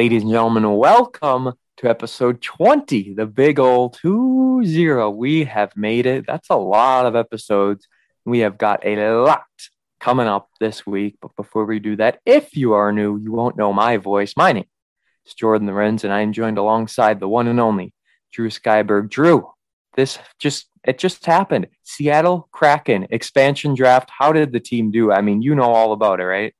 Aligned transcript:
Ladies 0.00 0.22
and 0.22 0.30
gentlemen, 0.30 0.78
welcome 0.78 1.52
to 1.76 1.90
episode 1.90 2.40
20, 2.40 3.12
the 3.12 3.26
big 3.26 3.58
old 3.58 3.98
2 4.00 4.62
0. 4.64 5.10
We 5.10 5.44
have 5.44 5.76
made 5.76 6.06
it. 6.06 6.24
That's 6.26 6.48
a 6.48 6.56
lot 6.56 7.04
of 7.04 7.14
episodes. 7.14 7.86
We 8.24 8.38
have 8.38 8.56
got 8.56 8.80
a 8.86 9.10
lot 9.10 9.44
coming 10.00 10.26
up 10.26 10.48
this 10.58 10.86
week. 10.86 11.18
But 11.20 11.36
before 11.36 11.66
we 11.66 11.80
do 11.80 11.96
that, 11.96 12.20
if 12.24 12.56
you 12.56 12.72
are 12.72 12.92
new, 12.92 13.18
you 13.18 13.30
won't 13.30 13.58
know 13.58 13.74
my 13.74 13.98
voice. 13.98 14.32
My 14.38 14.52
name 14.52 14.64
is 15.26 15.34
Jordan 15.34 15.66
Lorenz, 15.66 16.02
and 16.02 16.14
I 16.14 16.22
am 16.22 16.32
joined 16.32 16.56
alongside 16.56 17.20
the 17.20 17.28
one 17.28 17.46
and 17.46 17.60
only 17.60 17.92
Drew 18.32 18.48
Skyberg. 18.48 19.10
Drew, 19.10 19.50
this 19.96 20.18
just 20.38 20.70
it 20.82 20.96
just 20.96 21.26
happened. 21.26 21.66
Seattle 21.82 22.48
Kraken 22.52 23.06
expansion 23.10 23.74
draft. 23.74 24.08
How 24.18 24.32
did 24.32 24.52
the 24.52 24.60
team 24.60 24.92
do? 24.92 25.12
I 25.12 25.20
mean, 25.20 25.42
you 25.42 25.54
know 25.54 25.70
all 25.74 25.92
about 25.92 26.20
it, 26.20 26.24
right? 26.24 26.54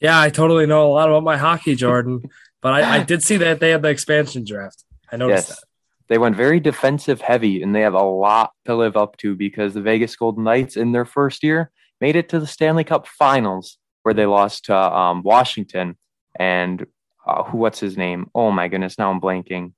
Yeah, 0.00 0.20
I 0.20 0.28
totally 0.28 0.66
know 0.66 0.86
a 0.86 0.92
lot 0.92 1.08
about 1.08 1.22
my 1.22 1.38
hockey, 1.38 1.74
Jordan. 1.74 2.24
But 2.64 2.82
I, 2.82 2.96
I 2.96 3.02
did 3.02 3.22
see 3.22 3.36
that 3.36 3.60
they 3.60 3.72
had 3.72 3.82
the 3.82 3.90
expansion 3.90 4.42
draft. 4.42 4.84
I 5.12 5.18
noticed 5.18 5.50
yes. 5.50 5.60
that. 5.60 5.66
They 6.08 6.16
went 6.16 6.34
very 6.34 6.60
defensive 6.60 7.20
heavy, 7.20 7.62
and 7.62 7.74
they 7.74 7.82
have 7.82 7.92
a 7.92 8.02
lot 8.02 8.52
to 8.64 8.74
live 8.74 8.96
up 8.96 9.18
to 9.18 9.36
because 9.36 9.74
the 9.74 9.82
Vegas 9.82 10.16
Golden 10.16 10.44
Knights, 10.44 10.78
in 10.78 10.92
their 10.92 11.04
first 11.04 11.42
year, 11.42 11.70
made 12.00 12.16
it 12.16 12.30
to 12.30 12.40
the 12.40 12.46
Stanley 12.46 12.82
Cup 12.82 13.06
Finals, 13.06 13.76
where 14.02 14.14
they 14.14 14.24
lost 14.24 14.64
to 14.64 14.74
um, 14.74 15.22
Washington. 15.22 15.98
And 16.40 16.86
uh, 17.26 17.42
who? 17.42 17.58
What's 17.58 17.80
his 17.80 17.98
name? 17.98 18.30
Oh 18.34 18.50
my 18.50 18.68
goodness! 18.68 18.98
Now 18.98 19.10
I'm 19.10 19.20
blanking. 19.20 19.74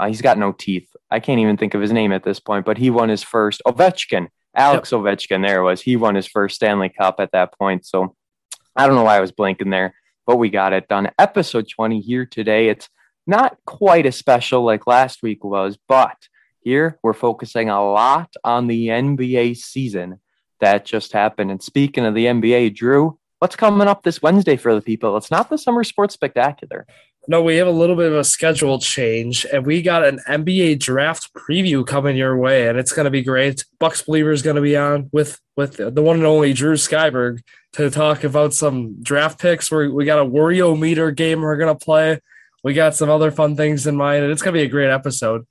Uh, 0.00 0.08
he's 0.08 0.22
got 0.22 0.36
no 0.36 0.50
teeth. 0.50 0.88
I 1.12 1.20
can't 1.20 1.38
even 1.38 1.56
think 1.56 1.74
of 1.74 1.82
his 1.82 1.92
name 1.92 2.10
at 2.10 2.24
this 2.24 2.40
point. 2.40 2.66
But 2.66 2.78
he 2.78 2.90
won 2.90 3.10
his 3.10 3.22
first 3.22 3.62
Ovechkin. 3.64 4.26
Alex 4.56 4.90
yep. 4.90 5.02
Ovechkin. 5.02 5.46
There 5.46 5.62
was. 5.62 5.82
He 5.82 5.94
won 5.94 6.16
his 6.16 6.26
first 6.26 6.56
Stanley 6.56 6.88
Cup 6.88 7.20
at 7.20 7.30
that 7.30 7.56
point. 7.56 7.86
So 7.86 8.16
I 8.74 8.88
don't 8.88 8.96
know 8.96 9.04
why 9.04 9.18
I 9.18 9.20
was 9.20 9.30
blanking 9.30 9.70
there 9.70 9.94
but 10.26 10.36
we 10.36 10.50
got 10.50 10.72
it 10.72 10.88
done. 10.88 11.10
Episode 11.18 11.68
20 11.68 12.00
here 12.00 12.26
today. 12.26 12.68
It's 12.68 12.88
not 13.26 13.56
quite 13.66 14.06
as 14.06 14.16
special 14.16 14.62
like 14.62 14.86
last 14.86 15.22
week 15.22 15.44
was, 15.44 15.78
but 15.88 16.16
here 16.60 16.98
we're 17.02 17.12
focusing 17.12 17.68
a 17.68 17.84
lot 17.84 18.34
on 18.42 18.66
the 18.66 18.88
NBA 18.88 19.56
season 19.56 20.20
that 20.60 20.84
just 20.84 21.12
happened. 21.12 21.50
And 21.50 21.62
speaking 21.62 22.04
of 22.06 22.14
the 22.14 22.26
NBA, 22.26 22.74
Drew, 22.74 23.18
what's 23.38 23.56
coming 23.56 23.88
up 23.88 24.02
this 24.02 24.22
Wednesday 24.22 24.56
for 24.56 24.74
the 24.74 24.80
people? 24.80 25.16
It's 25.16 25.30
not 25.30 25.50
the 25.50 25.58
Summer 25.58 25.84
Sports 25.84 26.14
Spectacular. 26.14 26.86
No, 27.26 27.42
we 27.42 27.56
have 27.56 27.66
a 27.66 27.72
little 27.72 27.96
bit 27.96 28.12
of 28.12 28.18
a 28.18 28.24
schedule 28.24 28.78
change, 28.78 29.46
and 29.50 29.64
we 29.64 29.80
got 29.80 30.04
an 30.04 30.20
NBA 30.28 30.78
draft 30.78 31.32
preview 31.32 31.86
coming 31.86 32.16
your 32.16 32.36
way, 32.36 32.68
and 32.68 32.78
it's 32.78 32.92
going 32.92 33.04
to 33.04 33.10
be 33.10 33.22
great. 33.22 33.64
Bucks 33.78 34.02
Believer 34.02 34.30
is 34.30 34.42
going 34.42 34.56
to 34.56 34.62
be 34.62 34.76
on 34.76 35.08
with 35.10 35.40
with 35.56 35.76
the 35.76 36.02
one 36.02 36.16
and 36.16 36.26
only 36.26 36.52
Drew 36.52 36.74
Skyberg 36.74 37.42
to 37.72 37.88
talk 37.88 38.24
about 38.24 38.52
some 38.52 39.02
draft 39.02 39.40
picks. 39.40 39.70
We 39.70 39.88
we 39.88 40.04
got 40.04 40.18
a 40.18 40.24
Wario 40.24 40.78
meter 40.78 41.10
game 41.12 41.40
we're 41.40 41.56
going 41.56 41.74
to 41.74 41.84
play. 41.84 42.20
We 42.62 42.74
got 42.74 42.94
some 42.94 43.08
other 43.08 43.30
fun 43.30 43.56
things 43.56 43.86
in 43.86 43.96
mind, 43.96 44.24
and 44.24 44.32
it's 44.32 44.42
going 44.42 44.54
to 44.54 44.60
be 44.60 44.64
a 44.64 44.68
great 44.68 44.90
episode. 44.90 45.46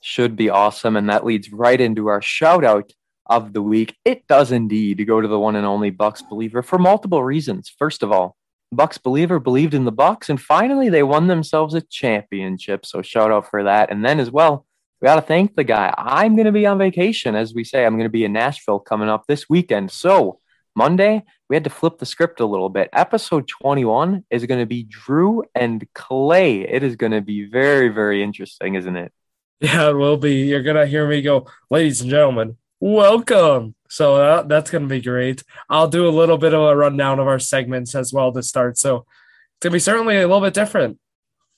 Should 0.00 0.36
be 0.36 0.50
awesome, 0.50 0.96
and 0.96 1.10
that 1.10 1.24
leads 1.24 1.52
right 1.52 1.80
into 1.80 2.06
our 2.06 2.22
shout 2.22 2.64
out 2.64 2.92
of 3.26 3.52
the 3.52 3.62
week. 3.62 3.96
It 4.04 4.28
does 4.28 4.52
indeed 4.52 5.04
go 5.08 5.20
to 5.20 5.26
the 5.26 5.40
one 5.40 5.56
and 5.56 5.66
only 5.66 5.90
Bucks 5.90 6.22
Believer 6.22 6.62
for 6.62 6.78
multiple 6.78 7.24
reasons. 7.24 7.72
First 7.76 8.04
of 8.04 8.12
all 8.12 8.36
Bucks 8.72 8.98
believer 8.98 9.38
believed 9.38 9.74
in 9.74 9.84
the 9.84 9.92
Bucks, 9.92 10.28
and 10.28 10.40
finally 10.40 10.88
they 10.88 11.02
won 11.02 11.26
themselves 11.26 11.74
a 11.74 11.80
championship. 11.80 12.84
So 12.84 13.02
shout 13.02 13.30
out 13.30 13.48
for 13.48 13.64
that. 13.64 13.90
And 13.90 14.04
then 14.04 14.20
as 14.20 14.30
well, 14.30 14.66
we 15.00 15.06
got 15.06 15.16
to 15.16 15.22
thank 15.22 15.54
the 15.54 15.64
guy. 15.64 15.94
I'm 15.96 16.34
going 16.34 16.46
to 16.46 16.52
be 16.52 16.66
on 16.66 16.78
vacation, 16.78 17.34
as 17.34 17.54
we 17.54 17.64
say. 17.64 17.84
I'm 17.84 17.94
going 17.94 18.04
to 18.04 18.10
be 18.10 18.24
in 18.24 18.32
Nashville 18.32 18.80
coming 18.80 19.08
up 19.08 19.24
this 19.26 19.48
weekend. 19.48 19.90
So 19.90 20.40
Monday, 20.74 21.22
we 21.48 21.56
had 21.56 21.64
to 21.64 21.70
flip 21.70 21.98
the 21.98 22.06
script 22.06 22.40
a 22.40 22.46
little 22.46 22.68
bit. 22.68 22.90
Episode 22.92 23.46
21 23.46 24.24
is 24.30 24.46
going 24.46 24.60
to 24.60 24.66
be 24.66 24.82
Drew 24.82 25.44
and 25.54 25.86
Clay. 25.94 26.62
It 26.62 26.82
is 26.82 26.96
going 26.96 27.12
to 27.12 27.20
be 27.20 27.44
very, 27.44 27.88
very 27.88 28.22
interesting, 28.22 28.74
isn't 28.74 28.96
it? 28.96 29.12
Yeah, 29.60 29.90
it 29.90 29.94
will 29.94 30.16
be. 30.16 30.34
You're 30.34 30.62
going 30.62 30.76
to 30.76 30.86
hear 30.86 31.08
me 31.08 31.22
go, 31.22 31.46
ladies 31.70 32.00
and 32.00 32.10
gentlemen, 32.10 32.56
welcome 32.80 33.75
so 33.88 34.16
that, 34.16 34.48
that's 34.48 34.70
going 34.70 34.82
to 34.82 34.88
be 34.88 35.00
great. 35.00 35.42
I'll 35.68 35.88
do 35.88 36.08
a 36.08 36.10
little 36.10 36.38
bit 36.38 36.54
of 36.54 36.62
a 36.62 36.76
rundown 36.76 37.18
of 37.18 37.26
our 37.26 37.38
segments 37.38 37.94
as 37.94 38.12
well 38.12 38.32
to 38.32 38.42
start. 38.42 38.78
So 38.78 38.96
it's 38.96 39.62
going 39.62 39.72
to 39.72 39.76
be 39.76 39.80
certainly 39.80 40.16
a 40.16 40.26
little 40.26 40.40
bit 40.40 40.54
different. 40.54 40.98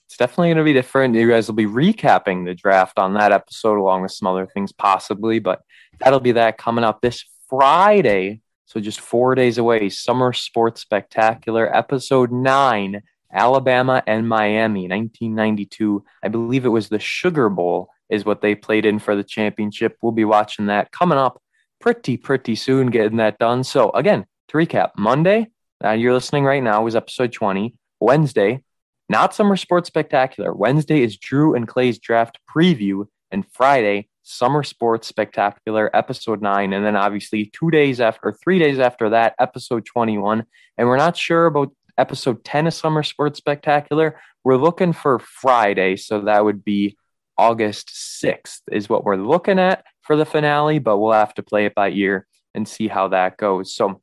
It's 0.07 0.17
definitely 0.17 0.47
going 0.47 0.57
to 0.57 0.63
be 0.63 0.73
different. 0.73 1.15
You 1.15 1.29
guys 1.29 1.47
will 1.47 1.55
be 1.55 1.65
recapping 1.65 2.45
the 2.45 2.55
draft 2.55 2.97
on 2.97 3.13
that 3.13 3.31
episode 3.31 3.77
along 3.77 4.01
with 4.01 4.11
some 4.11 4.27
other 4.27 4.47
things 4.47 4.71
possibly, 4.71 5.39
but 5.39 5.61
that'll 5.99 6.19
be 6.19 6.31
that 6.31 6.57
coming 6.57 6.83
up 6.83 7.01
this 7.01 7.23
Friday. 7.47 8.41
So 8.65 8.79
just 8.79 8.99
four 8.99 9.35
days 9.35 9.57
away, 9.57 9.89
Summer 9.89 10.33
Sports 10.33 10.81
Spectacular, 10.81 11.75
episode 11.75 12.31
nine, 12.31 13.03
Alabama 13.31 14.03
and 14.07 14.27
Miami, 14.27 14.87
1992. 14.87 16.03
I 16.23 16.27
believe 16.29 16.65
it 16.65 16.69
was 16.69 16.89
the 16.89 16.99
Sugar 16.99 17.49
Bowl 17.49 17.89
is 18.09 18.25
what 18.25 18.41
they 18.41 18.55
played 18.55 18.85
in 18.85 18.99
for 18.99 19.15
the 19.15 19.23
championship. 19.23 19.97
We'll 20.01 20.11
be 20.11 20.25
watching 20.25 20.67
that 20.67 20.91
coming 20.91 21.17
up 21.17 21.41
pretty, 21.79 22.17
pretty 22.17 22.55
soon 22.55 22.87
getting 22.87 23.17
that 23.17 23.37
done. 23.39 23.63
So, 23.63 23.91
again, 23.91 24.25
to 24.49 24.57
recap, 24.57 24.91
Monday, 24.97 25.47
uh, 25.83 25.91
you're 25.91 26.13
listening 26.13 26.43
right 26.43 26.63
now, 26.63 26.83
was 26.83 26.95
episode 26.95 27.31
20. 27.31 27.75
Wednesday, 27.99 28.63
not 29.07 29.33
Summer 29.33 29.57
Sports 29.57 29.87
Spectacular. 29.87 30.53
Wednesday 30.53 31.01
is 31.01 31.17
Drew 31.17 31.55
and 31.55 31.67
Clay's 31.67 31.99
draft 31.99 32.39
preview. 32.49 33.07
And 33.31 33.45
Friday, 33.51 34.09
Summer 34.23 34.63
Sports 34.63 35.07
Spectacular, 35.07 35.95
episode 35.95 36.41
nine. 36.41 36.73
And 36.73 36.85
then 36.85 36.95
obviously, 36.95 37.51
two 37.53 37.71
days 37.71 38.01
after, 38.01 38.31
three 38.31 38.59
days 38.59 38.79
after 38.79 39.09
that, 39.09 39.35
episode 39.39 39.85
21. 39.85 40.45
And 40.77 40.87
we're 40.87 40.97
not 40.97 41.17
sure 41.17 41.45
about 41.45 41.71
episode 41.97 42.43
10 42.43 42.67
of 42.67 42.73
Summer 42.73 43.03
Sports 43.03 43.37
Spectacular. 43.37 44.19
We're 44.43 44.57
looking 44.57 44.93
for 44.93 45.19
Friday. 45.19 45.95
So 45.97 46.21
that 46.21 46.43
would 46.43 46.63
be 46.63 46.97
August 47.39 47.89
6th, 47.89 48.61
is 48.71 48.89
what 48.89 49.05
we're 49.05 49.15
looking 49.15 49.59
at 49.59 49.85
for 50.01 50.15
the 50.15 50.25
finale, 50.25 50.79
but 50.79 50.97
we'll 50.97 51.13
have 51.13 51.33
to 51.35 51.43
play 51.43 51.65
it 51.65 51.73
by 51.73 51.89
ear 51.89 52.27
and 52.53 52.67
see 52.67 52.87
how 52.87 53.07
that 53.07 53.37
goes. 53.37 53.73
So, 53.73 54.01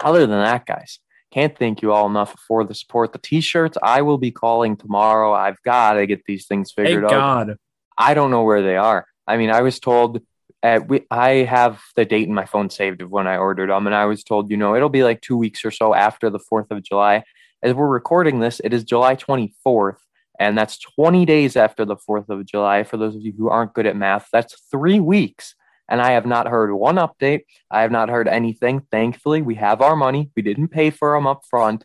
other 0.00 0.26
than 0.26 0.40
that, 0.42 0.64
guys, 0.64 1.00
can't 1.32 1.58
thank 1.58 1.82
you 1.82 1.92
all 1.92 2.06
enough 2.06 2.34
for 2.46 2.64
the 2.64 2.74
support. 2.74 3.12
The 3.12 3.18
t-shirts 3.18 3.76
I 3.82 4.02
will 4.02 4.18
be 4.18 4.30
calling 4.30 4.76
tomorrow. 4.76 5.32
I've 5.32 5.60
got 5.62 5.94
to 5.94 6.06
get 6.06 6.24
these 6.24 6.46
things 6.46 6.72
figured 6.72 7.02
Thank 7.02 7.12
out. 7.12 7.46
God. 7.46 7.56
I 7.98 8.14
don't 8.14 8.30
know 8.30 8.44
where 8.44 8.62
they 8.62 8.76
are. 8.76 9.06
I 9.26 9.36
mean, 9.36 9.50
I 9.50 9.62
was 9.62 9.80
told 9.80 10.22
at, 10.62 10.88
we, 10.88 11.04
I 11.10 11.30
have 11.44 11.80
the 11.96 12.04
date 12.04 12.28
in 12.28 12.34
my 12.34 12.46
phone 12.46 12.70
saved 12.70 13.02
of 13.02 13.10
when 13.10 13.26
I 13.26 13.36
ordered 13.36 13.70
them, 13.70 13.86
and 13.86 13.94
I 13.94 14.06
was 14.06 14.24
told, 14.24 14.50
you 14.50 14.56
know, 14.56 14.74
it'll 14.74 14.88
be 14.88 15.04
like 15.04 15.20
two 15.20 15.36
weeks 15.36 15.64
or 15.64 15.70
so 15.70 15.94
after 15.94 16.30
the 16.30 16.38
Fourth 16.38 16.70
of 16.70 16.82
July. 16.82 17.24
As 17.62 17.74
we're 17.74 17.88
recording 17.88 18.38
this, 18.38 18.60
it 18.62 18.72
is 18.72 18.84
July 18.84 19.16
24th, 19.16 19.98
and 20.38 20.56
that's 20.56 20.78
20 20.78 21.26
days 21.26 21.56
after 21.56 21.84
the 21.84 21.96
4th 21.96 22.28
of 22.28 22.46
July. 22.46 22.84
For 22.84 22.96
those 22.96 23.16
of 23.16 23.22
you 23.22 23.32
who 23.36 23.48
aren't 23.48 23.74
good 23.74 23.86
at 23.86 23.96
math, 23.96 24.28
that's 24.32 24.60
three 24.70 25.00
weeks. 25.00 25.54
And 25.88 26.00
I 26.00 26.12
have 26.12 26.26
not 26.26 26.46
heard 26.46 26.72
one 26.72 26.96
update. 26.96 27.42
I 27.70 27.82
have 27.82 27.90
not 27.90 28.08
heard 28.10 28.28
anything. 28.28 28.82
Thankfully, 28.90 29.42
we 29.42 29.56
have 29.56 29.80
our 29.80 29.96
money. 29.96 30.30
We 30.36 30.42
didn't 30.42 30.68
pay 30.68 30.90
for 30.90 31.14
them 31.14 31.26
up 31.26 31.42
front, 31.48 31.84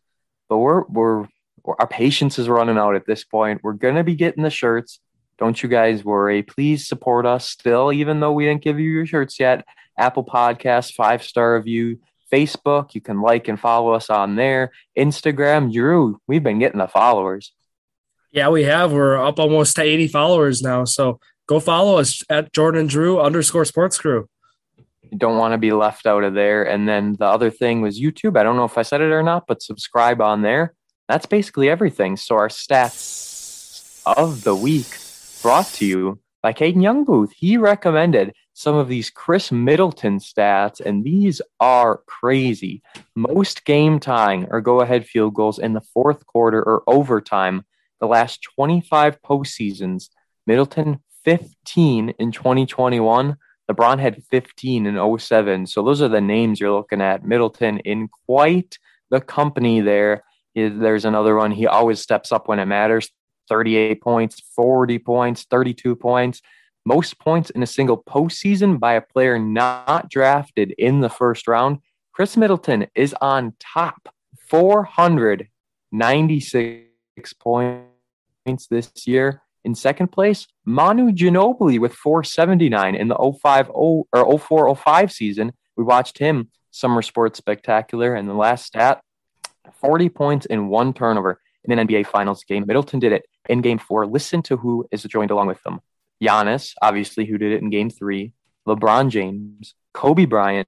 but 0.50 0.58
we're, 0.58 0.84
we're, 0.84 1.28
our 1.66 1.88
patience 1.88 2.38
is 2.38 2.50
running 2.50 2.78
out 2.78 2.96
at 2.96 3.08
this 3.08 3.24
point. 3.24 3.62
We're 3.64 3.74
going 3.74 3.96
to 3.96 4.04
be 4.04 4.16
getting 4.16 4.44
the 4.44 4.50
shirts. 4.50 5.00
Don't 5.40 5.62
you 5.64 5.70
guys 5.70 6.04
worry. 6.04 6.44
Please 6.44 6.88
support 6.88 7.26
us 7.26 7.50
still, 7.50 7.92
even 7.92 8.20
though 8.20 8.34
we 8.34 8.46
didn't 8.46 8.64
give 8.64 8.80
you 8.80 8.92
your 8.92 9.06
shirts 9.06 9.40
yet. 9.40 9.66
Apple 9.98 10.26
Podcasts, 10.26 10.94
five 10.94 11.24
star 11.24 11.56
review, 11.56 12.00
Facebook. 12.32 12.94
You 12.94 13.02
can 13.02 13.22
like 13.22 13.48
and 13.48 13.60
follow 13.60 13.94
us 13.94 14.10
on 14.10 14.36
there. 14.36 14.72
Instagram, 14.98 15.72
Drew, 15.72 16.20
we've 16.28 16.44
been 16.44 16.60
getting 16.60 16.80
the 16.80 16.88
followers. 16.88 17.54
Yeah, 18.34 18.50
we 18.50 18.64
have. 18.64 18.92
We're 18.92 19.24
up 19.24 19.38
almost 19.38 19.76
to 19.76 19.84
80 19.84 20.08
followers 20.08 20.64
now. 20.64 20.86
So 20.86 21.20
go 21.46 21.60
follow 21.60 22.00
us 22.00 22.24
at 22.32 22.52
Jordan 22.52 22.88
Drew 22.88 23.22
underscore 23.22 23.64
sports 23.64 24.00
crew. 24.00 24.28
You 25.04 25.20
don't 25.20 25.38
want 25.38 25.52
to 25.52 25.60
be 25.60 25.72
left 25.72 26.08
out 26.08 26.24
of 26.24 26.34
there. 26.34 26.64
And 26.64 26.90
then 26.90 27.16
the 27.20 27.28
other 27.28 27.52
thing 27.52 27.82
was 27.82 28.02
YouTube. 28.02 28.36
I 28.36 28.42
don't 28.42 28.56
know 28.56 28.66
if 28.66 28.76
I 28.76 28.82
said 28.82 29.02
it 29.02 29.12
or 29.12 29.22
not, 29.22 29.46
but 29.48 29.62
subscribe 29.62 30.20
on 30.20 30.42
there. 30.42 30.74
That's 31.08 31.28
basically 31.28 31.70
everything. 31.70 32.18
So 32.18 32.36
our 32.36 32.48
stats 32.48 34.02
of 34.08 34.44
the 34.44 34.56
week 34.56 34.98
brought 35.44 35.68
to 35.74 35.86
you 35.86 36.20
by 36.42 36.54
Caden 36.54 36.78
Youngbooth. 36.78 37.34
He 37.38 37.58
recommended 37.58 38.34
some 38.56 38.74
of 38.74 38.88
these 38.88 39.12
Khris 39.12 39.52
Middleton 39.52 40.18
stats, 40.18 40.80
and 40.80 41.04
these 41.04 41.40
are 41.60 42.02
crazy. 42.08 42.82
Most 43.16 43.64
game 43.66 44.00
tying 44.00 44.48
or 44.50 44.60
go 44.60 44.82
ahead 44.82 45.06
field 45.06 45.36
goals 45.36 45.60
in 45.60 45.74
the 45.74 45.82
fourth 45.82 46.26
quarter 46.26 46.64
or 46.64 46.82
overtime 46.88 47.64
the 48.04 48.08
last 48.08 48.44
25 48.56 49.22
postseasons, 49.22 50.10
Middleton 50.46 51.00
15 51.24 52.10
in 52.10 52.34
2021. 52.34 53.38
LeBron 53.72 53.98
had 53.98 54.22
15 54.26 54.86
in 54.86 55.20
07. 55.20 55.68
So 55.68 55.82
those 55.82 56.02
are 56.02 56.10
the 56.10 56.20
names 56.20 56.60
you're 56.60 56.74
looking 56.74 57.00
at. 57.00 57.24
Middleton 57.24 57.80
in 57.80 58.10
quite 58.26 58.78
the 59.10 59.22
company 59.22 59.80
there. 59.80 60.26
There's 60.54 61.06
another 61.06 61.38
one. 61.38 61.52
He 61.52 61.66
always 61.66 62.02
steps 62.02 62.34
up 62.34 62.50
when 62.50 62.60
it 62.60 62.66
matters 62.66 63.10
38 63.48 64.02
points, 64.02 64.42
40 64.54 65.00
points, 65.00 65.46
32 65.50 65.96
points. 65.96 66.42
Most 66.86 67.18
points 67.20 67.52
in 67.52 67.64
a 67.64 67.68
single 67.68 68.04
postseason 68.04 68.82
by 68.82 68.96
a 68.96 69.02
player 69.02 69.40
not 69.40 70.10
drafted 70.10 70.76
in 70.78 71.00
the 71.00 71.08
first 71.08 71.48
round. 71.48 71.78
Khris 72.12 72.36
Middleton 72.36 72.88
is 72.96 73.16
on 73.22 73.54
top, 73.62 74.10
496 74.50 77.34
points 77.40 77.93
points 78.46 78.68
this 78.68 78.92
year. 79.06 79.42
In 79.64 79.76
second 79.76 80.12
place, 80.12 80.48
Manu 80.66 81.12
Ginobili 81.12 81.80
with 81.80 81.94
479 81.94 82.96
in 82.96 83.08
the 83.08 83.38
05 83.42 83.72
or 83.74 84.06
04 84.40 84.76
05 84.76 85.12
season. 85.12 85.54
We 85.78 85.84
watched 85.84 86.18
him 86.18 86.50
summer 86.72 87.02
sports 87.02 87.38
spectacular. 87.38 88.16
And 88.16 88.28
the 88.28 88.34
last 88.34 88.66
stat 88.66 89.02
40 89.82 90.10
points 90.10 90.46
in 90.46 90.68
one 90.68 90.94
turnover 90.94 91.40
in 91.64 91.78
an 91.78 91.88
NBA 91.88 92.08
Finals 92.08 92.44
game. 92.44 92.66
Middleton 92.68 93.00
did 93.00 93.14
it 93.14 93.26
in 93.48 93.62
game 93.62 93.78
four. 93.78 94.06
Listen 94.06 94.42
to 94.44 94.58
who 94.58 94.86
is 94.92 95.04
joined 95.04 95.32
along 95.32 95.48
with 95.48 95.64
them 95.64 95.80
Giannis, 96.22 96.74
obviously, 96.82 97.26
who 97.26 97.38
did 97.38 97.54
it 97.54 97.62
in 97.62 97.70
game 97.70 97.90
three, 97.90 98.34
LeBron 98.68 99.10
James, 99.10 99.76
Kobe 99.94 100.26
Bryant, 100.26 100.68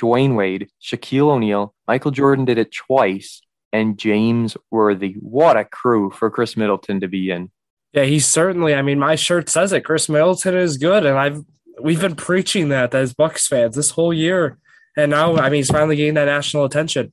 Dwyane 0.00 0.36
Wade, 0.36 0.68
Shaquille 0.82 1.30
O'Neal, 1.30 1.74
Michael 1.86 2.10
Jordan 2.10 2.44
did 2.44 2.58
it 2.58 2.72
twice, 2.72 3.40
and 3.76 3.98
James 3.98 4.56
Worthy. 4.70 5.12
What 5.20 5.56
a 5.56 5.64
crew 5.64 6.10
for 6.10 6.30
Khris 6.30 6.56
Middleton 6.56 7.00
to 7.00 7.08
be 7.08 7.30
in. 7.30 7.50
Yeah, 7.92 8.04
he's 8.04 8.26
certainly. 8.26 8.74
I 8.74 8.82
mean, 8.82 8.98
my 8.98 9.14
shirt 9.14 9.48
says 9.48 9.72
it. 9.72 9.84
Khris 9.84 10.08
Middleton 10.08 10.56
is 10.56 10.76
good, 10.76 11.06
and 11.06 11.18
I've 11.18 11.44
we've 11.80 12.00
been 12.00 12.16
preaching 12.16 12.68
that 12.70 12.94
as 12.94 13.14
Bucks 13.14 13.46
fans 13.46 13.76
this 13.76 13.90
whole 13.90 14.12
year, 14.12 14.58
and 14.96 15.10
now 15.10 15.36
I 15.36 15.44
mean 15.44 15.58
he's 15.58 15.70
finally 15.70 15.96
getting 15.96 16.14
that 16.14 16.26
national 16.26 16.64
attention. 16.64 17.12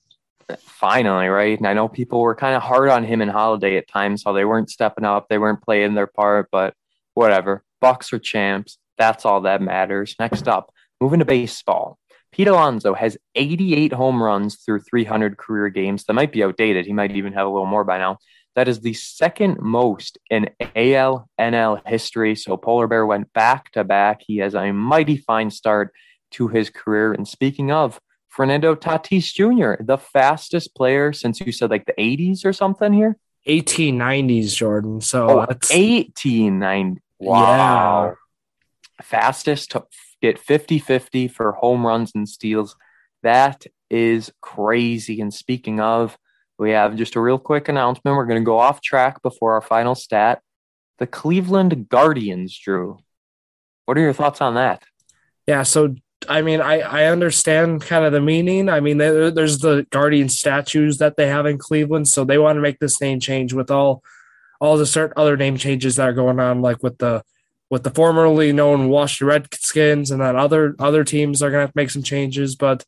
Finally, 0.60 1.28
right? 1.28 1.58
And 1.58 1.68
I 1.68 1.74
know 1.74 1.88
people 1.88 2.22
were 2.22 2.36
kind 2.36 2.56
of 2.56 2.62
hard 2.62 2.90
on 2.90 3.06
him 3.06 3.22
and 3.22 3.32
Holiday 3.32 3.78
at 3.78 3.88
times, 3.88 4.24
how 4.26 4.34
they 4.34 4.46
weren't 4.46 4.70
stepping 4.70 5.06
up, 5.06 5.28
they 5.30 5.38
weren't 5.38 5.62
playing 5.62 5.94
their 5.94 6.08
part, 6.08 6.50
but 6.52 6.74
whatever. 7.14 7.64
Bucks 7.80 8.12
are 8.12 8.20
champs. 8.20 8.78
That's 8.98 9.26
all 9.26 9.42
that 9.42 9.62
matters. 9.62 10.16
Next 10.20 10.48
up, 10.48 10.74
moving 11.00 11.20
to 11.20 11.26
baseball. 11.26 11.98
Pete 12.34 12.48
Alonso 12.48 12.96
has 12.96 13.16
88 13.36 13.94
home 13.94 14.22
runs 14.22 14.56
through 14.56 14.80
300 14.80 15.38
career 15.38 15.70
games. 15.70 16.04
That 16.06 16.14
might 16.14 16.32
be 16.32 16.44
outdated. 16.44 16.88
He 16.88 16.94
might 16.94 17.16
even 17.16 17.34
have 17.34 17.46
a 17.46 17.50
little 17.50 17.68
more 17.68 17.84
by 17.84 18.00
now. 18.00 18.18
That 18.56 18.68
is 18.68 18.80
the 18.80 18.94
second 18.94 19.60
most 19.62 20.18
in 20.32 20.50
AL 20.76 21.30
NL 21.40 21.82
history. 21.88 22.36
So 22.36 22.58
Polar 22.58 22.88
Bear 22.88 23.06
went 23.06 23.32
back 23.34 23.72
to 23.74 23.84
back. 23.84 24.22
He 24.26 24.38
has 24.38 24.56
a 24.56 24.72
mighty 24.72 25.16
fine 25.18 25.52
start 25.52 25.94
to 26.32 26.48
his 26.48 26.72
career. 26.72 27.14
And 27.14 27.28
speaking 27.28 27.72
of, 27.72 28.00
Fernando 28.30 28.74
Tatis 28.74 29.32
Jr., 29.32 29.84
the 29.84 30.00
fastest 30.00 30.74
player 30.76 31.14
since 31.14 31.40
you 31.40 31.52
said 31.52 31.70
like 31.70 31.86
the 31.86 31.94
80s 31.94 32.46
or 32.46 32.54
something 32.54 32.92
here? 32.92 33.16
1890s, 33.48 34.56
Jordan. 34.56 35.02
So 35.02 35.30
oh, 35.30 35.36
1890. 35.38 37.00
Wow. 37.20 38.06
Yeah. 38.06 38.14
Fastest 39.04 39.72
to 39.72 39.86
get 40.24 40.40
50 40.40 40.80
50 40.80 41.28
for 41.28 41.52
home 41.52 41.86
runs 41.86 42.14
and 42.16 42.28
steals. 42.28 42.78
That 43.24 43.66
is 43.90 44.32
crazy. 44.42 45.20
And 45.20 45.34
speaking 45.34 45.82
of, 45.82 46.18
we 46.58 46.72
have 46.72 46.96
just 46.96 47.18
a 47.18 47.20
real 47.20 47.38
quick 47.38 47.68
announcement. 47.68 48.16
We're 48.16 48.26
going 48.26 48.42
to 48.42 48.46
go 48.46 48.58
off 48.58 48.82
track 48.82 49.22
before 49.22 49.54
our 49.54 49.62
final 49.62 49.96
stat. 49.96 50.42
The 50.98 51.08
Cleveland 51.08 51.90
Guardians, 51.90 52.58
Drew. 52.58 53.00
What 53.86 53.98
are 53.98 54.02
your 54.02 54.14
thoughts 54.14 54.40
on 54.40 54.56
that? 54.56 54.84
Yeah, 55.46 55.64
so 55.64 55.96
I 56.30 56.42
mean, 56.42 56.62
I, 56.62 56.80
I 56.80 57.06
understand 57.06 57.82
kind 57.82 58.06
of 58.06 58.14
the 58.14 58.22
meaning. 58.22 58.70
I 58.70 58.80
mean, 58.80 58.98
there, 58.98 59.30
there's 59.30 59.60
the 59.60 59.86
Guardian 59.90 60.30
statues 60.30 61.00
that 61.00 61.18
they 61.18 61.28
have 61.28 61.46
in 61.46 61.58
Cleveland, 61.58 62.08
so 62.08 62.24
they 62.24 62.38
want 62.38 62.56
to 62.56 62.62
make 62.62 62.80
this 62.80 63.02
name 63.02 63.20
change 63.20 63.52
with 63.52 63.70
all 63.70 64.02
all 64.62 64.78
the 64.78 64.86
certain 64.86 65.16
other 65.18 65.36
name 65.36 65.58
changes 65.58 65.98
that 65.98 66.08
are 66.08 66.14
going 66.14 66.40
on, 66.40 66.62
like 66.62 66.82
with 66.82 66.98
the 66.98 67.24
with 67.74 67.82
the 67.82 67.90
formerly 67.90 68.54
known 68.54 68.88
Washington 68.88 69.30
Redskins, 69.30 70.12
and 70.12 70.22
then 70.22 70.36
other 70.36 70.76
other 70.78 71.04
teams 71.04 71.42
are 71.42 71.50
gonna 71.50 71.62
have 71.62 71.72
to 71.72 71.76
make 71.76 71.90
some 71.90 72.04
changes. 72.04 72.56
But 72.56 72.86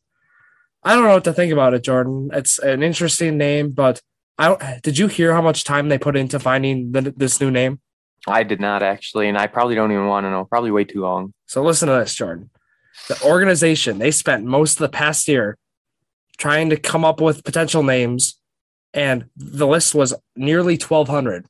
I 0.84 0.94
don't 0.94 1.02
know 1.02 1.14
what 1.14 1.24
to 1.24 1.32
think 1.32 1.52
about 1.52 1.74
it, 1.74 1.82
Jordan. 1.82 2.30
It's 2.32 2.60
an 2.60 2.84
interesting 2.84 3.36
name, 3.36 3.72
but 3.72 4.00
I 4.38 4.46
don't. 4.46 4.82
Did 4.84 4.96
you 4.96 5.08
hear 5.08 5.34
how 5.34 5.42
much 5.42 5.64
time 5.64 5.88
they 5.88 5.98
put 5.98 6.16
into 6.16 6.38
finding 6.38 6.92
the, 6.92 7.12
this 7.16 7.40
new 7.40 7.50
name? 7.50 7.80
I 8.28 8.44
did 8.44 8.60
not 8.60 8.84
actually, 8.84 9.28
and 9.28 9.36
I 9.36 9.48
probably 9.48 9.74
don't 9.74 9.90
even 9.90 10.06
want 10.06 10.22
to 10.22 10.30
know. 10.30 10.44
Probably 10.44 10.70
way 10.70 10.84
too 10.84 11.00
long. 11.00 11.34
So 11.46 11.64
listen 11.64 11.88
to 11.88 11.94
this, 11.94 12.14
Jordan. 12.14 12.50
The 13.08 13.20
organization 13.24 13.98
they 13.98 14.12
spent 14.12 14.44
most 14.44 14.74
of 14.74 14.78
the 14.78 14.88
past 14.88 15.26
year 15.26 15.58
trying 16.38 16.70
to 16.70 16.76
come 16.76 17.04
up 17.04 17.20
with 17.20 17.42
potential 17.42 17.82
names, 17.82 18.38
and 18.94 19.30
the 19.34 19.66
list 19.66 19.96
was 19.96 20.14
nearly 20.36 20.78
twelve 20.78 21.08
hundred. 21.08 21.46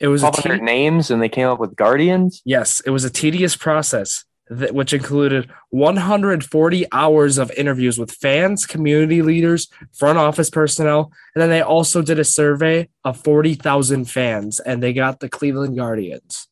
It 0.00 0.08
was 0.08 0.22
a 0.22 0.30
te- 0.32 0.60
names, 0.60 1.10
and 1.10 1.22
they 1.22 1.28
came 1.28 1.46
up 1.46 1.60
with 1.60 1.76
guardians. 1.76 2.40
Yes, 2.44 2.80
it 2.80 2.90
was 2.90 3.04
a 3.04 3.10
tedious 3.10 3.54
process, 3.54 4.24
that, 4.48 4.74
which 4.74 4.94
included 4.94 5.50
140 5.68 6.86
hours 6.90 7.36
of 7.36 7.50
interviews 7.52 7.98
with 7.98 8.10
fans, 8.10 8.66
community 8.66 9.20
leaders, 9.20 9.68
front 9.92 10.18
office 10.18 10.48
personnel, 10.48 11.12
and 11.34 11.42
then 11.42 11.50
they 11.50 11.60
also 11.60 12.00
did 12.00 12.18
a 12.18 12.24
survey 12.24 12.88
of 13.04 13.22
40,000 13.22 14.06
fans, 14.06 14.58
and 14.58 14.82
they 14.82 14.94
got 14.94 15.20
the 15.20 15.28
Cleveland 15.28 15.76
Guardians. 15.76 16.48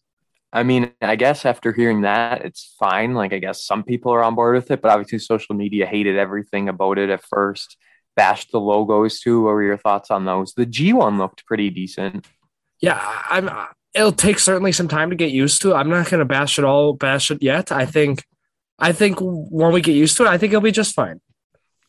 I 0.52 0.62
mean, 0.62 0.92
I 1.00 1.16
guess 1.16 1.46
after 1.46 1.72
hearing 1.72 2.02
that, 2.02 2.44
it's 2.44 2.74
fine. 2.78 3.14
Like, 3.14 3.32
I 3.32 3.38
guess 3.38 3.64
some 3.64 3.82
people 3.82 4.12
are 4.12 4.22
on 4.22 4.34
board 4.34 4.56
with 4.56 4.70
it, 4.70 4.82
but 4.82 4.90
obviously, 4.90 5.20
social 5.20 5.54
media 5.54 5.86
hated 5.86 6.18
everything 6.18 6.68
about 6.68 6.98
it 6.98 7.08
at 7.08 7.24
first. 7.24 7.78
Bashed 8.14 8.50
the 8.52 8.60
logos 8.60 9.20
too. 9.20 9.42
What 9.42 9.52
were 9.52 9.62
your 9.62 9.76
thoughts 9.76 10.10
on 10.10 10.24
those? 10.24 10.54
The 10.54 10.66
G 10.66 10.92
one 10.92 11.18
looked 11.18 11.46
pretty 11.46 11.70
decent 11.70 12.26
yeah, 12.80 13.22
I'm. 13.28 13.48
Uh, 13.48 13.66
it'll 13.94 14.12
take 14.12 14.38
certainly 14.38 14.72
some 14.72 14.88
time 14.88 15.10
to 15.10 15.16
get 15.16 15.30
used 15.30 15.62
to. 15.62 15.74
I'm 15.74 15.88
not 15.88 16.10
going 16.10 16.20
to 16.20 16.24
bash 16.24 16.58
it 16.58 16.64
all, 16.64 16.92
bash 16.92 17.30
it 17.30 17.42
yet. 17.42 17.72
I 17.72 17.84
think, 17.86 18.24
I 18.78 18.92
think 18.92 19.18
when 19.20 19.72
we 19.72 19.80
get 19.80 19.96
used 19.96 20.16
to 20.18 20.24
it, 20.24 20.28
I 20.28 20.38
think 20.38 20.52
it'll 20.52 20.62
be 20.62 20.72
just 20.72 20.94
fine. 20.94 21.20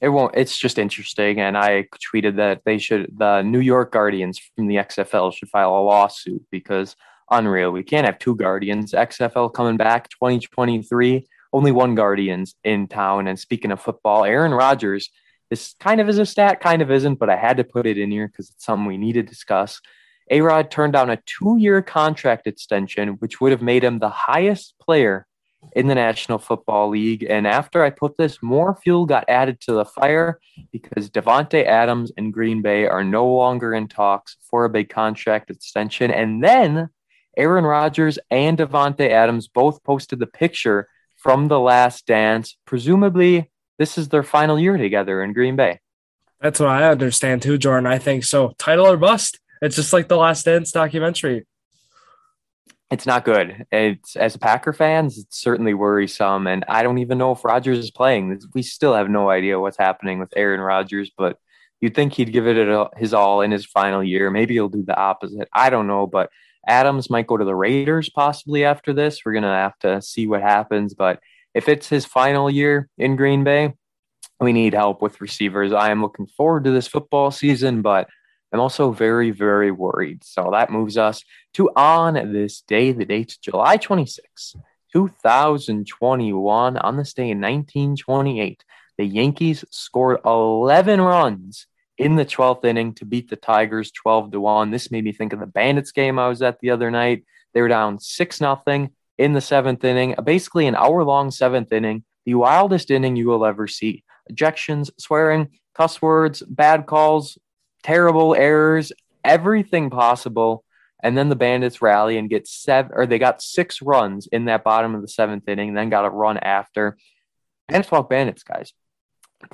It 0.01 0.09
won't. 0.09 0.35
It's 0.35 0.57
just 0.57 0.79
interesting, 0.79 1.39
and 1.39 1.57
I 1.57 1.87
tweeted 2.13 2.37
that 2.37 2.61
they 2.65 2.77
should. 2.77 3.13
The 3.17 3.41
New 3.41 3.59
York 3.59 3.91
Guardians 3.91 4.39
from 4.55 4.67
the 4.67 4.75
XFL 4.75 5.33
should 5.33 5.49
file 5.49 5.77
a 5.77 5.81
lawsuit 5.81 6.45
because 6.51 6.95
unreal. 7.29 7.71
We 7.71 7.83
can't 7.83 8.05
have 8.05 8.17
two 8.17 8.35
Guardians. 8.35 8.93
XFL 8.93 9.53
coming 9.53 9.77
back 9.77 10.09
2023. 10.09 11.27
Only 11.51 11.71
one 11.71 11.95
Guardians 11.95 12.55
in 12.63 12.87
town. 12.87 13.27
And 13.27 13.37
speaking 13.37 13.71
of 13.71 13.81
football, 13.81 14.25
Aaron 14.25 14.53
Rodgers. 14.53 15.09
This 15.49 15.73
kind 15.79 15.99
of 15.99 16.07
is 16.07 16.19
a 16.19 16.27
stat, 16.27 16.61
kind 16.61 16.83
of 16.83 16.91
isn't, 16.91 17.15
but 17.15 17.27
I 17.27 17.35
had 17.35 17.57
to 17.57 17.63
put 17.63 17.87
it 17.87 17.97
in 17.97 18.11
here 18.11 18.27
because 18.27 18.51
it's 18.51 18.63
something 18.63 18.85
we 18.85 18.99
need 18.99 19.13
to 19.13 19.23
discuss. 19.23 19.81
A 20.29 20.41
Rod 20.41 20.69
turned 20.69 20.93
down 20.93 21.09
a 21.09 21.21
two 21.25 21.57
year 21.57 21.81
contract 21.81 22.47
extension, 22.47 23.09
which 23.19 23.41
would 23.41 23.51
have 23.51 23.61
made 23.61 23.83
him 23.83 23.99
the 23.99 24.09
highest 24.09 24.75
player 24.79 25.25
in 25.73 25.87
the 25.87 25.95
National 25.95 26.37
Football 26.37 26.89
League. 26.89 27.25
And 27.27 27.47
after 27.47 27.83
I 27.83 27.89
put 27.89 28.17
this, 28.17 28.41
more 28.41 28.75
fuel 28.75 29.05
got 29.05 29.25
added 29.27 29.59
to 29.61 29.73
the 29.73 29.85
fire 29.85 30.39
because 30.71 31.09
Davante 31.09 31.65
Adams 31.65 32.11
and 32.17 32.33
Green 32.33 32.61
Bay 32.61 32.85
are 32.87 33.03
no 33.03 33.27
longer 33.27 33.73
in 33.73 33.87
talks 33.87 34.37
for 34.49 34.65
a 34.65 34.69
big 34.69 34.89
contract 34.89 35.49
extension. 35.49 36.11
And 36.11 36.43
then 36.43 36.89
Aaron 37.35 37.65
Rodgers 37.65 38.19
and 38.31 38.57
Davante 38.57 39.09
Adams 39.09 39.47
both 39.47 39.83
posted 39.83 40.19
the 40.19 40.27
picture 40.27 40.87
from 41.15 41.47
the 41.47 41.59
last 41.59 42.05
dance. 42.05 42.55
Presumably, 42.65 43.51
this 43.77 43.97
is 43.97 44.09
their 44.09 44.23
final 44.23 44.59
year 44.59 44.77
together 44.77 45.23
in 45.23 45.33
Green 45.33 45.55
Bay. 45.55 45.79
That's 46.41 46.59
what 46.59 46.69
I 46.69 46.89
understand 46.89 47.41
too, 47.41 47.57
Jordan. 47.57 47.85
I 47.85 47.97
think 47.97 48.23
so. 48.23 48.53
Title 48.57 48.87
or 48.87 48.97
bust. 48.97 49.39
It's 49.61 49.75
just 49.75 49.93
like 49.93 50.07
the 50.07 50.17
Last 50.17 50.45
Dance 50.45 50.71
documentary. 50.71 51.45
It's 52.91 53.05
not 53.05 53.23
good. 53.23 53.65
It's 53.71 54.15
as 54.15 54.35
Packer 54.35 54.73
fans, 54.73 55.19
it's 55.19 55.39
certainly 55.39 55.75
worrisome, 55.75 56.47
and 56.47 56.65
I 56.67 56.81
don't 56.81 56.97
even 56.97 57.19
know 57.19 57.33
if 57.33 57.45
Rodgers 57.45 57.77
is 57.77 57.91
playing. 57.91 58.41
We 58.55 58.63
still 58.63 58.95
have 58.95 59.09
no 59.09 59.29
idea 59.29 59.59
what's 59.59 59.77
happening 59.77 60.17
with 60.17 60.33
Aaron 60.35 60.59
Rodgers, 60.59 61.11
but 61.15 61.37
you'd 61.81 61.93
think 61.93 62.13
he'd 62.13 62.33
give 62.33 62.47
it 62.47 62.87
his 62.97 63.13
all 63.13 63.41
in 63.41 63.51
his 63.51 63.65
final 63.65 64.03
year. 64.03 64.31
Maybe 64.31 64.55
he'll 64.55 64.69
do 64.69 64.83
the 64.83 64.97
opposite. 64.97 65.47
I 65.53 65.69
don't 65.69 65.85
know, 65.87 66.07
but 66.07 66.31
Adams 66.67 67.11
might 67.11 67.27
go 67.27 67.37
to 67.37 67.45
the 67.45 67.55
Raiders 67.55 68.09
possibly 68.09 68.65
after 68.65 68.91
this. 68.91 69.21
We're 69.23 69.33
gonna 69.33 69.53
have 69.53 69.77
to 69.79 70.01
see 70.01 70.25
what 70.25 70.41
happens, 70.41 70.95
but 70.95 71.19
if 71.53 71.69
it's 71.69 71.89
his 71.89 72.05
final 72.05 72.49
year 72.49 72.89
in 72.97 73.15
Green 73.15 73.43
Bay, 73.43 73.73
we 74.39 74.51
need 74.51 74.73
help 74.73 75.01
with 75.01 75.21
receivers. 75.21 75.73
I 75.73 75.91
am 75.91 76.01
looking 76.01 76.25
forward 76.25 76.63
to 76.63 76.71
this 76.71 76.87
football 76.87 77.29
season, 77.29 77.81
but 77.83 78.09
I'm 78.51 78.59
also 78.59 78.91
very, 78.91 79.31
very 79.31 79.71
worried. 79.71 80.23
So 80.23 80.49
that 80.51 80.71
moves 80.71 80.97
us 80.97 81.23
to 81.53 81.69
on 81.75 82.13
this 82.33 82.61
day. 82.61 82.91
The 82.91 83.05
date's 83.05 83.37
July 83.37 83.77
26, 83.77 84.55
2021. 84.93 86.77
On 86.77 86.97
this 86.97 87.13
day 87.13 87.29
in 87.29 87.39
1928, 87.39 88.63
the 88.97 89.05
Yankees 89.05 89.63
scored 89.69 90.19
11 90.25 90.99
runs 91.01 91.67
in 91.97 92.15
the 92.15 92.25
12th 92.25 92.65
inning 92.65 92.93
to 92.95 93.05
beat 93.05 93.29
the 93.29 93.35
Tigers 93.35 93.91
12 93.91 94.31
to 94.31 94.39
1. 94.39 94.71
This 94.71 94.89
made 94.89 95.03
me 95.03 95.11
think 95.11 95.33
of 95.33 95.39
the 95.39 95.45
Bandits 95.45 95.91
game 95.91 96.17
I 96.17 96.27
was 96.27 96.41
at 96.41 96.59
the 96.59 96.71
other 96.71 96.89
night. 96.89 97.25
They 97.53 97.61
were 97.61 97.67
down 97.67 97.99
6 97.99 98.41
nothing 98.41 98.91
in 99.19 99.33
the 99.33 99.41
seventh 99.41 99.83
inning, 99.83 100.15
basically 100.23 100.65
an 100.65 100.75
hour 100.75 101.03
long 101.03 101.29
seventh 101.29 101.73
inning, 101.73 102.05
the 102.25 102.35
wildest 102.35 102.89
inning 102.89 103.17
you 103.17 103.27
will 103.27 103.45
ever 103.45 103.67
see. 103.67 104.03
Ejections, 104.31 104.89
swearing, 104.97 105.49
cuss 105.75 106.01
words, 106.01 106.41
bad 106.41 106.85
calls, 106.85 107.37
terrible 107.83 108.35
errors, 108.35 108.91
everything 109.23 109.89
possible. 109.89 110.63
And 111.01 111.17
then 111.17 111.29
the 111.29 111.35
Bandits 111.35 111.81
rally 111.81 112.17
and 112.17 112.29
get 112.29 112.47
seven, 112.47 112.91
or 112.93 113.05
they 113.05 113.19
got 113.19 113.41
six 113.41 113.81
runs 113.81 114.27
in 114.27 114.45
that 114.45 114.63
bottom 114.63 114.95
of 114.95 115.01
the 115.01 115.07
seventh 115.07 115.47
inning, 115.47 115.73
then 115.73 115.89
got 115.89 116.05
a 116.05 116.09
run 116.09 116.37
after. 116.37 116.97
Manitowoc 117.71 118.09
Bandits, 118.09 118.43
guys. 118.43 118.73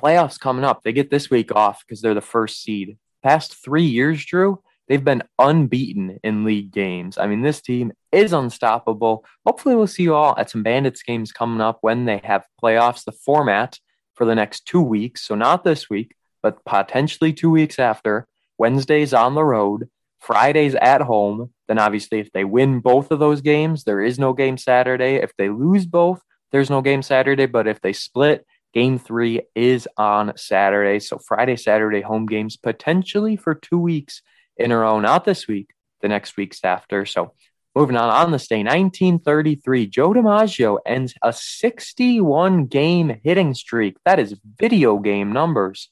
Playoffs 0.00 0.40
coming 0.40 0.64
up. 0.64 0.82
They 0.82 0.92
get 0.92 1.10
this 1.10 1.30
week 1.30 1.54
off 1.54 1.84
because 1.86 2.00
they're 2.00 2.14
the 2.14 2.20
first 2.20 2.62
seed. 2.62 2.98
Past 3.22 3.54
three 3.62 3.84
years, 3.84 4.24
Drew, 4.24 4.60
They've 4.88 5.02
been 5.02 5.24
unbeaten 5.38 6.18
in 6.22 6.44
league 6.44 6.70
games. 6.70 7.18
I 7.18 7.26
mean, 7.26 7.42
this 7.42 7.60
team 7.60 7.92
is 8.12 8.32
unstoppable. 8.32 9.24
Hopefully, 9.44 9.74
we'll 9.74 9.88
see 9.88 10.04
you 10.04 10.14
all 10.14 10.36
at 10.38 10.50
some 10.50 10.62
Bandits 10.62 11.02
games 11.02 11.32
coming 11.32 11.60
up 11.60 11.78
when 11.80 12.04
they 12.04 12.20
have 12.22 12.46
playoffs. 12.62 13.04
The 13.04 13.12
format 13.12 13.78
for 14.14 14.24
the 14.24 14.34
next 14.34 14.66
two 14.66 14.80
weeks, 14.80 15.26
so 15.26 15.34
not 15.34 15.64
this 15.64 15.90
week, 15.90 16.14
but 16.46 16.64
potentially 16.64 17.32
two 17.32 17.50
weeks 17.50 17.80
after. 17.80 18.28
Wednesdays 18.56 19.12
on 19.12 19.34
the 19.34 19.42
road, 19.42 19.88
Fridays 20.20 20.76
at 20.76 21.00
home. 21.00 21.50
Then, 21.66 21.80
obviously, 21.80 22.20
if 22.20 22.30
they 22.30 22.44
win 22.44 22.78
both 22.78 23.10
of 23.10 23.18
those 23.18 23.40
games, 23.40 23.82
there 23.82 24.00
is 24.00 24.16
no 24.16 24.32
game 24.32 24.56
Saturday. 24.56 25.16
If 25.16 25.32
they 25.36 25.48
lose 25.48 25.86
both, 25.86 26.20
there's 26.52 26.70
no 26.70 26.82
game 26.82 27.02
Saturday. 27.02 27.46
But 27.46 27.66
if 27.66 27.80
they 27.80 27.92
split, 27.92 28.46
game 28.72 29.00
three 29.00 29.42
is 29.56 29.88
on 29.96 30.34
Saturday. 30.36 31.00
So, 31.00 31.18
Friday, 31.18 31.56
Saturday 31.56 32.02
home 32.02 32.26
games 32.26 32.56
potentially 32.56 33.36
for 33.36 33.56
two 33.56 33.80
weeks 33.80 34.22
in 34.56 34.70
a 34.70 34.78
row, 34.78 35.00
not 35.00 35.24
this 35.24 35.48
week, 35.48 35.70
the 36.00 36.08
next 36.08 36.36
week's 36.36 36.60
after. 36.62 37.04
So 37.06 37.32
moving 37.74 37.96
on, 37.96 38.08
on 38.08 38.30
this 38.30 38.46
day, 38.46 38.62
1933, 38.62 39.88
Joe 39.88 40.12
DiMaggio 40.12 40.78
ends 40.86 41.12
a 41.22 41.32
61 41.32 42.66
game 42.66 43.20
hitting 43.24 43.52
streak. 43.52 43.96
That 44.04 44.20
is 44.20 44.38
video 44.60 44.98
game 44.98 45.32
numbers. 45.32 45.90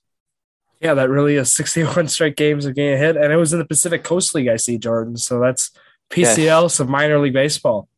Yeah, 0.84 0.94
that 0.94 1.08
really 1.08 1.36
is 1.36 1.52
61 1.54 2.08
straight 2.08 2.36
games 2.36 2.66
of 2.66 2.74
getting 2.74 2.94
a 2.94 2.98
hit. 2.98 3.16
And 3.16 3.32
it 3.32 3.36
was 3.36 3.52
in 3.52 3.58
the 3.58 3.64
Pacific 3.64 4.04
Coast 4.04 4.34
League, 4.34 4.48
I 4.48 4.56
see, 4.56 4.78
Jordan. 4.78 5.16
So 5.16 5.40
that's 5.40 5.70
PCL, 6.10 6.70
some 6.70 6.90
minor 6.90 7.18
league 7.18 7.32
baseball. 7.32 7.88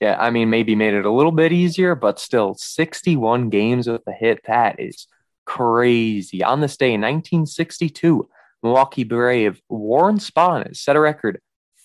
Yeah, 0.00 0.16
I 0.18 0.30
mean, 0.30 0.50
maybe 0.50 0.74
made 0.74 0.94
it 0.94 1.06
a 1.06 1.12
little 1.12 1.30
bit 1.30 1.52
easier, 1.52 1.94
but 1.94 2.18
still 2.18 2.54
61 2.54 3.50
games 3.50 3.86
with 3.86 4.02
a 4.08 4.12
hit. 4.12 4.40
That 4.48 4.80
is 4.80 5.06
crazy. 5.44 6.42
On 6.42 6.60
this 6.60 6.76
day 6.76 6.92
in 6.92 7.00
1962, 7.00 8.28
Milwaukee 8.64 9.04
Brave 9.04 9.62
Warren 9.68 10.18
Spahn 10.18 10.76
set 10.76 10.96
a 10.96 11.00
record 11.00 11.40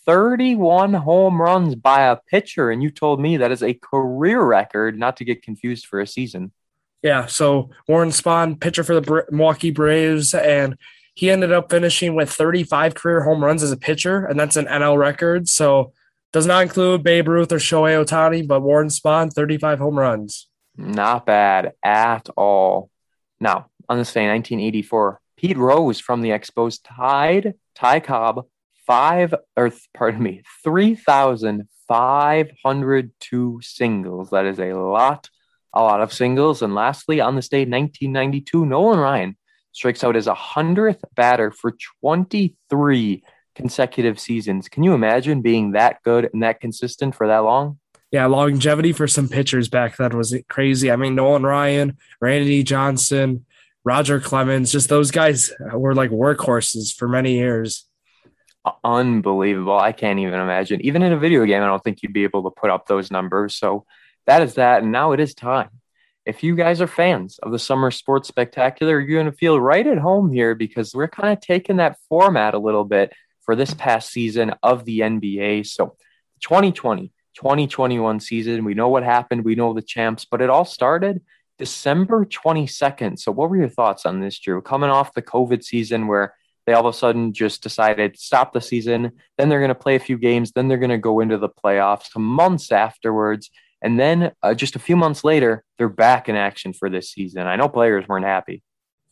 31 0.07 0.95
home 0.95 1.39
runs 1.39 1.75
by 1.75 2.07
a 2.07 2.15
pitcher. 2.15 2.71
And 2.71 2.81
you 2.81 2.89
told 2.89 3.21
me 3.21 3.37
that 3.37 3.51
is 3.51 3.61
a 3.61 3.75
career 3.75 4.41
record, 4.41 4.97
not 4.97 5.17
to 5.17 5.25
get 5.25 5.43
confused 5.43 5.85
for 5.85 5.99
a 5.99 6.07
season. 6.07 6.51
Yeah. 7.01 7.27
So 7.27 7.69
Warren 7.87 8.09
Spahn, 8.09 8.59
pitcher 8.59 8.83
for 8.83 8.99
the 8.99 9.25
Milwaukee 9.31 9.71
Braves, 9.71 10.33
and 10.33 10.77
he 11.13 11.29
ended 11.29 11.51
up 11.51 11.69
finishing 11.69 12.15
with 12.15 12.31
35 12.31 12.95
career 12.95 13.21
home 13.23 13.43
runs 13.43 13.63
as 13.63 13.71
a 13.71 13.77
pitcher, 13.77 14.25
and 14.25 14.39
that's 14.39 14.55
an 14.55 14.65
NL 14.65 14.97
record. 14.97 15.47
So 15.47 15.93
does 16.33 16.45
not 16.45 16.63
include 16.63 17.03
Babe 17.03 17.27
Ruth 17.27 17.51
or 17.51 17.57
Shohei 17.57 18.03
Ohtani, 18.03 18.47
but 18.47 18.61
Warren 18.61 18.89
Spahn, 18.89 19.31
35 19.31 19.79
home 19.79 19.97
runs. 19.97 20.47
Not 20.75 21.25
bad 21.25 21.73
at 21.83 22.29
all. 22.35 22.91
Now, 23.39 23.69
on 23.89 23.97
this 23.97 24.13
day, 24.13 24.27
1984, 24.27 25.21
Pete 25.37 25.57
Rose 25.57 25.99
from 25.99 26.21
the 26.21 26.29
Expos 26.29 26.79
tied 26.83 27.55
Ty 27.75 27.99
Cobb 28.01 28.45
five 28.87 29.35
or 29.55 29.71
pardon 29.93 30.23
me, 30.23 30.41
three 30.63 30.95
thousand 30.95 31.67
five 31.87 32.51
hundred 32.63 33.11
two 33.19 33.59
singles. 33.61 34.31
That 34.31 34.45
is 34.45 34.59
a 34.59 34.73
lot, 34.73 35.29
a 35.77 35.83
lot 35.83 36.01
of 36.01 36.11
singles. 36.11 36.61
And 36.61 36.73
lastly, 36.73 37.21
on 37.21 37.35
this 37.35 37.49
day, 37.49 37.59
1992, 37.59 38.65
Nolan 38.65 38.99
Ryan 38.99 39.37
strikes 39.71 40.03
out 40.03 40.15
as 40.15 40.27
a 40.27 40.33
hundredth 40.33 41.03
batter 41.15 41.51
for 41.51 41.75
23 42.01 43.23
consecutive 43.55 44.19
seasons. 44.19 44.69
Can 44.69 44.83
you 44.83 44.93
imagine 44.93 45.41
being 45.41 45.71
that 45.71 46.01
good 46.03 46.29
and 46.33 46.43
that 46.43 46.59
consistent 46.59 47.15
for 47.15 47.27
that 47.27 47.39
long? 47.39 47.79
Yeah, 48.11 48.25
longevity 48.25 48.93
for 48.93 49.07
some 49.07 49.27
pitchers 49.27 49.67
back 49.67 49.97
then 49.97 50.17
was 50.17 50.35
crazy. 50.49 50.89
I 50.89 50.95
mean, 50.95 51.15
Nolan 51.15 51.43
Ryan, 51.43 51.97
Randy 52.21 52.63
Johnson, 52.63 53.45
Roger 53.83 54.19
Clemens, 54.19 54.71
just 54.71 54.89
those 54.89 55.11
guys 55.11 55.51
were 55.73 55.93
like 55.93 56.09
workhorses 56.09 56.93
for 56.93 57.07
many 57.07 57.33
years. 57.35 57.85
Unbelievable. 58.83 59.77
I 59.77 59.91
can't 59.91 60.19
even 60.19 60.39
imagine. 60.39 60.81
Even 60.81 61.03
in 61.03 61.13
a 61.13 61.17
video 61.17 61.45
game, 61.45 61.61
I 61.61 61.67
don't 61.67 61.83
think 61.83 62.01
you'd 62.01 62.13
be 62.13 62.23
able 62.23 62.43
to 62.43 62.49
put 62.49 62.69
up 62.69 62.87
those 62.87 63.11
numbers. 63.11 63.55
So 63.55 63.85
that 64.27 64.43
is 64.43 64.55
that. 64.55 64.83
And 64.83 64.91
now 64.91 65.13
it 65.13 65.19
is 65.19 65.33
time. 65.33 65.69
If 66.25 66.43
you 66.43 66.55
guys 66.55 66.81
are 66.81 66.87
fans 66.87 67.39
of 67.39 67.51
the 67.51 67.59
Summer 67.59 67.89
Sports 67.89 68.27
Spectacular, 68.27 68.99
you're 68.99 69.21
going 69.21 69.31
to 69.31 69.37
feel 69.37 69.59
right 69.59 69.87
at 69.87 69.97
home 69.97 70.31
here 70.31 70.55
because 70.55 70.93
we're 70.93 71.07
kind 71.07 71.33
of 71.33 71.39
taking 71.41 71.77
that 71.77 71.97
format 72.09 72.53
a 72.53 72.59
little 72.59 72.83
bit 72.83 73.13
for 73.41 73.55
this 73.55 73.73
past 73.73 74.11
season 74.11 74.53
of 74.61 74.83
the 74.83 74.99
NBA. 74.99 75.65
So 75.65 75.95
2020, 76.41 77.13
2021 77.33 78.19
season, 78.19 78.65
we 78.65 78.73
know 78.73 78.89
what 78.89 79.03
happened. 79.03 79.45
We 79.45 79.55
know 79.55 79.73
the 79.73 79.81
champs, 79.81 80.25
but 80.25 80.41
it 80.41 80.49
all 80.49 80.65
started 80.65 81.21
December 81.57 82.25
22nd. 82.25 83.17
So, 83.19 83.31
what 83.31 83.49
were 83.49 83.57
your 83.57 83.69
thoughts 83.69 84.05
on 84.05 84.19
this, 84.19 84.37
Drew? 84.37 84.61
Coming 84.61 84.89
off 84.89 85.13
the 85.13 85.21
COVID 85.21 85.63
season 85.63 86.07
where 86.07 86.35
they 86.65 86.73
all 86.73 86.85
of 86.85 86.93
a 86.93 86.97
sudden 86.97 87.33
just 87.33 87.63
decided 87.63 88.19
stop 88.19 88.53
the 88.53 88.61
season, 88.61 89.13
then 89.37 89.47
they're 89.47 89.61
going 89.61 89.69
to 89.69 89.75
play 89.75 89.95
a 89.95 89.99
few 89.99 90.17
games, 90.17 90.51
then 90.51 90.67
they're 90.67 90.77
going 90.77 90.89
to 90.89 90.97
go 90.97 91.21
into 91.21 91.37
the 91.37 91.49
playoffs 91.49 92.13
months 92.15 92.71
afterwards. 92.71 93.49
And 93.81 93.99
then 93.99 94.31
uh, 94.41 94.53
just 94.53 94.75
a 94.75 94.79
few 94.79 94.95
months 94.95 95.23
later, 95.23 95.63
they're 95.77 95.89
back 95.89 96.29
in 96.29 96.35
action 96.35 96.73
for 96.73 96.89
this 96.89 97.11
season. 97.11 97.45
I 97.45 97.55
know 97.55 97.69
players 97.69 98.07
weren't 98.07 98.25
happy. 98.25 98.63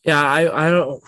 Yeah, 0.03 0.24
I, 0.24 0.67
I 0.67 0.69
don't. 0.69 1.03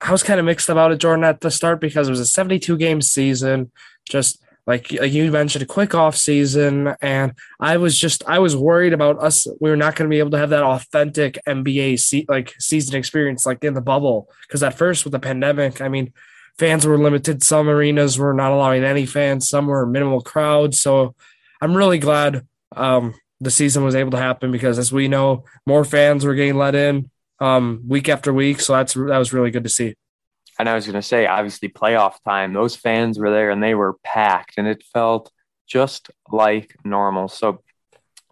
I 0.00 0.12
was 0.12 0.22
kind 0.22 0.40
of 0.40 0.46
mixed 0.46 0.68
about 0.68 0.92
it, 0.92 0.98
Jordan, 0.98 1.24
at 1.24 1.40
the 1.40 1.50
start 1.50 1.80
because 1.80 2.08
it 2.08 2.10
was 2.10 2.20
a 2.20 2.26
72 2.26 2.76
game 2.76 3.00
season. 3.02 3.70
Just 4.08 4.42
like, 4.66 4.92
like 4.92 5.12
you 5.12 5.30
mentioned, 5.30 5.62
a 5.62 5.66
quick 5.66 5.94
off 5.94 6.16
season, 6.16 6.94
and 7.02 7.32
I 7.60 7.76
was 7.76 7.98
just 7.98 8.22
I 8.26 8.38
was 8.38 8.56
worried 8.56 8.92
about 8.92 9.18
us. 9.18 9.46
We 9.60 9.70
were 9.70 9.76
not 9.76 9.96
going 9.96 10.08
to 10.08 10.14
be 10.14 10.18
able 10.18 10.30
to 10.30 10.38
have 10.38 10.50
that 10.50 10.62
authentic 10.62 11.38
NBA 11.46 11.98
se- 12.00 12.26
like 12.28 12.54
season 12.58 12.96
experience 12.96 13.44
like 13.44 13.64
in 13.64 13.74
the 13.74 13.82
bubble 13.82 14.30
because 14.46 14.62
at 14.62 14.76
first 14.76 15.04
with 15.04 15.12
the 15.12 15.20
pandemic, 15.20 15.80
I 15.80 15.88
mean, 15.88 16.12
fans 16.58 16.86
were 16.86 16.98
limited. 16.98 17.42
Some 17.42 17.68
arenas 17.68 18.18
were 18.18 18.34
not 18.34 18.52
allowing 18.52 18.84
any 18.84 19.06
fans. 19.06 19.48
Some 19.48 19.66
were 19.66 19.86
minimal 19.86 20.22
crowds. 20.22 20.80
So 20.80 21.14
I'm 21.60 21.76
really 21.76 21.98
glad 21.98 22.46
um, 22.76 23.14
the 23.40 23.50
season 23.50 23.84
was 23.84 23.94
able 23.94 24.12
to 24.12 24.18
happen 24.18 24.52
because 24.52 24.78
as 24.78 24.92
we 24.92 25.08
know, 25.08 25.44
more 25.66 25.84
fans 25.84 26.24
were 26.24 26.34
getting 26.34 26.56
let 26.56 26.74
in 26.74 27.10
um, 27.40 27.82
week 27.86 28.08
after 28.08 28.32
week. 28.32 28.60
So 28.60 28.74
that's 28.74 28.94
that 28.94 29.18
was 29.18 29.32
really 29.32 29.50
good 29.50 29.64
to 29.64 29.70
see 29.70 29.94
and 30.58 30.68
I 30.68 30.74
was 30.74 30.86
going 30.86 30.94
to 30.94 31.02
say, 31.02 31.26
obviously, 31.26 31.68
playoff 31.68 32.22
time, 32.24 32.52
those 32.52 32.76
fans 32.76 33.18
were 33.18 33.30
there 33.30 33.50
and 33.50 33.62
they 33.62 33.74
were 33.74 33.94
packed, 34.04 34.54
and 34.56 34.66
it 34.66 34.84
felt 34.92 35.30
just 35.66 36.10
like 36.30 36.76
normal. 36.84 37.28
So, 37.28 37.62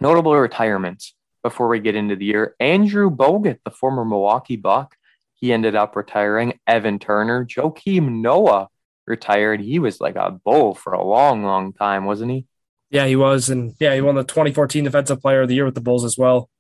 notable 0.01 0.37
retirements 0.37 1.15
before 1.43 1.69
we 1.69 1.81
get 1.81 1.97
into 1.97 2.15
the 2.15 2.25
year 2.25 2.55
Andrew 2.61 3.11
Bogut, 3.11 3.59
the 3.65 3.71
former 3.71 4.05
Milwaukee 4.05 4.57
Buck, 4.57 4.95
he 5.35 5.53
ended 5.53 5.75
up 5.75 5.97
retiring. 5.97 6.59
Evan 6.67 6.99
Turner, 6.99 7.45
Joakim 7.45 8.21
Noah 8.21 8.69
retired. 9.07 9.61
He 9.61 9.81
was 9.81 10.01
like 10.01 10.17
a 10.17 10.31
bull 10.31 10.75
for 10.75 10.93
a 10.93 11.05
long, 11.05 11.43
long 11.43 11.73
time, 11.73 12.05
wasn't 12.05 12.31
he? 12.31 12.47
Yeah, 12.93 13.07
he 13.07 13.17
was. 13.17 13.49
And 13.49 13.75
yeah, 13.81 13.95
he 13.95 14.03
won 14.03 14.15
the 14.15 14.23
2014 14.23 14.85
Defensive 14.85 15.21
Player 15.21 15.41
of 15.41 15.49
the 15.49 15.55
Year 15.55 15.65
with 15.65 15.75
the 15.75 15.81
Bulls 15.81 16.05
as 16.05 16.19
well. 16.19 16.51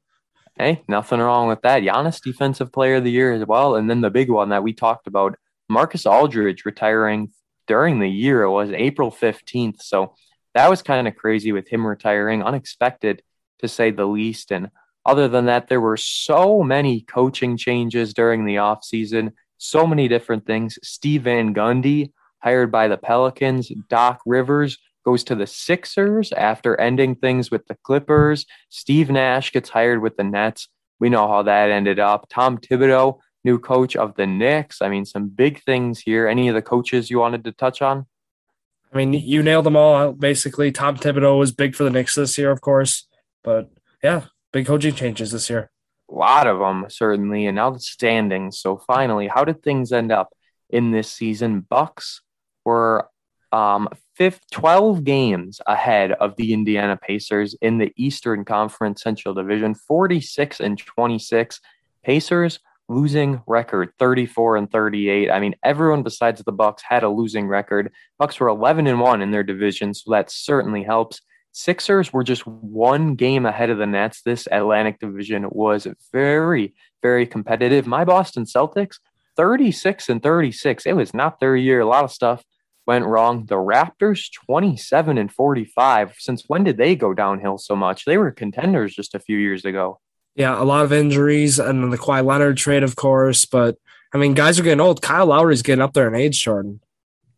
Hey, 0.57 0.83
nothing 0.89 1.21
wrong 1.21 1.47
with 1.47 1.61
that. 1.63 1.83
Giannis 1.83 2.23
Defensive 2.23 2.73
Player 2.73 2.97
of 2.97 3.05
the 3.05 3.11
Year 3.11 3.35
as 3.35 3.47
well. 3.47 3.77
And 3.77 3.89
then 3.89 4.01
the 4.01 4.11
big 4.11 4.31
one 4.31 4.49
that 4.49 4.63
we 4.63 4.73
talked 4.73 5.07
about 5.07 5.37
Marcus 5.69 6.07
Aldridge 6.07 6.65
retiring 6.65 7.33
during 7.67 8.01
the 8.01 8.09
year. 8.09 8.43
It 8.43 8.51
was 8.51 8.71
April 8.71 9.11
15th. 9.11 9.83
So 9.83 10.15
that 10.55 10.71
was 10.71 10.81
kind 10.81 11.07
of 11.07 11.17
crazy 11.17 11.53
with 11.53 11.69
him 11.69 11.87
retiring, 11.87 12.43
unexpected 12.43 13.23
to 13.59 13.69
say 13.69 13.91
the 13.91 14.07
least. 14.07 14.53
And 14.53 14.71
other 15.05 15.29
than 15.29 15.47
that, 15.47 15.69
there 15.69 15.83
were 15.83 15.99
so 15.99 16.63
many 16.63 17.03
coaching 17.03 17.59
changes 17.59 18.15
during 18.15 18.47
the 18.47 18.57
offseason, 18.57 19.33
so 19.59 19.87
many 19.87 20.09
different 20.09 20.47
things. 20.47 20.79
Steve 20.83 21.23
Van 21.23 21.55
Gundy, 21.55 22.13
hired 22.39 22.73
by 22.73 22.89
the 22.89 22.97
Pelicans, 22.97 23.71
Doc 23.91 24.23
Rivers 24.25 24.79
goes 25.05 25.25
to 25.25 25.35
the 25.35 25.47
Sixers 25.47 26.33
after 26.33 26.81
ending 26.81 27.15
things 27.15 27.51
with 27.51 27.67
the 27.67 27.77
Clippers. 27.83 28.47
Steve 28.69 29.11
Nash 29.11 29.53
gets 29.53 29.71
hired 29.71 30.03
with 30.03 30.17
the 30.17 30.25
Nets. 30.25 30.69
We 31.01 31.09
know 31.09 31.29
how 31.29 31.43
that 31.43 31.71
ended 31.71 31.99
up. 31.99 32.27
Tom 32.31 32.59
Thibodeau 32.59 33.19
new 33.45 33.59
coach 33.59 33.97
of 33.97 34.15
the 34.15 34.27
Knicks. 34.27 34.81
I 34.83 34.89
mean, 34.89 35.05
some 35.05 35.29
big 35.29 35.63
things 35.63 36.01
here. 36.01 36.29
Any 36.29 36.49
of 36.49 36.55
the 36.55 36.63
coaches 36.63 37.11
you 37.11 37.19
wanted 37.19 37.45
to 37.45 37.53
touch 37.53 37.83
on? 37.83 38.07
I 38.93 38.97
mean, 38.97 39.13
you 39.13 39.43
nailed 39.43 39.67
them 39.67 39.77
all. 39.77 40.13
Basically, 40.13 40.71
Tom 40.71 40.97
Thibodeau 40.97 41.39
was 41.39 41.53
big 41.53 41.75
for 41.75 41.85
the 41.85 41.91
Knicks 41.91 42.15
this 42.15 42.37
year, 42.37 42.51
of 42.51 42.61
course. 42.61 43.09
But 43.43 43.71
yeah, 44.03 44.27
big 44.53 44.67
coaching 44.67 44.95
changes 44.95 45.33
this 45.33 45.49
year. 45.49 45.71
A 46.11 46.15
lot 46.15 46.47
of 46.47 46.59
them, 46.59 46.87
certainly. 46.89 47.47
And 47.47 47.57
now 47.57 47.71
the 47.71 47.81
standings. 47.81 48.61
So 48.61 48.77
finally, 48.77 49.29
how 49.29 49.45
did 49.45 49.63
things 49.63 49.93
end 49.93 50.13
up 50.13 50.33
in 50.69 50.91
this 50.91 51.11
season? 51.11 51.61
Bucks 51.61 52.21
were 52.65 53.09
um, 53.51 53.89
12 54.51 55.05
games 55.05 55.61
ahead 55.67 56.13
of 56.13 56.37
the 56.37 56.53
Indiana 56.53 56.97
Pacers 56.97 57.55
in 57.61 57.79
the 57.79 57.93
Eastern 57.97 58.45
Conference 58.45 59.03
Central 59.03 59.35
Division, 59.35 59.75
46 59.75 60.61
and 60.61 60.79
26. 60.79 61.61
Pacers 62.05 62.61
losing 62.89 63.41
record 63.47 63.91
34 63.99 64.57
and 64.57 64.71
38 64.71 65.31
i 65.31 65.39
mean 65.39 65.55
everyone 65.63 66.03
besides 66.03 66.43
the 66.43 66.53
bucks 66.53 66.83
had 66.87 67.03
a 67.03 67.09
losing 67.09 67.47
record. 67.47 67.93
Bucks 68.19 68.39
were 68.39 68.49
11 68.49 68.87
and 68.87 69.01
1 69.01 69.23
in 69.23 69.31
their 69.31 69.43
division 69.43 69.95
so 69.95 70.11
that 70.11 70.31
certainly 70.31 70.83
helps. 70.83 71.23
Sixers 71.53 72.13
were 72.13 72.25
just 72.25 72.47
one 72.47 73.15
game 73.15 73.47
ahead 73.47 73.71
of 73.71 73.79
the 73.79 73.87
nets. 73.87 74.23
This 74.23 74.49
atlantic 74.51 74.99
division 74.99 75.47
was 75.51 75.87
very 76.13 76.75
very 77.03 77.27
competitive. 77.27 77.87
My 77.87 78.05
boston 78.05 78.45
celtics 78.45 78.99
36 79.37 80.09
and 80.09 80.23
36 80.23 80.85
it 80.85 80.95
was 80.95 81.15
not 81.15 81.41
their 81.41 81.57
year. 81.57 81.81
A 81.81 81.87
lot 81.87 82.05
of 82.05 82.11
stuff 82.11 82.45
went 82.87 83.07
wrong. 83.07 83.47
The 83.47 83.57
Raptors 83.57 84.31
27 84.47 85.19
and 85.19 85.33
45. 85.33 86.17
Since 86.19 86.45
when 86.49 86.65
did 86.65 86.77
they 86.77 86.97
go 86.97 87.15
downhill 87.15 87.59
so 87.59 87.77
much? 87.77 88.05
They 88.05 88.19
were 88.19 88.31
contenders 88.31 88.95
just 88.95 89.15
a 89.15 89.21
few 89.21 89.39
years 89.39 89.65
ago. 89.65 90.01
Yeah, 90.35 90.61
a 90.61 90.65
lot 90.65 90.85
of 90.85 90.93
injuries 90.93 91.59
and 91.59 91.83
then 91.83 91.91
the 91.91 91.99
Kawhi 91.99 92.25
Leonard 92.25 92.57
trade, 92.57 92.83
of 92.83 92.97
course. 92.97 93.45
But 93.45 93.77
I 94.15 94.19
mean, 94.19 94.35
guys 94.35 94.59
are 94.59 94.63
getting 94.63 94.81
old. 94.81 95.03
Kyle 95.03 95.27
Lowry's 95.27 95.63
getting 95.63 95.83
up 95.83 95.95
there 95.95 96.09
in 96.09 96.15
age, 96.15 96.43
Jordan. 96.43 96.81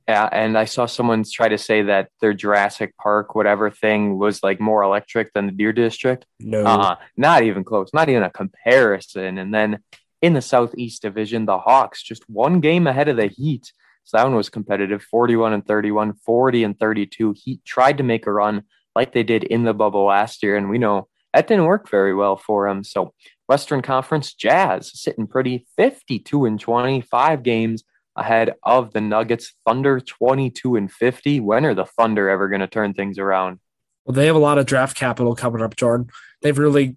Yeah, 0.09 0.29
and 0.31 0.59
I 0.59 0.67
saw 0.67 0.85
someone 0.85 1.25
try 1.25 1.49
to 1.49 1.57
say 1.57 1.83
that 1.83 2.11
their 2.21 2.35
Jurassic 2.35 2.95
Park, 2.99 3.35
whatever 3.35 3.71
thing, 3.71 4.19
was 4.19 4.43
like 4.43 4.61
more 4.61 4.83
electric 4.83 5.33
than 5.33 5.47
the 5.47 5.53
Deer 5.53 5.73
District. 5.73 6.27
No, 6.41 6.65
uh 6.65 6.97
not 7.17 7.43
even 7.43 7.65
close, 7.65 7.91
not 7.95 8.09
even 8.09 8.23
a 8.23 8.31
comparison. 8.31 9.39
And 9.39 9.55
then 9.55 9.79
in 10.21 10.35
the 10.35 10.43
Southeast 10.43 11.03
Division, 11.03 11.47
the 11.47 11.59
Hawks 11.59 12.03
just 12.03 12.29
one 12.29 12.61
game 12.61 12.87
ahead 12.87 13.09
of 13.09 13.17
the 13.17 13.29
Heat. 13.29 13.73
So 14.05 14.17
that 14.17 14.25
one 14.25 14.35
was 14.35 14.51
competitive 14.51 15.03
41 15.03 15.53
and 15.53 15.67
31, 15.67 16.15
40 16.15 16.65
and 16.65 16.79
32. 16.79 17.35
Heat 17.37 17.65
tried 17.65 17.99
to 17.99 18.05
make 18.05 18.27
a 18.27 18.33
run 18.33 18.65
like 18.95 19.13
they 19.13 19.23
did 19.23 19.45
in 19.45 19.65
the 19.65 19.75
bubble 19.75 20.05
last 20.05 20.43
year. 20.43 20.57
And 20.57 20.69
we 20.69 20.79
know 20.79 21.09
that 21.33 21.49
didn't 21.49 21.65
work 21.65 21.91
very 21.91 22.15
well 22.15 22.37
for 22.37 22.69
them. 22.69 22.85
So 22.85 23.13
Western 23.49 23.83
Conference 23.83 24.35
Jazz 24.35 24.91
sitting 24.95 25.27
pretty 25.27 25.67
52 25.77 26.45
and 26.45 26.61
25 26.61 27.43
games 27.43 27.85
ahead 28.17 28.55
of 28.63 28.93
the 28.93 29.01
Nuggets. 29.01 29.55
Thunder 29.67 30.01
22 30.01 30.77
and 30.77 30.91
50. 30.91 31.41
When 31.41 31.65
are 31.65 31.75
the 31.75 31.87
Thunder 31.87 32.29
ever 32.29 32.49
going 32.49 32.61
to 32.61 32.67
turn 32.67 32.95
things 32.95 33.19
around? 33.19 33.59
Well, 34.05 34.15
they 34.15 34.27
have 34.27 34.37
a 34.37 34.41
lot 34.41 34.59
of 34.59 34.67
draft 34.67 34.97
capital 34.97 35.35
coming 35.35 35.63
up, 35.63 35.77
Jordan. 35.77 36.09
They've 36.43 36.59
really 36.59 36.97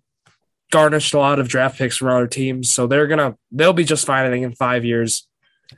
garnished 0.72 1.14
a 1.14 1.20
lot 1.20 1.40
of 1.40 1.48
draft 1.48 1.78
picks 1.78 1.98
from 1.98 2.10
other 2.10 2.28
teams, 2.28 2.70
so 2.72 2.88
they're 2.88 3.08
gonna 3.08 3.36
they'll 3.52 3.74
be 3.74 3.86
just 3.86 4.06
fine. 4.06 4.26
I 4.26 4.30
think 4.30 4.44
in 4.44 4.54
five 4.54 4.84
years. 4.84 5.27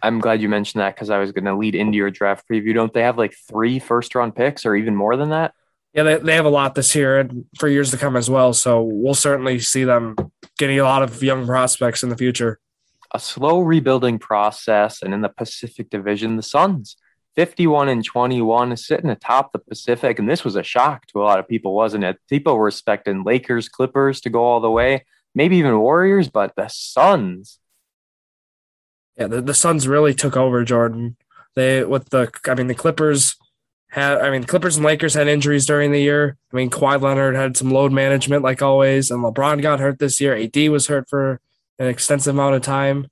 I'm 0.02 0.20
glad 0.20 0.42
you 0.42 0.50
mentioned 0.50 0.82
that 0.82 0.96
because 0.96 1.10
I 1.10 1.18
was 1.18 1.32
going 1.32 1.46
to 1.46 1.56
lead 1.56 1.76
into 1.76 1.98
your 1.98 2.12
draft 2.12 2.46
preview. 2.50 2.74
Don't 2.74 2.94
they 2.94 3.04
have 3.04 3.18
like 3.18 3.36
three 3.48 3.80
first 3.80 4.16
round 4.16 4.36
picks 4.36 4.66
or 4.66 4.76
even 4.76 4.96
more 4.96 5.16
than 5.16 5.30
that? 5.30 5.54
Yeah, 5.94 6.04
they, 6.04 6.18
they 6.18 6.36
have 6.36 6.46
a 6.46 6.50
lot 6.50 6.76
this 6.76 6.94
year 6.96 7.20
and 7.20 7.46
for 7.58 7.68
years 7.68 7.92
to 7.92 7.98
come 7.98 8.16
as 8.16 8.30
well. 8.30 8.54
So 8.54 8.84
we'll 8.84 9.16
certainly 9.16 9.60
see 9.60 9.84
them 9.84 10.16
getting 10.58 10.80
a 10.80 10.84
lot 10.84 11.02
of 11.02 11.24
young 11.24 11.46
prospects 11.46 12.04
in 12.04 12.10
the 12.10 12.18
future 12.18 12.60
a 13.14 13.20
slow 13.20 13.62
rebuilding 13.62 14.20
process. 14.20 15.02
And 15.02 15.14
in 15.14 15.22
the 15.22 15.30
Pacific 15.30 15.90
Division, 15.90 16.38
the 16.38 16.44
Suns, 16.44 16.96
51 17.36 17.90
and 17.90 18.04
21, 18.04 18.76
sitting 18.78 19.10
atop 19.10 19.52
the 19.52 19.60
Pacific. 19.60 20.20
And 20.20 20.30
this 20.30 20.44
was 20.44 20.56
a 20.56 20.64
shock 20.64 21.06
to 21.08 21.22
a 21.22 21.24
lot 21.24 21.40
of 21.40 21.48
people, 21.48 21.74
wasn't 21.74 22.04
it? 22.04 22.18
People 22.30 22.58
were 22.58 22.68
expecting 22.68 23.24
Lakers, 23.24 23.70
Clippers 23.70 24.22
to 24.22 24.30
go 24.30 24.44
all 24.44 24.60
the 24.60 24.70
way, 24.70 25.06
maybe 25.34 25.58
even 25.58 25.80
Warriors, 25.80 26.30
but 26.30 26.56
the 26.56 26.68
Suns. 26.68 27.60
Yeah, 29.20 29.28
the, 29.28 29.42
the 29.42 29.54
Suns 29.54 29.88
really 29.88 30.14
took 30.14 30.38
over, 30.38 30.64
Jordan. 30.64 31.18
They, 31.56 31.84
with 31.84 32.10
the, 32.10 32.32
I 32.48 32.56
mean, 32.56 32.68
the 32.68 32.76
Clippers 32.76 33.36
had, 33.90 34.20
I 34.20 34.30
mean, 34.30 34.46
Clippers 34.46 34.78
and 34.78 34.86
Lakers 34.86 35.14
had 35.14 35.28
injuries 35.28 35.66
during 35.66 35.92
the 35.92 36.02
year. 36.02 36.38
I 36.54 36.56
mean, 36.56 36.70
Kawhi 36.70 37.02
Leonard 37.02 37.36
had 37.36 37.58
some 37.58 37.72
load 37.72 37.92
management 37.92 38.44
like 38.44 38.62
always, 38.62 39.12
and 39.12 39.22
LeBron 39.24 39.62
got 39.62 39.80
hurt 39.80 40.00
this 40.00 40.22
year. 40.22 40.36
AD 40.36 40.56
was 40.70 40.88
hurt 40.88 41.10
for 41.10 41.42
an 41.80 41.88
extensive 41.88 42.34
amount 42.36 42.56
of 42.56 42.62
time. 42.62 43.08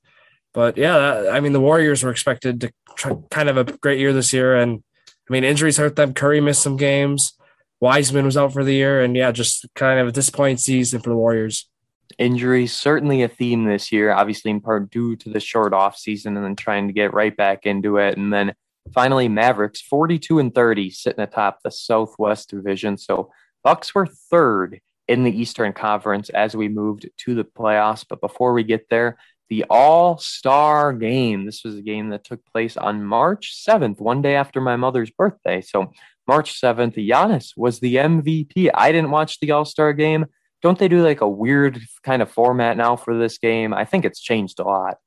But 0.53 0.77
yeah, 0.77 0.97
that, 0.97 1.29
I 1.33 1.39
mean, 1.39 1.53
the 1.53 1.59
Warriors 1.59 2.03
were 2.03 2.11
expected 2.11 2.61
to 2.61 2.71
try, 2.95 3.15
kind 3.29 3.49
of 3.49 3.57
a 3.57 3.63
great 3.63 3.99
year 3.99 4.13
this 4.13 4.33
year. 4.33 4.55
And 4.55 4.83
I 5.29 5.33
mean, 5.33 5.43
injuries 5.43 5.77
hurt 5.77 5.95
them. 5.95 6.13
Curry 6.13 6.41
missed 6.41 6.61
some 6.61 6.77
games. 6.77 7.33
Wiseman 7.79 8.25
was 8.25 8.37
out 8.37 8.53
for 8.53 8.63
the 8.63 8.73
year. 8.73 9.03
And 9.03 9.15
yeah, 9.15 9.31
just 9.31 9.65
kind 9.75 9.99
of 9.99 10.07
a 10.07 10.11
disappointing 10.11 10.57
season 10.57 11.01
for 11.01 11.09
the 11.09 11.15
Warriors. 11.15 11.69
Injuries 12.17 12.73
certainly 12.73 13.23
a 13.23 13.27
theme 13.27 13.65
this 13.65 13.91
year, 13.91 14.11
obviously 14.11 14.51
in 14.51 14.61
part 14.61 14.89
due 14.89 15.15
to 15.17 15.29
the 15.29 15.39
short 15.39 15.73
off 15.73 15.97
season 15.97 16.35
and 16.35 16.45
then 16.45 16.55
trying 16.55 16.87
to 16.87 16.93
get 16.93 17.13
right 17.13 17.35
back 17.35 17.65
into 17.65 17.97
it. 17.97 18.17
And 18.17 18.31
then 18.31 18.53
finally, 18.93 19.27
Mavericks 19.27 19.81
42 19.81 20.39
and 20.39 20.53
30 20.53 20.89
sitting 20.89 21.23
atop 21.23 21.59
the 21.63 21.71
Southwest 21.71 22.49
Division. 22.49 22.97
So 22.97 23.31
Bucks 23.63 23.93
were 23.93 24.07
third 24.07 24.79
in 25.07 25.23
the 25.23 25.31
Eastern 25.41 25.73
Conference 25.73 26.29
as 26.29 26.55
we 26.55 26.69
moved 26.69 27.09
to 27.17 27.35
the 27.35 27.43
playoffs. 27.43 28.05
But 28.07 28.21
before 28.21 28.53
we 28.53 28.63
get 28.63 28.89
there, 28.89 29.17
the 29.49 29.65
All 29.69 30.17
Star 30.17 30.93
game. 30.93 31.45
This 31.45 31.63
was 31.63 31.75
a 31.75 31.81
game 31.81 32.09
that 32.09 32.23
took 32.23 32.45
place 32.45 32.77
on 32.77 33.03
March 33.03 33.53
7th, 33.67 33.99
one 33.99 34.21
day 34.21 34.35
after 34.35 34.61
my 34.61 34.75
mother's 34.75 35.11
birthday. 35.11 35.61
So, 35.61 35.91
March 36.27 36.59
7th, 36.61 36.95
Giannis 36.95 37.53
was 37.55 37.79
the 37.79 37.95
MVP. 37.95 38.69
I 38.73 38.91
didn't 38.91 39.11
watch 39.11 39.39
the 39.39 39.51
All 39.51 39.65
Star 39.65 39.93
game. 39.93 40.25
Don't 40.61 40.79
they 40.79 40.87
do 40.87 41.03
like 41.03 41.21
a 41.21 41.29
weird 41.29 41.79
kind 42.03 42.21
of 42.21 42.31
format 42.31 42.77
now 42.77 42.95
for 42.95 43.17
this 43.17 43.37
game? 43.37 43.73
I 43.73 43.85
think 43.85 44.05
it's 44.05 44.19
changed 44.19 44.59
a 44.59 44.63
lot. 44.63 44.97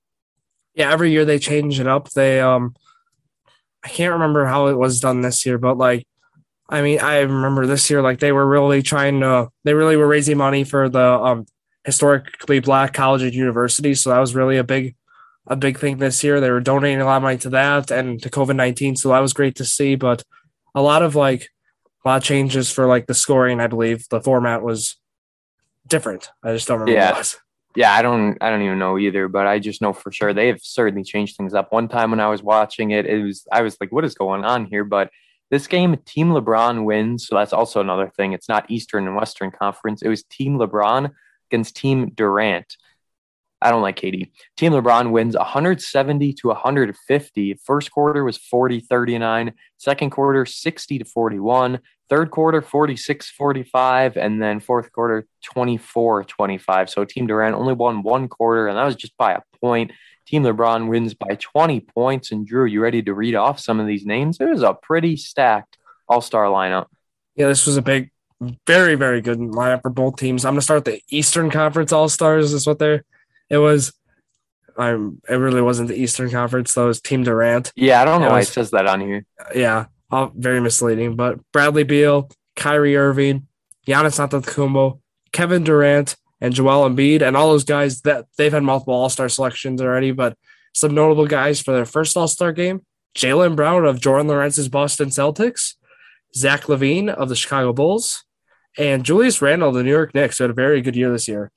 Yeah, 0.74 0.92
every 0.92 1.10
year 1.10 1.24
they 1.24 1.38
change 1.38 1.80
it 1.80 1.86
up. 1.86 2.10
They, 2.10 2.40
um, 2.40 2.74
I 3.82 3.88
can't 3.88 4.12
remember 4.12 4.46
how 4.46 4.68
it 4.68 4.78
was 4.78 5.00
done 5.00 5.20
this 5.20 5.44
year, 5.44 5.58
but 5.58 5.76
like 5.76 6.06
I 6.70 6.82
mean, 6.82 7.00
I 7.00 7.18
remember 7.18 7.66
this 7.66 7.90
year, 7.90 8.00
like 8.00 8.20
they 8.20 8.30
were 8.30 8.46
really 8.46 8.80
trying 8.80 9.20
to, 9.20 9.50
they 9.64 9.74
really 9.74 9.96
were 9.96 10.06
raising 10.06 10.38
money 10.38 10.62
for 10.62 10.88
the 10.88 11.02
um, 11.02 11.46
historically 11.84 12.60
black 12.60 12.94
college 12.94 13.22
and 13.22 13.34
university. 13.34 13.94
So 13.96 14.10
that 14.10 14.20
was 14.20 14.36
really 14.36 14.56
a 14.56 14.62
big, 14.64 14.94
a 15.48 15.56
big 15.56 15.78
thing 15.78 15.98
this 15.98 16.22
year. 16.22 16.40
They 16.40 16.50
were 16.50 16.60
donating 16.60 17.00
a 17.00 17.04
lot 17.04 17.16
of 17.16 17.22
money 17.24 17.38
to 17.38 17.50
that 17.50 17.90
and 17.90 18.22
to 18.22 18.30
COVID 18.30 18.54
19. 18.54 18.94
So 18.94 19.08
that 19.08 19.18
was 19.18 19.32
great 19.32 19.56
to 19.56 19.64
see. 19.64 19.96
But 19.96 20.22
a 20.72 20.80
lot 20.80 21.02
of 21.02 21.16
like, 21.16 21.48
a 22.04 22.08
lot 22.08 22.18
of 22.18 22.22
changes 22.22 22.70
for 22.70 22.86
like 22.86 23.08
the 23.08 23.14
scoring, 23.14 23.60
I 23.60 23.66
believe 23.66 24.08
the 24.08 24.20
format 24.20 24.62
was 24.62 24.96
different. 25.86 26.30
I 26.42 26.52
just 26.52 26.68
don't 26.68 26.80
remember 26.80 27.00
yeah. 27.00 27.22
Yeah, 27.76 27.94
I 27.94 28.02
don't 28.02 28.36
I 28.40 28.50
don't 28.50 28.62
even 28.62 28.80
know 28.80 28.98
either, 28.98 29.28
but 29.28 29.46
I 29.46 29.60
just 29.60 29.80
know 29.80 29.92
for 29.92 30.10
sure 30.10 30.34
they 30.34 30.48
have 30.48 30.60
certainly 30.60 31.04
changed 31.04 31.36
things 31.36 31.54
up. 31.54 31.72
One 31.72 31.86
time 31.86 32.10
when 32.10 32.20
I 32.20 32.28
was 32.28 32.42
watching 32.42 32.90
it, 32.90 33.06
it 33.06 33.22
was 33.22 33.46
I 33.52 33.62
was 33.62 33.76
like, 33.80 33.92
what 33.92 34.04
is 34.04 34.14
going 34.14 34.44
on 34.44 34.66
here? 34.66 34.82
But 34.84 35.10
this 35.50 35.66
game, 35.66 35.96
Team 36.04 36.30
LeBron 36.30 36.84
wins. 36.84 37.26
So 37.26 37.36
that's 37.36 37.52
also 37.52 37.80
another 37.80 38.10
thing. 38.16 38.32
It's 38.32 38.48
not 38.48 38.70
Eastern 38.70 39.06
and 39.06 39.16
Western 39.16 39.50
Conference. 39.50 40.02
It 40.02 40.08
was 40.08 40.24
Team 40.24 40.58
LeBron 40.58 41.10
against 41.50 41.76
Team 41.76 42.10
Durant. 42.10 42.76
I 43.62 43.70
don't 43.70 43.82
like 43.82 43.96
Katie. 43.96 44.32
Team 44.56 44.72
LeBron 44.72 45.10
wins 45.10 45.36
170 45.36 46.32
to 46.34 46.48
150. 46.48 47.54
First 47.54 47.90
quarter 47.90 48.24
was 48.24 48.38
40 48.38 48.80
39. 48.80 49.52
Second 49.76 50.10
quarter, 50.10 50.46
60 50.46 50.98
to 50.98 51.04
41. 51.04 51.78
Third 52.10 52.32
quarter, 52.32 52.60
46 52.60 53.30
45. 53.30 54.16
And 54.16 54.42
then 54.42 54.60
fourth 54.60 54.92
quarter, 54.92 55.26
24 55.44 56.24
25. 56.24 56.90
So 56.90 57.04
Team 57.04 57.26
Durant 57.26 57.54
only 57.54 57.72
won 57.72 58.02
one 58.02 58.28
quarter, 58.28 58.66
and 58.66 58.76
that 58.76 58.84
was 58.84 58.96
just 58.96 59.16
by 59.16 59.32
a 59.32 59.40
point. 59.60 59.92
Team 60.26 60.42
LeBron 60.42 60.88
wins 60.88 61.14
by 61.14 61.36
20 61.36 61.80
points. 61.80 62.30
And 62.30 62.46
Drew, 62.46 62.64
you 62.64 62.82
ready 62.82 63.02
to 63.02 63.14
read 63.14 63.34
off 63.34 63.58
some 63.58 63.80
of 63.80 63.86
these 63.86 64.04
names? 64.04 64.38
It 64.40 64.48
was 64.48 64.62
a 64.62 64.74
pretty 64.74 65.16
stacked 65.16 65.78
all 66.08 66.20
star 66.20 66.46
lineup. 66.46 66.86
Yeah, 67.36 67.46
this 67.46 67.66
was 67.66 67.76
a 67.76 67.82
big, 67.82 68.10
very, 68.66 68.96
very 68.96 69.20
good 69.20 69.38
lineup 69.38 69.82
for 69.82 69.90
both 69.90 70.16
teams. 70.16 70.44
I'm 70.44 70.52
going 70.52 70.60
to 70.60 70.64
start 70.64 70.84
the 70.84 71.00
Eastern 71.10 71.50
Conference 71.50 71.92
All 71.92 72.08
Stars, 72.08 72.52
is 72.52 72.66
what 72.66 72.78
they're, 72.78 73.04
it 73.48 73.58
was. 73.58 73.92
I'm, 74.76 75.20
it 75.28 75.34
really 75.34 75.62
wasn't 75.62 75.88
the 75.88 76.00
Eastern 76.00 76.30
Conference, 76.30 76.74
though. 76.74 76.84
It 76.84 76.88
was 76.88 77.00
Team 77.00 77.24
Durant. 77.24 77.72
Yeah, 77.76 78.00
I 78.00 78.04
don't 78.04 78.20
know 78.20 78.28
it 78.28 78.30
why 78.30 78.38
was, 78.38 78.48
it 78.48 78.52
says 78.52 78.70
that 78.70 78.86
on 78.86 79.00
here. 79.00 79.24
Yeah, 79.54 79.86
all, 80.10 80.32
very 80.34 80.60
misleading. 80.60 81.16
But 81.16 81.38
Bradley 81.52 81.84
Beal, 81.84 82.30
Kyrie 82.56 82.96
Irving, 82.96 83.46
Giannis 83.86 84.18
Antetokounmpo, 84.18 85.00
Kevin 85.32 85.64
Durant, 85.64 86.16
and 86.40 86.54
Joel 86.54 86.88
Embiid 86.88 87.22
and 87.22 87.36
all 87.36 87.50
those 87.50 87.64
guys 87.64 88.00
that 88.02 88.26
they've 88.38 88.52
had 88.52 88.62
multiple 88.62 88.94
All 88.94 89.10
Star 89.10 89.28
selections 89.28 89.80
already, 89.80 90.12
but 90.12 90.36
some 90.74 90.94
notable 90.94 91.26
guys 91.26 91.60
for 91.60 91.72
their 91.72 91.84
first 91.84 92.16
All 92.16 92.28
Star 92.28 92.52
game: 92.52 92.84
Jaylen 93.14 93.56
Brown 93.56 93.84
of 93.84 94.00
Jordan 94.00 94.28
Lorentz's 94.28 94.68
Boston 94.68 95.10
Celtics, 95.10 95.74
Zach 96.34 96.62
LaVine 96.62 97.08
of 97.08 97.28
the 97.28 97.36
Chicago 97.36 97.72
Bulls, 97.72 98.24
and 98.78 99.04
Julius 99.04 99.42
Randle 99.42 99.68
of 99.68 99.74
the 99.74 99.82
New 99.82 99.90
York 99.90 100.14
Knicks, 100.14 100.38
who 100.38 100.44
had 100.44 100.50
a 100.50 100.54
very 100.54 100.80
good 100.80 100.96
year 100.96 101.12
this 101.12 101.28
year. 101.28 101.50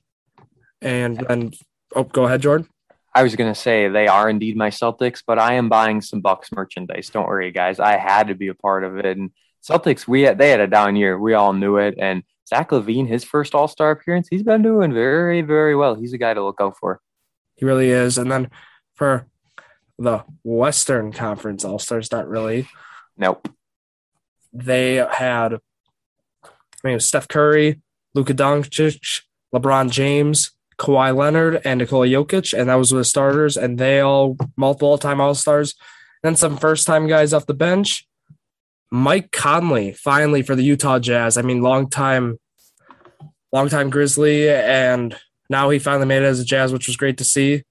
And 0.82 1.24
and 1.30 1.56
oh, 1.94 2.04
go 2.04 2.26
ahead, 2.26 2.42
Jordan. 2.42 2.68
I 3.14 3.22
was 3.22 3.36
going 3.36 3.52
to 3.52 3.58
say 3.58 3.88
they 3.88 4.08
are 4.08 4.28
indeed 4.28 4.56
my 4.56 4.70
Celtics, 4.70 5.22
but 5.24 5.38
I 5.38 5.54
am 5.54 5.68
buying 5.68 6.00
some 6.00 6.20
Bucks 6.20 6.50
merchandise. 6.50 7.10
Don't 7.10 7.28
worry, 7.28 7.52
guys. 7.52 7.78
I 7.78 7.96
had 7.96 8.28
to 8.28 8.34
be 8.34 8.48
a 8.48 8.54
part 8.54 8.82
of 8.82 8.98
it. 8.98 9.06
And 9.06 9.30
Celtics, 9.62 10.08
we 10.08 10.22
had, 10.22 10.38
they 10.38 10.50
had 10.50 10.60
a 10.60 10.66
down 10.66 10.96
year. 10.96 11.18
We 11.18 11.34
all 11.34 11.52
knew 11.52 11.76
it, 11.76 11.94
and 11.98 12.22
Zach 12.46 12.70
LaVine, 12.70 13.08
his 13.08 13.24
first 13.24 13.54
All 13.54 13.68
Star 13.68 13.90
appearance, 13.90 14.28
he's 14.30 14.42
been 14.42 14.62
doing 14.62 14.92
very, 14.92 15.42
very 15.42 15.74
well. 15.74 15.94
He's 15.94 16.12
a 16.12 16.18
guy 16.18 16.34
to 16.34 16.44
look 16.44 16.60
out 16.60 16.76
for. 16.78 17.00
He 17.56 17.64
really 17.64 17.88
is. 17.88 18.18
And 18.18 18.30
then 18.30 18.50
for 18.94 19.26
the 19.98 20.24
Western 20.42 21.12
Conference 21.12 21.64
All 21.64 21.78
Stars, 21.78 22.12
not 22.12 22.28
really. 22.28 22.68
Nope. 23.16 23.48
They 24.52 24.96
had, 24.96 25.54
I 26.44 26.88
mean, 26.88 27.00
Steph 27.00 27.28
Curry, 27.28 27.80
Luka 28.14 28.34
Doncic, 28.34 29.22
LeBron 29.54 29.90
James, 29.90 30.50
Kawhi 30.78 31.14
Leonard, 31.16 31.60
and 31.64 31.78
Nikola 31.78 32.06
Jokic, 32.06 32.58
and 32.58 32.68
that 32.68 32.74
was 32.74 32.90
the 32.90 33.04
starters, 33.04 33.56
and 33.56 33.78
they 33.78 34.00
all 34.00 34.36
multiple 34.56 34.88
all-time 34.88 35.20
All 35.20 35.34
Stars. 35.34 35.74
Then 36.22 36.36
some 36.36 36.56
first 36.56 36.86
time 36.86 37.06
guys 37.06 37.32
off 37.32 37.46
the 37.46 37.54
bench. 37.54 38.06
Mike 38.90 39.32
Conley 39.32 39.92
finally 39.92 40.42
for 40.42 40.54
the 40.54 40.64
Utah 40.64 40.98
Jazz. 40.98 41.36
I 41.36 41.42
mean, 41.42 41.62
long 41.62 41.90
time, 41.90 42.38
long 43.52 43.68
time 43.68 43.90
Grizzly, 43.90 44.48
and 44.48 45.16
now 45.50 45.70
he 45.70 45.78
finally 45.78 46.06
made 46.06 46.22
it 46.22 46.26
as 46.26 46.40
a 46.40 46.44
Jazz, 46.44 46.72
which 46.72 46.86
was 46.86 46.96
great 46.96 47.18
to 47.18 47.24
see. 47.24 47.64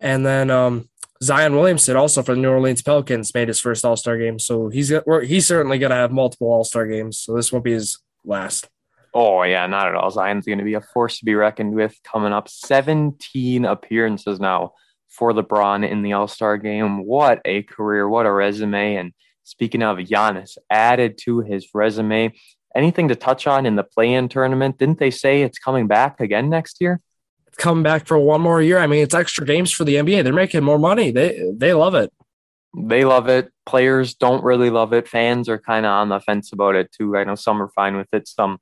And 0.00 0.26
then 0.26 0.50
um, 0.50 0.88
Zion 1.22 1.54
Williamson, 1.54 1.96
also 1.96 2.22
for 2.22 2.34
the 2.34 2.40
New 2.40 2.50
Orleans 2.50 2.82
Pelicans, 2.82 3.32
made 3.34 3.48
his 3.48 3.60
first 3.60 3.84
All 3.84 3.96
Star 3.96 4.18
game. 4.18 4.38
So 4.38 4.68
he's 4.68 4.92
he's 5.22 5.46
certainly 5.46 5.78
going 5.78 5.90
to 5.90 5.96
have 5.96 6.12
multiple 6.12 6.48
All 6.48 6.64
Star 6.64 6.86
games. 6.86 7.18
So 7.18 7.34
this 7.34 7.52
won't 7.52 7.64
be 7.64 7.72
his 7.72 7.98
last. 8.24 8.68
Oh 9.14 9.44
yeah, 9.44 9.66
not 9.68 9.86
at 9.86 9.94
all. 9.94 10.10
Zion's 10.10 10.44
going 10.44 10.58
to 10.58 10.64
be 10.64 10.74
a 10.74 10.80
force 10.80 11.18
to 11.18 11.24
be 11.24 11.36
reckoned 11.36 11.74
with. 11.74 11.96
Coming 12.02 12.32
up, 12.32 12.48
17 12.48 13.64
appearances 13.64 14.40
now 14.40 14.72
for 15.08 15.32
LeBron 15.32 15.88
in 15.88 16.02
the 16.02 16.14
All 16.14 16.26
Star 16.26 16.56
game. 16.56 17.04
What 17.04 17.40
a 17.44 17.62
career! 17.62 18.08
What 18.08 18.26
a 18.26 18.32
resume! 18.32 18.96
And 18.96 19.12
speaking 19.44 19.82
of 19.82 19.98
Giannis, 19.98 20.58
added 20.68 21.18
to 21.24 21.40
his 21.40 21.68
resume. 21.72 22.34
Anything 22.74 23.06
to 23.06 23.14
touch 23.14 23.46
on 23.46 23.66
in 23.66 23.76
the 23.76 23.84
play-in 23.84 24.28
tournament? 24.28 24.78
Didn't 24.78 24.98
they 24.98 25.12
say 25.12 25.42
it's 25.42 25.60
coming 25.60 25.86
back 25.86 26.18
again 26.18 26.50
next 26.50 26.80
year? 26.80 27.00
It's 27.46 27.56
coming 27.56 27.84
back 27.84 28.04
for 28.04 28.18
one 28.18 28.40
more 28.40 28.60
year. 28.60 28.78
I 28.78 28.88
mean, 28.88 29.04
it's 29.04 29.14
extra 29.14 29.46
games 29.46 29.70
for 29.70 29.84
the 29.84 29.94
NBA. 29.94 30.24
They're 30.24 30.32
making 30.32 30.64
more 30.64 30.78
money. 30.78 31.12
They 31.12 31.40
they 31.56 31.72
love 31.72 31.94
it. 31.94 32.12
They 32.76 33.04
love 33.04 33.28
it. 33.28 33.52
Players 33.64 34.14
don't 34.14 34.42
really 34.42 34.70
love 34.70 34.92
it. 34.92 35.06
Fans 35.06 35.48
are 35.48 35.60
kind 35.60 35.86
of 35.86 35.90
on 35.90 36.08
the 36.08 36.18
fence 36.18 36.52
about 36.52 36.74
it 36.74 36.90
too. 36.90 37.16
I 37.16 37.22
know 37.22 37.36
some 37.36 37.62
are 37.62 37.68
fine 37.68 37.96
with 37.96 38.08
it. 38.12 38.26
Some 38.26 38.58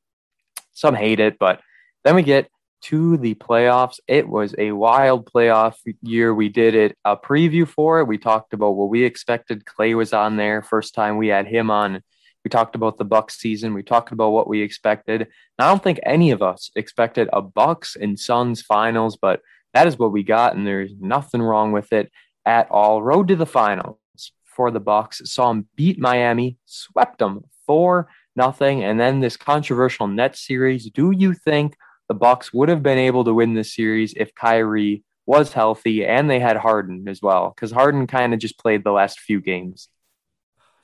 some 0.72 0.94
hate 0.94 1.20
it. 1.20 1.38
But 1.38 1.60
then 2.04 2.14
we 2.14 2.22
get 2.22 2.48
to 2.82 3.16
the 3.16 3.34
playoffs. 3.34 4.00
It 4.08 4.28
was 4.28 4.54
a 4.58 4.72
wild 4.72 5.30
playoff 5.30 5.74
year. 6.02 6.34
We 6.34 6.48
did 6.48 6.74
it 6.74 6.98
a 7.04 7.16
preview 7.16 7.66
for 7.66 8.00
it. 8.00 8.08
We 8.08 8.18
talked 8.18 8.52
about 8.52 8.76
what 8.76 8.88
we 8.88 9.04
expected. 9.04 9.64
Clay 9.64 9.94
was 9.94 10.12
on 10.12 10.36
there. 10.36 10.62
First 10.62 10.94
time 10.94 11.16
we 11.16 11.28
had 11.28 11.46
him 11.46 11.70
on 11.70 12.02
we 12.44 12.48
talked 12.48 12.74
about 12.74 12.98
the 12.98 13.04
Bucks 13.04 13.38
season. 13.38 13.74
We 13.74 13.82
talked 13.82 14.12
about 14.12 14.32
what 14.32 14.48
we 14.48 14.62
expected. 14.62 15.22
And 15.22 15.30
I 15.58 15.68
don't 15.68 15.82
think 15.82 16.00
any 16.02 16.32
of 16.32 16.42
us 16.42 16.70
expected 16.74 17.28
a 17.32 17.40
Bucks 17.40 17.96
and 17.96 18.18
Suns 18.18 18.62
finals, 18.62 19.16
but 19.16 19.40
that 19.74 19.86
is 19.86 19.98
what 19.98 20.12
we 20.12 20.22
got, 20.22 20.54
and 20.54 20.66
there's 20.66 20.92
nothing 21.00 21.40
wrong 21.40 21.72
with 21.72 21.92
it 21.92 22.10
at 22.44 22.70
all. 22.70 23.02
Road 23.02 23.28
to 23.28 23.36
the 23.36 23.46
finals 23.46 23.98
for 24.44 24.70
the 24.70 24.80
Bucks. 24.80 25.22
Saw 25.24 25.48
them 25.48 25.68
beat 25.76 25.98
Miami, 25.98 26.58
swept 26.66 27.18
them 27.18 27.44
four 27.66 28.08
nothing, 28.36 28.82
and 28.84 28.98
then 28.98 29.20
this 29.20 29.36
controversial 29.36 30.06
net 30.06 30.36
series. 30.36 30.90
Do 30.90 31.10
you 31.10 31.34
think 31.34 31.76
the 32.08 32.14
Bucks 32.14 32.52
would 32.52 32.68
have 32.68 32.82
been 32.82 32.98
able 32.98 33.24
to 33.24 33.34
win 33.34 33.54
this 33.54 33.74
series 33.74 34.14
if 34.14 34.34
Kyrie 34.34 35.04
was 35.26 35.52
healthy 35.52 36.04
and 36.04 36.28
they 36.28 36.40
had 36.40 36.56
Harden 36.56 37.08
as 37.08 37.22
well? 37.22 37.52
Because 37.54 37.70
Harden 37.70 38.06
kind 38.06 38.34
of 38.34 38.40
just 38.40 38.58
played 38.58 38.84
the 38.84 38.92
last 38.92 39.20
few 39.20 39.40
games. 39.40 39.88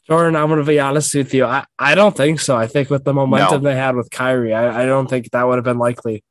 Jordan, 0.06 0.36
I'm 0.36 0.48
going 0.48 0.60
to 0.60 0.64
be 0.64 0.80
honest 0.80 1.14
with 1.14 1.34
you. 1.34 1.44
I, 1.44 1.66
I 1.78 1.94
don't 1.94 2.16
think 2.16 2.40
so. 2.40 2.56
I 2.56 2.66
think 2.66 2.88
with 2.88 3.04
the 3.04 3.12
momentum 3.12 3.62
no. 3.62 3.68
they 3.68 3.76
had 3.76 3.94
with 3.94 4.10
Kyrie, 4.10 4.54
I, 4.54 4.82
I 4.82 4.86
don't 4.86 5.08
think 5.08 5.30
that 5.30 5.46
would 5.46 5.56
have 5.56 5.64
been 5.64 5.78
likely. 5.78 6.24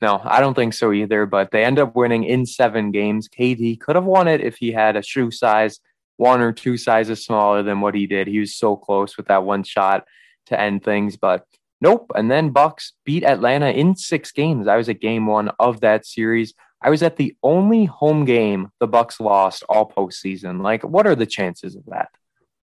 No, 0.00 0.20
I 0.22 0.40
don't 0.40 0.54
think 0.54 0.74
so 0.74 0.92
either. 0.92 1.26
But 1.26 1.50
they 1.50 1.64
end 1.64 1.80
up 1.80 1.96
winning 1.96 2.22
in 2.22 2.46
seven 2.46 2.92
games. 2.92 3.28
KD 3.28 3.80
could 3.80 3.96
have 3.96 4.04
won 4.04 4.28
it 4.28 4.40
if 4.40 4.56
he 4.56 4.70
had 4.70 4.96
a 4.96 5.02
shoe 5.02 5.32
size 5.32 5.80
one 6.18 6.40
or 6.40 6.52
two 6.52 6.76
sizes 6.76 7.24
smaller 7.24 7.62
than 7.62 7.80
what 7.80 7.94
he 7.94 8.06
did. 8.06 8.28
He 8.28 8.38
was 8.38 8.54
so 8.54 8.76
close 8.76 9.16
with 9.16 9.26
that 9.28 9.42
one 9.42 9.64
shot 9.64 10.06
to 10.46 10.60
end 10.60 10.84
things, 10.84 11.16
but 11.16 11.46
nope. 11.80 12.10
And 12.14 12.30
then 12.30 12.50
Bucks 12.50 12.92
beat 13.04 13.24
Atlanta 13.24 13.70
in 13.70 13.96
six 13.96 14.32
games. 14.32 14.68
I 14.68 14.76
was 14.76 14.88
at 14.88 15.00
game 15.00 15.26
one 15.26 15.50
of 15.58 15.80
that 15.80 16.06
series. 16.06 16.54
I 16.82 16.90
was 16.90 17.02
at 17.02 17.16
the 17.16 17.36
only 17.42 17.84
home 17.84 18.24
game 18.24 18.70
the 18.78 18.86
Bucks 18.86 19.20
lost 19.20 19.64
all 19.68 19.90
postseason. 19.90 20.62
Like, 20.62 20.82
what 20.82 21.06
are 21.06 21.14
the 21.14 21.26
chances 21.26 21.76
of 21.76 21.84
that? 21.86 22.08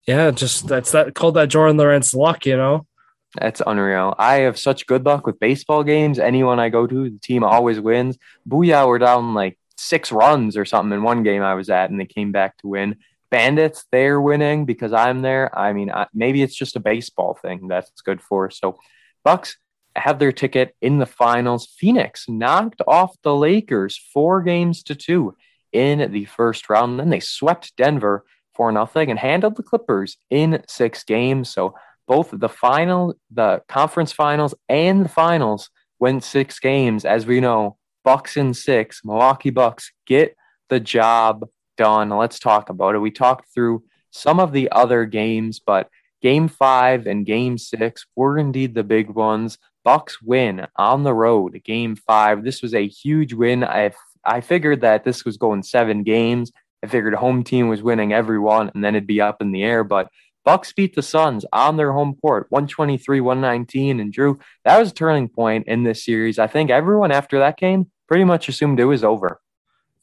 Yeah, 0.06 0.30
just 0.30 0.68
that's 0.68 0.92
that 0.92 1.14
called 1.14 1.34
that 1.34 1.48
Jordan 1.48 1.76
Lawrence 1.76 2.14
luck, 2.14 2.46
you 2.46 2.56
know. 2.56 2.86
That's 3.38 3.60
unreal. 3.66 4.14
I 4.18 4.36
have 4.36 4.58
such 4.58 4.86
good 4.86 5.04
luck 5.04 5.26
with 5.26 5.40
baseball 5.40 5.82
games. 5.82 6.18
Anyone 6.18 6.58
I 6.58 6.70
go 6.70 6.86
to, 6.86 7.10
the 7.10 7.18
team 7.18 7.44
always 7.44 7.80
wins. 7.80 8.16
Booyah, 8.48 8.86
we're 8.86 8.98
down 8.98 9.34
like 9.34 9.58
six 9.76 10.10
runs 10.10 10.56
or 10.56 10.64
something 10.64 10.96
in 10.96 11.02
one 11.02 11.22
game 11.22 11.42
I 11.42 11.54
was 11.54 11.68
at, 11.68 11.90
and 11.90 12.00
they 12.00 12.06
came 12.06 12.32
back 12.32 12.56
to 12.58 12.68
win. 12.68 12.96
Bandits, 13.30 13.84
they're 13.92 14.20
winning 14.20 14.64
because 14.64 14.92
I'm 14.92 15.22
there. 15.22 15.56
I 15.56 15.72
mean, 15.72 15.90
I, 15.90 16.06
maybe 16.14 16.42
it's 16.42 16.54
just 16.54 16.76
a 16.76 16.80
baseball 16.80 17.38
thing 17.40 17.68
that's 17.68 18.00
good 18.02 18.20
for. 18.20 18.50
So, 18.50 18.78
Bucks 19.24 19.56
have 19.96 20.18
their 20.18 20.32
ticket 20.32 20.76
in 20.80 20.98
the 20.98 21.06
finals. 21.06 21.66
Phoenix 21.78 22.28
knocked 22.28 22.82
off 22.86 23.16
the 23.22 23.34
Lakers 23.34 23.98
four 24.12 24.42
games 24.42 24.82
to 24.84 24.94
two 24.94 25.34
in 25.72 26.12
the 26.12 26.24
first 26.26 26.68
round. 26.70 26.92
and 26.92 27.00
Then 27.00 27.10
they 27.10 27.20
swept 27.20 27.76
Denver 27.76 28.24
for 28.54 28.72
nothing 28.72 29.10
and 29.10 29.18
handled 29.18 29.56
the 29.56 29.62
Clippers 29.62 30.16
in 30.30 30.62
six 30.68 31.04
games. 31.04 31.50
So 31.50 31.74
both 32.06 32.30
the 32.32 32.48
final, 32.48 33.14
the 33.30 33.62
conference 33.68 34.12
finals, 34.12 34.54
and 34.68 35.04
the 35.04 35.08
finals 35.08 35.70
went 35.98 36.24
six 36.24 36.58
games. 36.58 37.04
As 37.04 37.26
we 37.26 37.40
know, 37.40 37.76
Bucks 38.04 38.36
in 38.36 38.54
six, 38.54 39.00
Milwaukee 39.04 39.50
Bucks 39.50 39.92
get 40.06 40.36
the 40.68 40.80
job 40.80 41.48
done. 41.76 42.10
Let's 42.10 42.38
talk 42.38 42.68
about 42.68 42.94
it. 42.94 42.98
We 42.98 43.10
talked 43.10 43.52
through 43.52 43.84
some 44.10 44.40
of 44.40 44.52
the 44.52 44.70
other 44.72 45.04
games, 45.04 45.60
but 45.60 45.90
game 46.22 46.48
five 46.48 47.06
and 47.06 47.26
game 47.26 47.58
six 47.58 48.06
were 48.16 48.38
indeed 48.38 48.74
the 48.74 48.84
big 48.84 49.10
ones. 49.10 49.58
Bucks 49.84 50.20
win 50.20 50.66
on 50.76 51.04
the 51.04 51.14
road, 51.14 51.60
game 51.64 51.96
five. 51.96 52.42
This 52.42 52.62
was 52.62 52.74
a 52.74 52.88
huge 52.88 53.32
win. 53.32 53.62
I 53.62 53.92
I 54.24 54.40
figured 54.40 54.80
that 54.80 55.04
this 55.04 55.24
was 55.24 55.36
going 55.36 55.62
seven 55.62 56.02
games. 56.02 56.50
I 56.82 56.88
figured 56.88 57.14
home 57.14 57.44
team 57.44 57.68
was 57.68 57.82
winning 57.82 58.12
every 58.12 58.38
one 58.38 58.70
and 58.74 58.82
then 58.82 58.94
it'd 58.94 59.06
be 59.06 59.20
up 59.20 59.40
in 59.40 59.52
the 59.52 59.62
air. 59.62 59.84
But 59.84 60.08
Bucks 60.44 60.72
beat 60.72 60.94
the 60.94 61.02
Suns 61.02 61.44
on 61.52 61.76
their 61.76 61.92
home 61.92 62.16
court, 62.22 62.46
123, 62.50 63.20
119. 63.20 63.98
And 63.98 64.12
Drew, 64.12 64.38
that 64.64 64.78
was 64.78 64.90
a 64.90 64.94
turning 64.94 65.28
point 65.28 65.66
in 65.66 65.82
this 65.82 66.04
series. 66.04 66.38
I 66.38 66.46
think 66.46 66.70
everyone 66.70 67.10
after 67.10 67.40
that 67.40 67.56
game 67.56 67.90
pretty 68.06 68.24
much 68.24 68.48
assumed 68.48 68.78
it 68.78 68.84
was 68.84 69.02
over. 69.02 69.40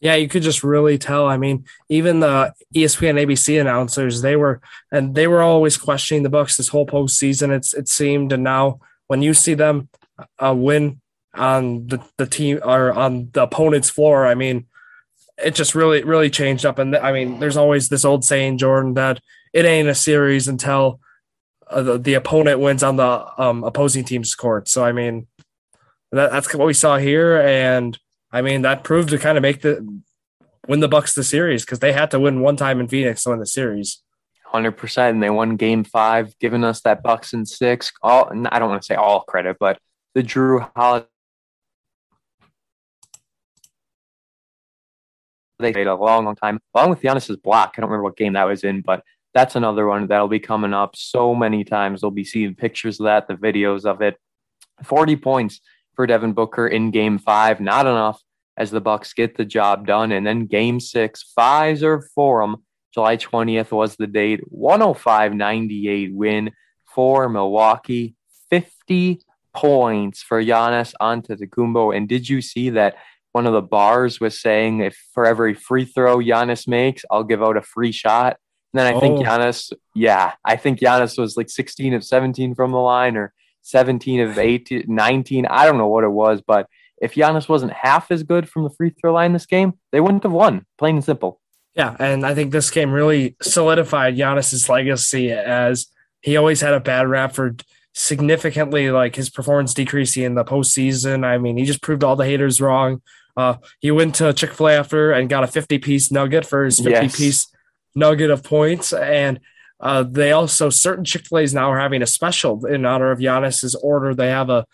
Yeah, 0.03 0.15
you 0.15 0.27
could 0.27 0.43
just 0.43 0.65
really 0.65 0.97
tell. 0.97 1.27
I 1.27 1.37
mean, 1.37 1.63
even 1.87 2.19
the 2.19 2.53
ESPN 2.75 3.25
ABC 3.25 3.59
announcers, 3.59 4.21
they 4.21 4.35
were 4.35 4.59
and 4.91 5.15
they 5.15 5.27
were 5.27 5.41
always 5.41 5.77
questioning 5.77 6.23
the 6.23 6.29
Bucks 6.29 6.57
this 6.57 6.67
whole 6.67 6.85
postseason. 6.85 7.55
It's 7.55 7.73
it 7.73 7.87
seemed, 7.87 8.33
and 8.33 8.43
now 8.43 8.81
when 9.07 9.21
you 9.21 9.33
see 9.33 9.53
them 9.53 9.87
uh, 10.39 10.53
win 10.53 10.99
on 11.33 11.87
the, 11.87 12.03
the 12.17 12.25
team 12.25 12.59
or 12.65 12.91
on 12.91 13.29
the 13.31 13.43
opponent's 13.43 13.89
floor, 13.89 14.27
I 14.27 14.35
mean, 14.35 14.65
it 15.41 15.55
just 15.55 15.73
really 15.73 16.03
really 16.03 16.29
changed 16.29 16.65
up. 16.65 16.79
And 16.79 16.97
I 16.97 17.13
mean, 17.13 17.39
there's 17.39 17.55
always 17.55 17.87
this 17.87 18.03
old 18.03 18.25
saying, 18.25 18.57
Jordan, 18.57 18.95
that 18.95 19.21
it 19.53 19.63
ain't 19.63 19.87
a 19.87 19.95
series 19.95 20.49
until 20.49 20.99
uh, 21.67 21.81
the, 21.81 21.97
the 21.97 22.15
opponent 22.15 22.59
wins 22.59 22.83
on 22.83 22.97
the 22.97 23.41
um, 23.41 23.63
opposing 23.63 24.03
team's 24.03 24.35
court. 24.35 24.67
So 24.67 24.83
I 24.83 24.91
mean, 24.91 25.27
that, 26.11 26.29
that's 26.29 26.53
what 26.53 26.67
we 26.67 26.73
saw 26.73 26.97
here, 26.97 27.39
and 27.39 27.97
I 28.33 28.41
mean 28.41 28.63
that 28.63 28.83
proved 28.83 29.09
to 29.09 29.19
kind 29.19 29.37
of 29.37 29.43
make 29.43 29.61
the 29.61 29.87
win 30.67 30.79
the 30.79 30.87
Bucks 30.87 31.13
the 31.13 31.23
series 31.23 31.63
because 31.63 31.79
they 31.79 31.93
had 31.93 32.09
to 32.11 32.19
win 32.19 32.41
one 32.41 32.57
time 32.57 32.79
in 32.79 32.87
Phoenix 32.87 33.23
to 33.23 33.29
win 33.29 33.39
the 33.39 33.45
series. 33.45 34.01
Hundred 34.45 34.73
percent, 34.73 35.13
and 35.13 35.23
they 35.23 35.29
won 35.29 35.55
Game 35.55 35.83
Five, 35.83 36.37
giving 36.39 36.63
us 36.63 36.81
that 36.81 37.03
Bucks 37.03 37.33
in 37.33 37.45
six. 37.45 37.91
All 38.01 38.29
I 38.51 38.59
don't 38.59 38.69
want 38.69 38.81
to 38.81 38.85
say 38.85 38.95
all 38.95 39.21
credit, 39.21 39.57
but 39.59 39.79
the 40.15 40.23
Jrue 40.23 40.69
Holiday 40.75 41.07
they 45.59 45.71
played 45.71 45.87
a 45.87 45.95
long, 45.95 46.25
long 46.25 46.35
time, 46.35 46.59
along 46.75 46.89
with 46.89 47.01
Giannis's 47.01 47.37
block. 47.37 47.75
I 47.77 47.81
don't 47.81 47.89
remember 47.89 48.03
what 48.03 48.17
game 48.17 48.33
that 48.33 48.43
was 48.43 48.63
in, 48.63 48.81
but 48.81 49.03
that's 49.33 49.55
another 49.55 49.87
one 49.87 50.07
that'll 50.07 50.27
be 50.27 50.39
coming 50.39 50.73
up 50.73 50.95
so 50.95 51.33
many 51.33 51.63
times. 51.63 52.01
We'll 52.01 52.11
be 52.11 52.23
seeing 52.23 52.55
pictures 52.55 52.99
of 52.99 53.05
that, 53.05 53.27
the 53.27 53.35
videos 53.35 53.85
of 53.85 54.01
it. 54.01 54.17
40 54.83 55.15
points 55.17 55.61
for 55.95 56.07
Devin 56.07 56.33
Booker 56.33 56.67
in 56.67 56.91
game 56.91 57.17
five, 57.17 57.59
not 57.59 57.85
enough 57.85 58.21
as 58.57 58.71
the 58.71 58.81
Bucks 58.81 59.13
get 59.13 59.35
the 59.35 59.45
job 59.45 59.87
done. 59.87 60.11
And 60.11 60.25
then 60.25 60.45
game 60.45 60.79
six, 60.79 61.23
Fiserv 61.37 62.03
Forum, 62.13 62.63
July 62.93 63.17
20th 63.17 63.71
was 63.71 63.95
the 63.95 64.07
date, 64.07 64.41
105-98 64.51 66.13
win 66.13 66.51
for 66.85 67.27
Milwaukee, 67.27 68.15
50 68.49 69.21
points 69.53 70.21
for 70.21 70.43
Giannis 70.43 70.93
Antetokounmpo. 71.01 71.95
And 71.95 72.07
did 72.07 72.29
you 72.29 72.41
see 72.41 72.71
that 72.71 72.95
one 73.31 73.47
of 73.47 73.53
the 73.53 73.61
bars 73.61 74.19
was 74.19 74.39
saying 74.39 74.81
if 74.81 74.95
for 75.11 75.25
every 75.25 75.55
free 75.55 75.85
throw 75.85 76.17
Giannis 76.17 76.67
makes, 76.67 77.03
I'll 77.09 77.23
give 77.23 77.41
out 77.41 77.57
a 77.57 77.61
free 77.61 77.91
shot. 77.91 78.37
And 78.73 78.79
then 78.79 78.93
I 78.93 78.95
oh. 78.95 78.99
think 78.99 79.19
Giannis, 79.19 79.73
yeah, 79.95 80.33
I 80.45 80.55
think 80.55 80.79
Giannis 80.79 81.17
was 81.17 81.35
like 81.35 81.49
16 81.49 81.95
of 81.95 82.03
17 82.03 82.53
from 82.53 82.71
the 82.71 82.77
line 82.77 83.17
or 83.17 83.33
17 83.63 84.19
of 84.21 84.37
18, 84.37 84.85
19. 84.87 85.45
I 85.47 85.65
don't 85.65 85.77
know 85.77 85.87
what 85.87 86.03
it 86.03 86.09
was, 86.09 86.41
but 86.45 86.67
if 87.01 87.15
Giannis 87.15 87.49
wasn't 87.49 87.73
half 87.73 88.11
as 88.11 88.23
good 88.23 88.47
from 88.47 88.63
the 88.63 88.69
free 88.69 88.91
throw 88.91 89.13
line 89.13 89.33
this 89.33 89.45
game, 89.45 89.73
they 89.91 89.99
wouldn't 89.99 90.23
have 90.23 90.31
won, 90.31 90.65
plain 90.77 90.95
and 90.95 91.03
simple. 91.03 91.41
Yeah, 91.75 91.95
and 91.99 92.25
I 92.25 92.35
think 92.35 92.51
this 92.51 92.69
game 92.69 92.91
really 92.91 93.35
solidified 93.41 94.15
Giannis's 94.15 94.69
legacy 94.69 95.31
as 95.31 95.87
he 96.21 96.37
always 96.37 96.61
had 96.61 96.73
a 96.73 96.79
bad 96.79 97.07
rap 97.07 97.33
for 97.33 97.55
significantly 97.93 98.91
like 98.91 99.15
his 99.15 99.29
performance 99.29 99.73
decreasing 99.73 100.23
in 100.23 100.35
the 100.35 100.45
postseason. 100.45 101.25
I 101.25 101.37
mean, 101.37 101.57
he 101.57 101.65
just 101.65 101.81
proved 101.81 102.03
all 102.03 102.15
the 102.15 102.25
haters 102.25 102.61
wrong. 102.61 103.01
Uh, 103.35 103.55
he 103.79 103.91
went 103.91 104.15
to 104.15 104.33
Chick 104.33 104.53
Fil 104.53 104.67
A 104.67 104.73
after 104.73 105.11
and 105.11 105.29
got 105.29 105.43
a 105.43 105.47
50 105.47 105.79
piece 105.79 106.11
nugget 106.11 106.45
for 106.45 106.65
his 106.65 106.77
50 106.77 106.91
yes. 106.91 107.17
piece 107.17 107.47
nugget 107.95 108.29
of 108.29 108.43
points. 108.43 108.93
And 108.93 109.39
uh, 109.83 110.01
they 110.01 110.31
also 110.31 110.71
certain 110.71 111.05
Chick 111.05 111.27
Fil 111.27 111.37
A's 111.37 111.53
now 111.53 111.69
are 111.69 111.79
having 111.79 112.01
a 112.01 112.07
special 112.07 112.65
in 112.65 112.85
honor 112.85 113.11
of 113.11 113.19
Giannis's 113.19 113.75
order. 113.75 114.15
They 114.15 114.29
have 114.29 114.49
a 114.49 114.65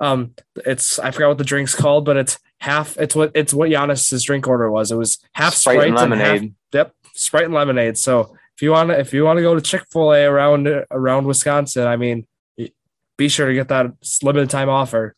Um, 0.00 0.34
it's 0.66 0.98
I 0.98 1.10
forgot 1.10 1.28
what 1.28 1.38
the 1.38 1.44
drink's 1.44 1.74
called, 1.74 2.04
but 2.04 2.16
it's 2.16 2.38
half. 2.58 2.98
It's 2.98 3.14
what 3.14 3.30
it's 3.34 3.54
what 3.54 3.70
Giannis's 3.70 4.24
drink 4.24 4.46
order 4.46 4.70
was. 4.70 4.90
It 4.90 4.96
was 4.96 5.18
half 5.32 5.54
Sprite, 5.54 5.76
Sprite 5.76 5.88
and 5.88 5.96
lemonade. 5.96 6.42
And 6.42 6.54
half, 6.72 6.86
yep, 6.86 6.94
Sprite 7.14 7.44
and 7.44 7.54
lemonade. 7.54 7.96
So 7.96 8.36
if 8.54 8.62
you 8.62 8.72
want 8.72 8.90
to 8.90 8.98
if 8.98 9.14
you 9.14 9.24
want 9.24 9.38
to 9.38 9.42
go 9.42 9.54
to 9.54 9.60
Chick 9.60 9.84
Fil 9.90 10.12
A 10.12 10.24
around 10.24 10.68
around 10.90 11.26
Wisconsin, 11.26 11.86
I 11.86 11.96
mean, 11.96 12.26
be 13.16 13.28
sure 13.28 13.48
to 13.48 13.54
get 13.54 13.68
that 13.68 13.86
limited 14.22 14.50
time 14.50 14.68
offer. 14.68 15.14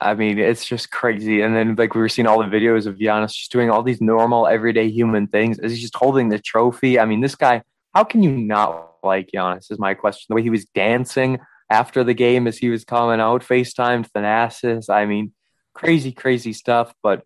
I 0.00 0.14
mean, 0.14 0.38
it's 0.38 0.64
just 0.64 0.90
crazy. 0.90 1.42
And 1.42 1.54
then, 1.54 1.74
like, 1.74 1.94
we 1.94 2.00
were 2.00 2.08
seeing 2.08 2.26
all 2.26 2.38
the 2.38 2.48
videos 2.48 2.86
of 2.86 2.96
Giannis 2.96 3.34
just 3.34 3.52
doing 3.52 3.68
all 3.70 3.82
these 3.82 4.00
normal, 4.00 4.46
everyday 4.46 4.88
human 4.88 5.26
things 5.26 5.58
as 5.58 5.72
he's 5.72 5.82
just 5.82 5.96
holding 5.96 6.30
the 6.30 6.38
trophy. 6.38 6.98
I 6.98 7.04
mean, 7.04 7.20
this 7.20 7.34
guy, 7.34 7.62
how 7.94 8.04
can 8.04 8.22
you 8.22 8.30
not 8.30 8.96
like 9.02 9.30
Giannis? 9.34 9.70
Is 9.70 9.78
my 9.78 9.94
question. 9.94 10.26
The 10.28 10.34
way 10.36 10.42
he 10.42 10.50
was 10.50 10.66
dancing 10.66 11.38
after 11.68 12.04
the 12.04 12.14
game 12.14 12.46
as 12.46 12.58
he 12.58 12.68
was 12.68 12.84
coming 12.84 13.20
out, 13.20 13.42
FaceTime 13.42 14.08
Thanasis. 14.10 14.90
I 14.90 15.06
mean, 15.06 15.32
crazy, 15.74 16.12
crazy 16.12 16.52
stuff. 16.52 16.92
But 17.02 17.22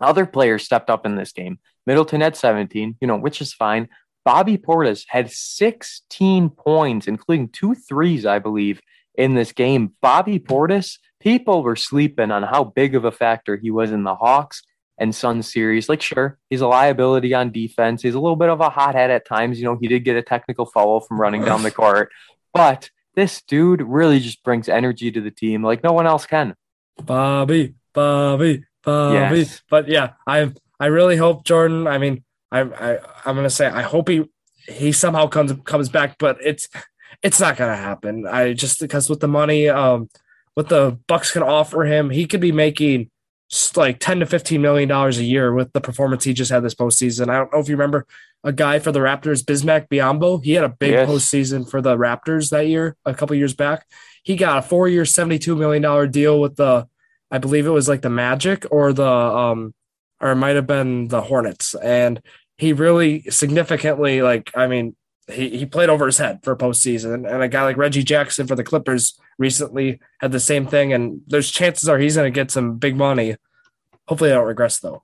other 0.00 0.26
players 0.26 0.64
stepped 0.64 0.90
up 0.90 1.06
in 1.06 1.16
this 1.16 1.32
game. 1.32 1.58
Middleton 1.86 2.20
had 2.20 2.36
17, 2.36 2.96
you 3.00 3.06
know, 3.06 3.16
which 3.16 3.40
is 3.40 3.52
fine. 3.52 3.88
Bobby 4.24 4.56
Portis 4.56 5.04
had 5.08 5.30
16 5.30 6.50
points, 6.50 7.08
including 7.08 7.48
two 7.48 7.74
threes, 7.74 8.24
I 8.24 8.38
believe, 8.38 8.80
in 9.16 9.34
this 9.34 9.52
game. 9.52 9.94
Bobby 10.00 10.38
Portis, 10.38 10.98
people 11.20 11.62
were 11.62 11.76
sleeping 11.76 12.30
on 12.30 12.44
how 12.44 12.64
big 12.64 12.94
of 12.94 13.04
a 13.04 13.10
factor 13.10 13.56
he 13.56 13.70
was 13.70 13.90
in 13.90 14.04
the 14.04 14.14
Hawks 14.14 14.62
and 15.02 15.14
Suns 15.14 15.52
series. 15.52 15.88
Like, 15.88 16.00
sure, 16.00 16.38
he's 16.48 16.60
a 16.60 16.66
liability 16.68 17.34
on 17.34 17.50
defense. 17.50 18.02
He's 18.02 18.14
a 18.14 18.20
little 18.20 18.36
bit 18.36 18.48
of 18.48 18.60
a 18.60 18.70
hothead 18.70 19.10
at 19.10 19.26
times. 19.26 19.58
You 19.58 19.64
know, 19.64 19.76
he 19.80 19.88
did 19.88 20.04
get 20.04 20.16
a 20.16 20.22
technical 20.22 20.64
foul 20.64 21.00
from 21.00 21.20
running 21.20 21.44
down 21.44 21.64
the 21.64 21.70
court, 21.72 22.10
but 22.54 22.88
this 23.14 23.42
dude 23.42 23.82
really 23.82 24.20
just 24.20 24.42
brings 24.44 24.68
energy 24.68 25.10
to 25.10 25.20
the 25.20 25.30
team 25.30 25.62
like 25.62 25.82
no 25.82 25.92
one 25.92 26.06
else 26.06 26.24
can. 26.24 26.54
Bobby, 27.04 27.74
Bobby, 27.92 28.64
Bobby. 28.82 29.38
Yes. 29.40 29.62
But 29.68 29.88
yeah, 29.88 30.12
I 30.26 30.52
I 30.78 30.86
really 30.86 31.16
hope 31.16 31.44
Jordan. 31.44 31.86
I 31.86 31.98
mean, 31.98 32.24
I, 32.50 32.60
I 32.60 32.98
I'm 33.24 33.34
gonna 33.34 33.50
say 33.50 33.66
I 33.66 33.82
hope 33.82 34.08
he 34.08 34.24
he 34.68 34.92
somehow 34.92 35.26
comes 35.26 35.52
comes 35.64 35.88
back, 35.88 36.16
but 36.18 36.38
it's 36.40 36.68
it's 37.22 37.40
not 37.40 37.56
gonna 37.56 37.76
happen. 37.76 38.26
I 38.26 38.52
just 38.52 38.80
because 38.80 39.10
with 39.10 39.20
the 39.20 39.28
money, 39.28 39.68
um, 39.68 40.08
what 40.54 40.68
the 40.68 40.98
Bucks 41.08 41.32
can 41.32 41.42
offer 41.42 41.84
him, 41.84 42.10
he 42.10 42.26
could 42.26 42.40
be 42.40 42.52
making 42.52 43.10
like 43.76 43.98
10 43.98 44.20
to 44.20 44.26
15 44.26 44.62
million 44.62 44.88
dollars 44.88 45.18
a 45.18 45.24
year 45.24 45.52
with 45.52 45.72
the 45.72 45.80
performance 45.80 46.24
he 46.24 46.32
just 46.32 46.50
had 46.50 46.62
this 46.62 46.74
postseason. 46.74 47.28
I 47.28 47.36
don't 47.36 47.52
know 47.52 47.58
if 47.58 47.68
you 47.68 47.74
remember 47.74 48.06
a 48.44 48.52
guy 48.52 48.78
for 48.78 48.92
the 48.92 49.00
Raptors, 49.00 49.44
Bismack 49.44 49.88
Biyombo. 49.88 50.42
He 50.42 50.52
had 50.52 50.64
a 50.64 50.68
big 50.68 50.92
yes. 50.92 51.08
postseason 51.08 51.68
for 51.68 51.80
the 51.80 51.96
Raptors 51.96 52.50
that 52.50 52.66
year, 52.66 52.96
a 53.04 53.14
couple 53.14 53.36
years 53.36 53.54
back. 53.54 53.86
He 54.22 54.36
got 54.36 54.58
a 54.58 54.62
four 54.62 54.88
year, 54.88 55.02
$72 55.02 55.56
million 55.56 56.10
deal 56.10 56.40
with 56.40 56.56
the, 56.56 56.88
I 57.30 57.38
believe 57.38 57.66
it 57.66 57.70
was 57.70 57.88
like 57.88 58.02
the 58.02 58.10
Magic 58.10 58.64
or 58.70 58.92
the, 58.92 59.06
um, 59.06 59.74
or 60.20 60.32
it 60.32 60.36
might 60.36 60.56
have 60.56 60.66
been 60.66 61.08
the 61.08 61.20
Hornets. 61.20 61.74
And 61.74 62.22
he 62.56 62.72
really 62.72 63.22
significantly, 63.22 64.22
like, 64.22 64.50
I 64.54 64.66
mean, 64.66 64.96
he, 65.30 65.50
he 65.58 65.66
played 65.66 65.88
over 65.88 66.06
his 66.06 66.18
head 66.18 66.40
for 66.42 66.56
postseason. 66.56 67.30
And 67.30 67.42
a 67.42 67.48
guy 67.48 67.64
like 67.64 67.76
Reggie 67.76 68.02
Jackson 68.02 68.46
for 68.46 68.54
the 68.54 68.64
Clippers 68.64 69.18
recently 69.42 70.00
had 70.20 70.32
the 70.32 70.40
same 70.40 70.66
thing. 70.66 70.92
And 70.92 71.20
there's 71.26 71.50
chances 71.50 71.88
are 71.88 71.98
he's 71.98 72.16
going 72.16 72.32
to 72.32 72.40
get 72.40 72.50
some 72.50 72.78
big 72.78 72.96
money. 72.96 73.36
Hopefully, 74.08 74.30
I 74.30 74.34
don't 74.36 74.46
regress 74.46 74.78
though. 74.78 75.02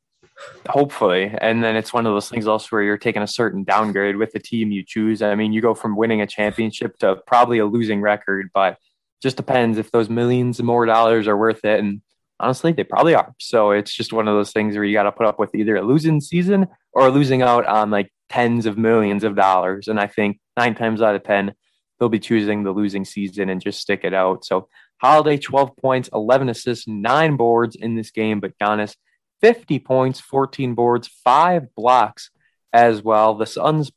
Hopefully. 0.69 1.35
And 1.41 1.63
then 1.63 1.77
it's 1.77 1.93
one 1.93 2.07
of 2.07 2.15
those 2.15 2.29
things 2.29 2.47
also 2.47 2.69
where 2.71 2.83
you're 2.83 2.97
taking 2.97 3.23
a 3.23 3.27
certain 3.27 3.65
downgrade 3.65 4.17
with 4.17 4.33
the 4.33 4.39
team 4.39 4.71
you 4.71 4.85
choose. 4.87 5.21
I 5.21 5.35
mean, 5.35 5.53
you 5.53 5.61
go 5.61 5.75
from 5.75 5.97
winning 5.97 6.21
a 6.21 6.27
championship 6.27 6.97
to 6.99 7.17
probably 7.27 7.59
a 7.59 7.67
losing 7.67 8.01
record, 8.01 8.51
but 8.55 8.79
just 9.21 9.37
depends 9.37 9.79
if 9.79 9.91
those 9.91 10.09
millions 10.09 10.63
more 10.63 10.87
dollars 10.87 11.27
are 11.27 11.37
worth 11.37 11.65
it. 11.65 11.81
And 11.81 12.03
honestly, 12.39 12.73
they 12.73 12.85
probably 12.85 13.15
are. 13.15 13.35
So 13.39 13.73
it's 13.73 13.93
just 13.93 14.13
one 14.13 14.29
of 14.29 14.35
those 14.35 14.53
things 14.53 14.77
where 14.77 14.85
you 14.85 14.93
got 14.95 15.05
to 15.05 15.13
put 15.13 15.27
up 15.27 15.41
with 15.41 15.55
either 15.55 15.77
a 15.77 15.83
losing 15.83 16.21
season 16.21 16.69
or 16.93 17.11
losing 17.11 17.43
out 17.43 17.67
on 17.67 17.91
like 17.91 18.13
tens 18.29 18.67
of 18.67 18.79
millions 18.79 19.25
of 19.25 19.35
dollars. 19.35 19.89
And 19.89 19.99
I 19.99 20.07
think 20.07 20.39
nine 20.57 20.75
times 20.75 21.03
out 21.03 21.17
of 21.17 21.25
10, 21.25 21.53
they'll 21.99 22.09
be 22.09 22.19
choosing 22.19 22.63
the 22.63 22.71
losing 22.71 23.05
season 23.05 23.49
and 23.49 23.61
just 23.61 23.81
stick 23.81 24.01
it 24.05 24.15
out. 24.15 24.45
So 24.45 24.69
Holiday, 24.99 25.39
12 25.39 25.77
points, 25.77 26.11
11 26.13 26.49
assists, 26.49 26.89
nine 26.89 27.37
boards 27.37 27.77
in 27.77 27.95
this 27.95 28.11
game, 28.11 28.41
but 28.41 28.59
Giannis, 28.59 28.97
50 29.41 29.79
points, 29.79 30.21
14 30.21 30.75
boards, 30.75 31.09
five 31.09 31.75
blocks 31.77 32.31
as 32.73 33.03
well. 33.03 33.35
The 33.35 33.47
Suns 33.47 33.93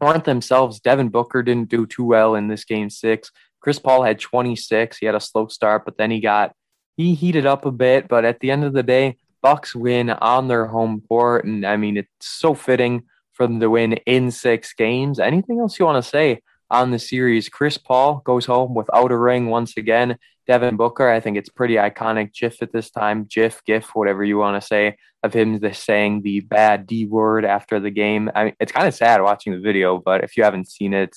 weren't 0.00 0.24
themselves. 0.24 0.80
Devin 0.80 1.08
Booker 1.08 1.42
didn't 1.42 1.70
do 1.70 1.86
too 1.86 2.04
well 2.04 2.34
in 2.34 2.48
this 2.48 2.64
game 2.64 2.90
six. 2.90 3.30
Chris 3.60 3.78
Paul 3.78 4.02
had 4.02 4.20
26. 4.20 4.98
He 4.98 5.06
had 5.06 5.14
a 5.14 5.20
slow 5.20 5.46
start, 5.48 5.84
but 5.84 5.96
then 5.96 6.10
he 6.10 6.20
got 6.20 6.54
he 6.96 7.14
heated 7.14 7.46
up 7.46 7.64
a 7.64 7.72
bit. 7.72 8.08
But 8.08 8.24
at 8.24 8.40
the 8.40 8.50
end 8.50 8.64
of 8.64 8.72
the 8.72 8.82
day, 8.82 9.16
Bucks 9.42 9.74
win 9.74 10.10
on 10.10 10.48
their 10.48 10.66
home 10.66 11.02
court, 11.08 11.44
and 11.44 11.64
I 11.64 11.76
mean 11.76 11.96
it's 11.96 12.10
so 12.20 12.54
fitting 12.54 13.04
for 13.32 13.46
them 13.46 13.60
to 13.60 13.70
win 13.70 13.94
in 14.06 14.30
six 14.30 14.74
games. 14.74 15.18
Anything 15.18 15.60
else 15.60 15.78
you 15.78 15.86
want 15.86 16.02
to 16.02 16.08
say 16.08 16.42
on 16.70 16.90
the 16.90 16.98
series? 16.98 17.48
Chris 17.48 17.78
Paul 17.78 18.22
goes 18.24 18.46
home 18.46 18.74
without 18.74 19.12
a 19.12 19.16
ring 19.16 19.46
once 19.48 19.76
again. 19.76 20.18
Devin 20.46 20.76
Booker, 20.76 21.08
I 21.08 21.20
think 21.20 21.36
it's 21.36 21.48
pretty 21.48 21.74
iconic 21.74 22.32
GIF 22.32 22.62
at 22.62 22.72
this 22.72 22.90
time, 22.90 23.24
GIF, 23.24 23.62
GIF, 23.64 23.94
whatever 23.94 24.22
you 24.24 24.38
want 24.38 24.60
to 24.60 24.66
say, 24.66 24.96
of 25.22 25.32
him 25.32 25.58
the, 25.58 25.74
saying 25.74 26.22
the 26.22 26.40
bad 26.40 26.86
D 26.86 27.04
word 27.04 27.44
after 27.44 27.80
the 27.80 27.90
game. 27.90 28.30
I 28.34 28.44
mean, 28.44 28.54
it's 28.60 28.72
kind 28.72 28.86
of 28.86 28.94
sad 28.94 29.20
watching 29.22 29.52
the 29.52 29.60
video, 29.60 29.98
but 29.98 30.22
if 30.22 30.36
you 30.36 30.44
haven't 30.44 30.68
seen 30.68 30.94
it, 30.94 31.16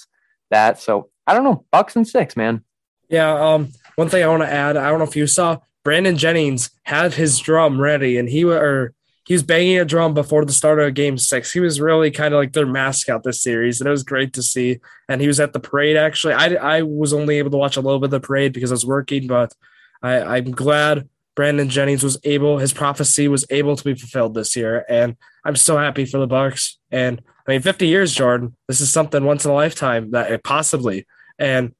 that. 0.49 0.79
So 0.79 1.09
I 1.27 1.33
don't 1.33 1.43
know, 1.43 1.65
Bucks 1.71 1.95
and 1.95 2.07
six, 2.07 2.35
man. 2.35 2.63
Yeah. 3.07 3.31
Um. 3.31 3.69
One 3.95 4.09
thing 4.09 4.23
I 4.23 4.27
want 4.27 4.43
to 4.43 4.51
add, 4.51 4.77
I 4.77 4.89
don't 4.89 4.99
know 4.99 5.05
if 5.05 5.15
you 5.15 5.27
saw 5.27 5.57
Brandon 5.83 6.17
Jennings 6.17 6.71
had 6.83 7.13
his 7.13 7.37
drum 7.37 7.79
ready, 7.79 8.17
and 8.17 8.29
he 8.29 8.45
or 8.45 8.93
he 9.29 9.35
was 9.35 9.43
banging 9.43 9.77
a 9.77 9.85
drum 9.85 10.15
before 10.15 10.43
the 10.43 10.51
start 10.51 10.79
of 10.79 10.91
game 10.95 11.15
six. 11.15 11.53
He 11.53 11.59
was 11.59 11.79
really 11.79 12.09
kind 12.09 12.33
of 12.33 12.39
like 12.39 12.53
their 12.53 12.65
mascot 12.65 13.21
this 13.21 13.43
series, 13.43 13.79
and 13.79 13.87
it 13.87 13.91
was 13.91 14.01
great 14.01 14.33
to 14.33 14.41
see. 14.41 14.79
And 15.07 15.21
he 15.21 15.27
was 15.27 15.39
at 15.39 15.53
the 15.53 15.59
parade 15.59 15.97
actually. 15.97 16.33
I, 16.33 16.55
I 16.55 16.81
was 16.81 17.13
only 17.13 17.37
able 17.37 17.51
to 17.51 17.57
watch 17.57 17.77
a 17.77 17.81
little 17.81 17.99
bit 17.99 18.05
of 18.05 18.11
the 18.11 18.19
parade 18.21 18.53
because 18.53 18.71
I 18.71 18.73
was 18.73 18.87
working, 18.87 19.27
but 19.27 19.53
I, 20.01 20.19
I'm 20.37 20.49
glad 20.49 21.07
Brandon 21.35 21.69
Jennings 21.69 22.01
was 22.01 22.17
able, 22.23 22.57
his 22.57 22.73
prophecy 22.73 23.27
was 23.27 23.45
able 23.51 23.75
to 23.75 23.83
be 23.83 23.93
fulfilled 23.93 24.33
this 24.33 24.55
year, 24.55 24.83
and 24.89 25.15
I'm 25.45 25.55
so 25.55 25.77
happy 25.77 26.05
for 26.05 26.17
the 26.17 26.25
Bucks. 26.25 26.79
And 26.89 27.21
I 27.47 27.51
mean, 27.51 27.61
50 27.61 27.85
years, 27.85 28.15
Jordan. 28.15 28.57
This 28.67 28.81
is 28.81 28.89
something 28.89 29.23
once 29.23 29.45
in 29.45 29.51
a 29.51 29.53
lifetime 29.53 30.09
that 30.09 30.43
possibly. 30.43 31.05
And 31.37 31.75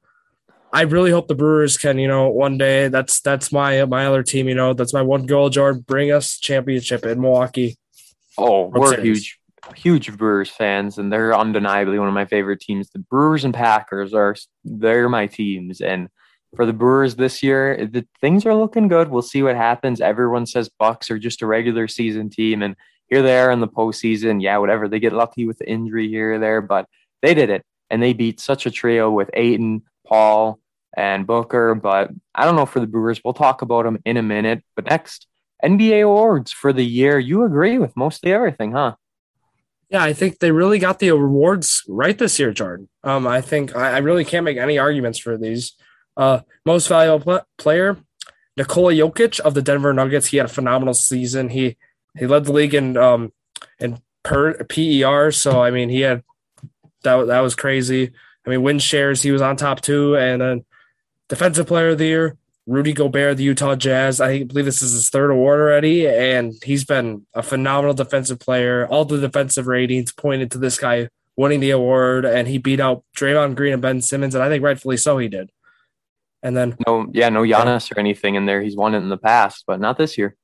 I 0.72 0.82
really 0.82 1.10
hope 1.10 1.28
the 1.28 1.34
Brewers 1.34 1.76
can, 1.76 1.98
you 1.98 2.06
know, 2.06 2.28
one 2.28 2.56
day. 2.56 2.88
That's 2.88 3.20
that's 3.20 3.50
my 3.52 3.84
my 3.86 4.06
other 4.06 4.22
team. 4.22 4.48
You 4.48 4.54
know, 4.54 4.72
that's 4.72 4.94
my 4.94 5.02
one 5.02 5.26
goal. 5.26 5.50
Jordan, 5.50 5.82
bring 5.86 6.12
us 6.12 6.38
championship 6.38 7.04
in 7.04 7.20
Milwaukee. 7.20 7.76
Oh, 8.38 8.68
World 8.68 8.96
we're 8.96 9.00
huge, 9.00 9.38
huge 9.74 10.16
Brewers 10.16 10.50
fans, 10.50 10.98
and 10.98 11.12
they're 11.12 11.36
undeniably 11.36 11.98
one 11.98 12.08
of 12.08 12.14
my 12.14 12.24
favorite 12.24 12.60
teams. 12.60 12.90
The 12.90 13.00
Brewers 13.00 13.44
and 13.44 13.52
Packers 13.52 14.14
are 14.14 14.36
they're 14.64 15.08
my 15.08 15.26
teams, 15.26 15.80
and 15.80 16.08
for 16.56 16.66
the 16.66 16.72
Brewers 16.72 17.16
this 17.16 17.42
year, 17.42 17.86
the 17.86 18.06
things 18.20 18.46
are 18.46 18.54
looking 18.54 18.88
good. 18.88 19.08
We'll 19.08 19.22
see 19.22 19.42
what 19.42 19.56
happens. 19.56 20.00
Everyone 20.00 20.46
says 20.46 20.70
Bucks 20.78 21.10
are 21.10 21.18
just 21.18 21.42
a 21.42 21.46
regular 21.46 21.88
season 21.88 22.30
team, 22.30 22.62
and 22.62 22.76
here 23.08 23.22
they 23.22 23.38
are 23.38 23.50
in 23.50 23.60
the 23.60 23.68
postseason. 23.68 24.42
Yeah, 24.42 24.58
whatever. 24.58 24.88
They 24.88 25.00
get 25.00 25.12
lucky 25.12 25.46
with 25.46 25.58
the 25.58 25.68
injury 25.68 26.08
here 26.08 26.34
or 26.34 26.38
there, 26.38 26.60
but 26.60 26.86
they 27.22 27.34
did 27.34 27.50
it, 27.50 27.64
and 27.90 28.02
they 28.02 28.12
beat 28.12 28.40
such 28.40 28.66
a 28.66 28.70
trio 28.70 29.10
with 29.10 29.30
Ayton, 29.34 29.82
Paul, 30.10 30.60
and 30.96 31.26
Booker. 31.26 31.74
But 31.74 32.10
I 32.34 32.44
don't 32.44 32.56
know 32.56 32.66
for 32.66 32.80
the 32.80 32.86
Brewers. 32.86 33.20
We'll 33.24 33.34
talk 33.34 33.62
about 33.62 33.84
them 33.84 33.98
in 34.04 34.18
a 34.18 34.22
minute. 34.22 34.62
But 34.76 34.86
next, 34.86 35.26
NBA 35.64 36.04
awards 36.04 36.52
for 36.52 36.72
the 36.72 36.84
year. 36.84 37.18
You 37.18 37.44
agree 37.44 37.78
with 37.78 37.96
mostly 37.96 38.32
everything, 38.32 38.72
huh? 38.72 38.96
Yeah, 39.88 40.04
I 40.04 40.12
think 40.12 40.38
they 40.38 40.52
really 40.52 40.78
got 40.78 41.00
the 41.00 41.08
awards 41.08 41.82
right 41.88 42.16
this 42.16 42.38
year, 42.38 42.52
Jordan. 42.52 42.88
Um, 43.02 43.26
I 43.26 43.40
think 43.40 43.74
I, 43.74 43.92
I 43.92 43.98
really 43.98 44.24
can't 44.24 44.44
make 44.44 44.58
any 44.58 44.78
arguments 44.78 45.18
for 45.18 45.36
these. 45.36 45.72
Uh, 46.16 46.40
most 46.64 46.86
valuable 46.86 47.24
pl- 47.24 47.46
player, 47.58 47.96
Nikola 48.56 48.92
Jokic 48.92 49.40
of 49.40 49.54
the 49.54 49.62
Denver 49.62 49.92
Nuggets. 49.92 50.28
He 50.28 50.36
had 50.36 50.46
a 50.46 50.50
phenomenal 50.50 50.94
season. 50.94 51.48
He 51.48 51.76
he 52.16 52.26
led 52.26 52.44
the 52.44 52.52
league 52.52 52.74
in 52.74 52.96
um 52.96 53.32
in 53.78 54.00
per 54.22 54.54
PER. 54.64 55.32
So 55.32 55.62
I 55.62 55.70
mean, 55.70 55.88
he 55.88 56.00
had 56.02 56.22
that 57.02 57.26
that 57.26 57.40
was 57.40 57.54
crazy. 57.54 58.12
I 58.50 58.54
mean, 58.54 58.62
win 58.62 58.78
shares, 58.80 59.22
he 59.22 59.30
was 59.30 59.42
on 59.42 59.56
top 59.56 59.80
two, 59.80 60.16
and 60.16 60.40
then 60.40 60.64
defensive 61.28 61.68
player 61.68 61.90
of 61.90 61.98
the 61.98 62.06
year, 62.06 62.36
Rudy 62.66 62.92
Gobert, 62.92 63.36
the 63.36 63.44
Utah 63.44 63.76
Jazz. 63.76 64.20
I 64.20 64.42
believe 64.42 64.64
this 64.64 64.82
is 64.82 64.92
his 64.92 65.08
third 65.08 65.30
award 65.30 65.60
already, 65.60 66.08
and 66.08 66.54
he's 66.64 66.84
been 66.84 67.26
a 67.32 67.44
phenomenal 67.44 67.94
defensive 67.94 68.40
player. 68.40 68.88
All 68.88 69.04
the 69.04 69.20
defensive 69.20 69.68
ratings 69.68 70.10
pointed 70.10 70.50
to 70.50 70.58
this 70.58 70.78
guy 70.78 71.10
winning 71.36 71.60
the 71.60 71.70
award, 71.70 72.24
and 72.24 72.48
he 72.48 72.58
beat 72.58 72.80
out 72.80 73.04
Draymond 73.16 73.54
Green 73.54 73.74
and 73.74 73.82
Ben 73.82 74.02
Simmons, 74.02 74.34
and 74.34 74.42
I 74.42 74.48
think 74.48 74.64
rightfully 74.64 74.96
so 74.96 75.18
he 75.18 75.28
did. 75.28 75.52
And 76.42 76.56
then 76.56 76.76
no, 76.88 77.06
yeah, 77.12 77.28
no 77.28 77.42
Giannis 77.42 77.94
or 77.94 78.00
anything 78.00 78.34
in 78.34 78.46
there. 78.46 78.62
He's 78.62 78.76
won 78.76 78.94
it 78.94 78.98
in 78.98 79.10
the 79.10 79.16
past, 79.16 79.62
but 79.64 79.78
not 79.78 79.96
this 79.96 80.18
year. 80.18 80.34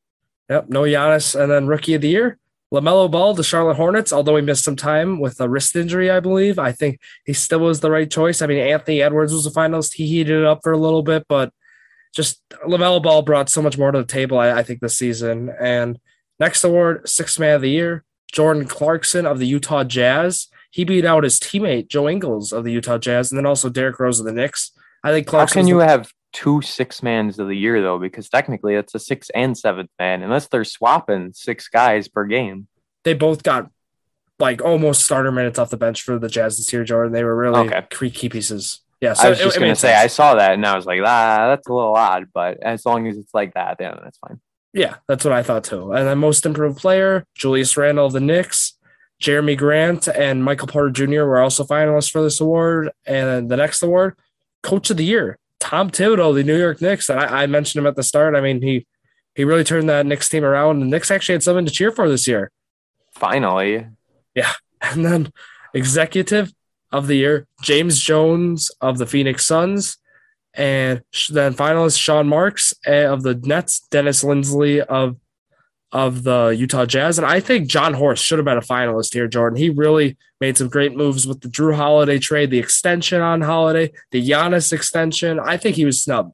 Yep, 0.49 0.69
no 0.69 0.83
Giannis. 0.83 1.39
And 1.41 1.51
then 1.51 1.67
rookie 1.67 1.95
of 1.95 2.03
the 2.03 2.09
year, 2.09 2.39
LaMelo 2.81 3.11
Ball, 3.11 3.35
the 3.35 3.43
Charlotte 3.43 3.77
Hornets, 3.77 4.13
although 4.13 4.37
he 4.37 4.43
missed 4.43 4.65
some 4.65 4.77
time 4.77 5.19
with 5.19 5.41
a 5.41 5.49
wrist 5.49 5.75
injury, 5.77 6.11
I 6.11 6.21
believe, 6.21 6.59
I 6.59 6.73
think 6.73 7.01
he 7.25 7.33
still 7.33 7.61
was 7.61 7.81
the 7.81 7.91
right 7.91 8.11
choice. 8.11 8.43
I 8.43 8.47
mean, 8.47 8.59
Anthony 8.59 9.03
Edwards 9.03 9.33
was 9.33 9.45
the 9.45 9.51
finalist. 9.51 9.95
He 9.95 10.07
heated 10.07 10.41
it 10.41 10.45
up 10.45 10.61
for 10.63 10.73
a 10.73 10.79
little 10.79 11.03
bit, 11.03 11.25
but 11.29 11.53
just 12.15 12.41
LaMelo 12.67 13.03
Ball 13.03 13.23
brought 13.23 13.49
so 13.49 13.63
much 13.63 13.79
more 13.79 13.91
to 13.91 13.99
the 13.99 14.05
table, 14.05 14.39
I, 14.39 14.53
I 14.53 14.63
think, 14.63 14.81
this 14.81 14.97
season. 14.97 15.51
And 15.61 15.99
next 16.39 16.65
award, 16.65 17.09
sixth 17.09 17.39
man 17.39 17.57
of 17.57 17.63
the 17.63 17.71
year, 17.71 18.05
Jordan 18.33 18.67
Clarkson 18.67 19.27
of 19.27 19.39
the 19.39 19.47
Utah 19.47 19.85
Jazz. 19.85 20.49
He 20.71 20.85
beat 20.85 21.05
out 21.05 21.25
his 21.25 21.39
teammate 21.39 21.89
Joe 21.89 22.09
Ingles 22.09 22.53
of 22.53 22.65
the 22.65 22.73
Utah 22.73 22.99
Jazz, 22.99 23.31
and 23.31 23.39
then 23.39 23.47
also 23.47 23.69
Derrick 23.69 23.99
Rose 23.99 24.21
of 24.21 24.27
the 24.27 24.33
Knicks. 24.33 24.73
I 25.03 25.11
think 25.11 25.27
Clarkson. 25.27 25.59
How 25.59 25.63
can 25.63 25.69
you 25.69 25.79
the- 25.79 25.87
have 25.87 26.13
two 26.37 26.61
six 26.61 27.03
mans 27.03 27.39
of 27.39 27.49
the 27.49 27.57
year 27.57 27.81
though? 27.81 27.99
Because 27.99 28.29
technically 28.29 28.75
it's 28.75 28.95
a 28.95 28.99
six 28.99 29.31
and 29.31 29.57
seventh 29.57 29.91
man, 29.99 30.23
unless 30.23 30.49
they're 30.49 30.65
swapping 30.65 31.33
six 31.33 31.69
guys 31.69 32.09
per 32.09 32.27
game. 32.27 32.69
They 33.05 33.15
both 33.15 33.43
got 33.43 33.71
like 34.39 34.61
almost 34.61 35.03
starter 35.03 35.33
minutes 35.33 35.59
off 35.59 35.71
the 35.71 35.79
bench 35.79 36.03
for 36.03 36.19
the 36.19 36.29
Jazz 36.29 36.59
this 36.59 36.71
year, 36.73 36.85
Jordan. 36.85 37.15
They 37.15 37.25
were 37.25 37.35
really 37.35 37.71
okay. 37.71 38.11
key 38.11 38.29
pieces. 38.29 38.81
Yeah, 39.01 39.15
so 39.15 39.29
I 39.29 39.31
was 39.31 39.39
just 39.39 39.57
it, 39.57 39.61
gonna 39.61 39.75
say 39.75 39.93
sense. 39.93 40.05
I 40.05 40.07
saw 40.09 40.35
that 40.35 40.53
and 40.53 40.67
I 40.67 40.77
was 40.77 40.85
like, 40.85 41.01
ah, 41.03 41.49
that's 41.49 41.67
a 41.69 41.73
little 41.73 41.95
odd, 41.95 42.27
but 42.35 42.63
as 42.63 42.85
long 42.85 43.07
as 43.07 43.17
it's 43.17 43.33
like 43.33 43.55
that, 43.55 43.79
then 43.79 43.95
that's 44.03 44.19
fine. 44.19 44.39
Yeah, 44.75 44.97
that's 45.09 45.25
what 45.25 45.33
I 45.33 45.43
thought 45.43 45.65
too. 45.65 45.93
And 45.93 46.07
then 46.07 46.19
most 46.19 46.45
improved 46.45 46.79
player, 46.79 47.25
Julius 47.35 47.79
Randle 47.79 48.07
of 48.07 48.13
the 48.13 48.21
Knicks, 48.21 48.75
Jerami 49.23 49.57
Grant 49.57 50.07
and 50.07 50.45
Michael 50.45 50.69
Porter 50.69 50.91
Jr. 50.91 51.25
were 51.25 51.41
also 51.41 51.65
finalists 51.65 52.11
for 52.11 52.23
this 52.23 52.41
award. 52.43 52.91
And 53.07 53.49
the 53.49 53.57
next 53.57 53.83
award, 53.83 54.19
Coach 54.63 54.91
of 54.91 54.99
the 54.99 55.05
Year, 55.05 55.39
Tom 55.61 55.91
Thibodeau, 55.91 56.35
the 56.35 56.45
New 56.45 56.59
York 56.59 56.81
Knicks. 56.81 57.11
I, 57.11 57.43
I 57.43 57.47
mentioned 57.47 57.81
him 57.81 57.87
at 57.87 57.97
the 57.97 58.03
start. 58.03 58.35
I 58.35 58.41
mean, 58.41 58.63
he 58.63 58.87
he 59.35 59.45
really 59.45 59.65
turned 59.65 59.89
that 59.89 60.07
Knicks 60.07 60.29
team 60.29 60.45
around. 60.45 60.81
The 60.81 60.87
Knicks 60.87 61.11
actually 61.11 61.35
had 61.35 61.43
something 61.43 61.67
to 61.67 61.71
cheer 61.71 61.91
for 61.91 62.09
this 62.09 62.27
year. 62.27 62.51
Finally. 63.13 63.87
Yeah. 64.35 64.53
And 64.83 65.07
then 65.07 65.33
executive 65.73 66.53
of 66.93 67.07
the 67.07 67.17
year, 67.17 67.47
James 67.63 67.99
Jones 67.99 68.71
of 68.83 68.99
the 68.99 69.07
Phoenix 69.07 69.45
Suns. 69.45 69.97
And 70.53 71.03
then 71.31 71.55
finalist 71.55 71.99
Sean 71.99 72.29
Marks 72.29 72.75
eh, 72.85 73.07
of 73.07 73.23
the 73.23 73.35
Nets, 73.35 73.81
Dennis 73.91 74.23
Lindsey 74.23 74.83
of 74.83 75.17
of 75.93 76.25
the 76.25 76.49
Utah 76.49 76.87
Jazz. 76.87 77.19
And 77.19 77.27
I 77.27 77.41
think 77.41 77.69
Jon 77.69 77.95
Horst 77.95 78.25
should 78.25 78.39
have 78.39 78.45
been 78.45 78.59
a 78.59 78.63
finalist 78.63 79.15
here, 79.15 79.29
Jordan. 79.29 79.59
He 79.59 79.71
really 79.71 80.17
made 80.41 80.57
some 80.57 80.69
great 80.69 80.97
moves 80.97 81.27
with 81.27 81.41
the 81.41 81.49
Jrue 81.49 81.77
Holiday 81.77 82.19
trade, 82.19 82.51
the 82.51 82.59
extension 82.59 83.21
on 83.21 83.41
Holiday, 83.41 83.93
the 84.11 84.29
Giannis 84.29 84.73
extension. 84.73 85.39
I 85.39 85.57
think 85.57 85.77
he 85.77 85.85
was 85.85 86.03
snubbed. 86.03 86.33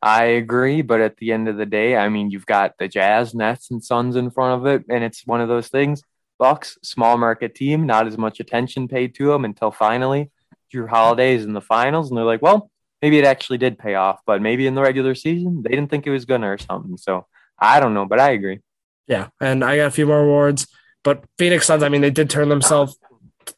I 0.00 0.24
agree, 0.24 0.82
but 0.82 1.00
at 1.00 1.16
the 1.16 1.32
end 1.32 1.48
of 1.48 1.56
the 1.56 1.66
day, 1.66 1.96
I 1.96 2.08
mean, 2.08 2.30
you've 2.30 2.46
got 2.46 2.74
the 2.78 2.88
Jazz, 2.88 3.34
Nets, 3.34 3.70
and 3.70 3.82
Suns 3.82 4.16
in 4.16 4.30
front 4.30 4.60
of 4.60 4.66
it, 4.66 4.84
and 4.88 5.02
it's 5.02 5.26
one 5.26 5.40
of 5.40 5.48
those 5.48 5.68
things. 5.68 6.02
Bucks, 6.38 6.78
small 6.82 7.18
market 7.18 7.54
team, 7.56 7.84
not 7.84 8.06
as 8.06 8.16
much 8.16 8.38
attention 8.38 8.86
paid 8.86 9.14
to 9.16 9.26
them 9.26 9.44
until 9.44 9.72
finally 9.72 10.30
Jrue 10.72 10.88
Holiday 10.88 11.34
is 11.34 11.44
in 11.44 11.52
the 11.52 11.60
finals, 11.60 12.10
and 12.10 12.16
they're 12.16 12.24
like, 12.24 12.42
well, 12.42 12.70
maybe 13.02 13.18
it 13.18 13.24
actually 13.24 13.58
did 13.58 13.78
pay 13.78 13.94
off, 13.94 14.20
but 14.24 14.40
maybe 14.40 14.66
in 14.66 14.74
the 14.74 14.82
regular 14.82 15.14
season 15.14 15.62
they 15.62 15.70
didn't 15.70 15.90
think 15.90 16.06
it 16.06 16.10
was 16.10 16.24
gonna 16.24 16.48
or 16.50 16.58
something. 16.58 16.96
So 16.96 17.26
I 17.58 17.80
don't 17.80 17.94
know, 17.94 18.06
but 18.06 18.20
I 18.20 18.30
agree. 18.30 18.60
Yeah, 19.08 19.28
and 19.40 19.64
I 19.64 19.76
got 19.78 19.86
a 19.86 19.90
few 19.90 20.06
more 20.06 20.20
awards, 20.20 20.68
but 21.02 21.24
Phoenix 21.38 21.66
Suns. 21.66 21.82
I 21.82 21.88
mean, 21.88 22.02
they 22.02 22.10
did 22.10 22.28
turn 22.28 22.50
themselves. 22.50 22.96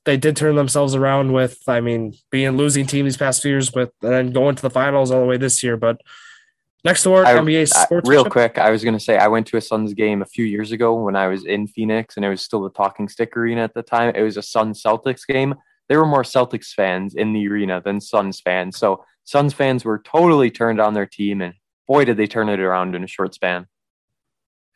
They 0.05 0.17
did 0.17 0.37
turn 0.37 0.55
themselves 0.55 0.95
around 0.95 1.33
with, 1.33 1.59
I 1.67 1.81
mean, 1.81 2.15
being 2.31 2.57
losing 2.57 2.87
team 2.87 3.05
these 3.05 3.17
past 3.17 3.43
few 3.43 3.51
years, 3.51 3.71
but 3.71 3.93
then 4.01 4.31
going 4.31 4.55
to 4.55 4.63
the 4.63 4.71
finals 4.71 5.11
all 5.11 5.21
the 5.21 5.27
way 5.27 5.37
this 5.37 5.65
year. 5.65 5.77
But 5.77 6.01
next 6.85 7.05
award, 7.05 7.27
I, 7.27 7.35
NBA 7.35 7.69
sports. 7.69 8.09
real 8.09 8.25
quick, 8.25 8.57
I 8.57 8.71
was 8.71 8.85
going 8.85 8.95
to 8.95 9.01
say 9.01 9.19
I 9.19 9.27
went 9.27 9.49
to 9.49 9.57
a 9.57 9.61
Suns 9.61 9.93
game 9.93 10.23
a 10.23 10.27
few 10.27 10.45
years 10.45 10.71
ago 10.71 10.95
when 10.95 11.17
I 11.17 11.27
was 11.27 11.45
in 11.45 11.67
Phoenix, 11.67 12.17
and 12.17 12.25
it 12.25 12.29
was 12.29 12.41
still 12.41 12.63
the 12.63 12.71
Talking 12.71 13.09
Stick 13.09 13.37
Arena 13.37 13.63
at 13.63 13.75
the 13.75 13.83
time. 13.83 14.15
It 14.15 14.23
was 14.23 14.37
a 14.37 14.43
Suns 14.43 14.81
Celtics 14.81 15.27
game. 15.27 15.57
There 15.89 15.99
were 15.99 16.07
more 16.07 16.23
Celtics 16.23 16.73
fans 16.73 17.17
in 17.17 17.33
the 17.33 17.49
arena 17.49 17.83
than 17.85 18.01
Suns 18.01 18.41
fans, 18.41 18.79
so 18.79 19.05
Suns 19.25 19.53
fans 19.53 19.85
were 19.85 19.99
totally 19.99 20.53
turned 20.53 20.81
on 20.81 20.95
their 20.95 21.07
team, 21.07 21.41
and 21.41 21.55
boy, 21.89 22.05
did 22.05 22.17
they 22.17 22.29
turn 22.29 22.49
it 22.49 22.61
around 22.61 22.95
in 22.95 23.03
a 23.03 23.09
short 23.09 23.35
span. 23.35 23.67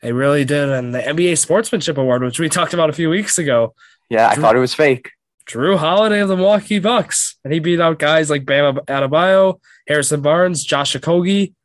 They 0.05 0.11
really 0.11 0.45
did. 0.45 0.69
And 0.69 0.93
the 0.93 0.99
NBA 0.99 1.35
Sportsmanship 1.35 1.97
Award, 1.97 2.21
which 2.21 2.39
we 2.39 2.47
talked 2.47 2.75
about 2.75 2.91
a 2.91 2.93
few 2.93 3.09
weeks 3.09 3.39
ago. 3.39 3.73
Yeah, 4.07 4.29
I 4.29 4.35
thought 4.35 4.55
it 4.55 4.59
was 4.59 4.75
fake. 4.75 5.09
Jrue 5.47 5.79
Holiday 5.79 6.19
of 6.19 6.27
the 6.27 6.37
Milwaukee 6.37 6.77
Bucks. 6.77 7.37
And 7.43 7.51
he 7.51 7.57
beat 7.57 7.81
out 7.81 7.97
guys 7.97 8.29
like 8.29 8.45
Bam 8.45 8.75
Adebayo, 8.75 9.59
Harrison 9.87 10.21
Barnes, 10.21 10.63
Josh 10.63 10.95
Okogie, 10.95 11.55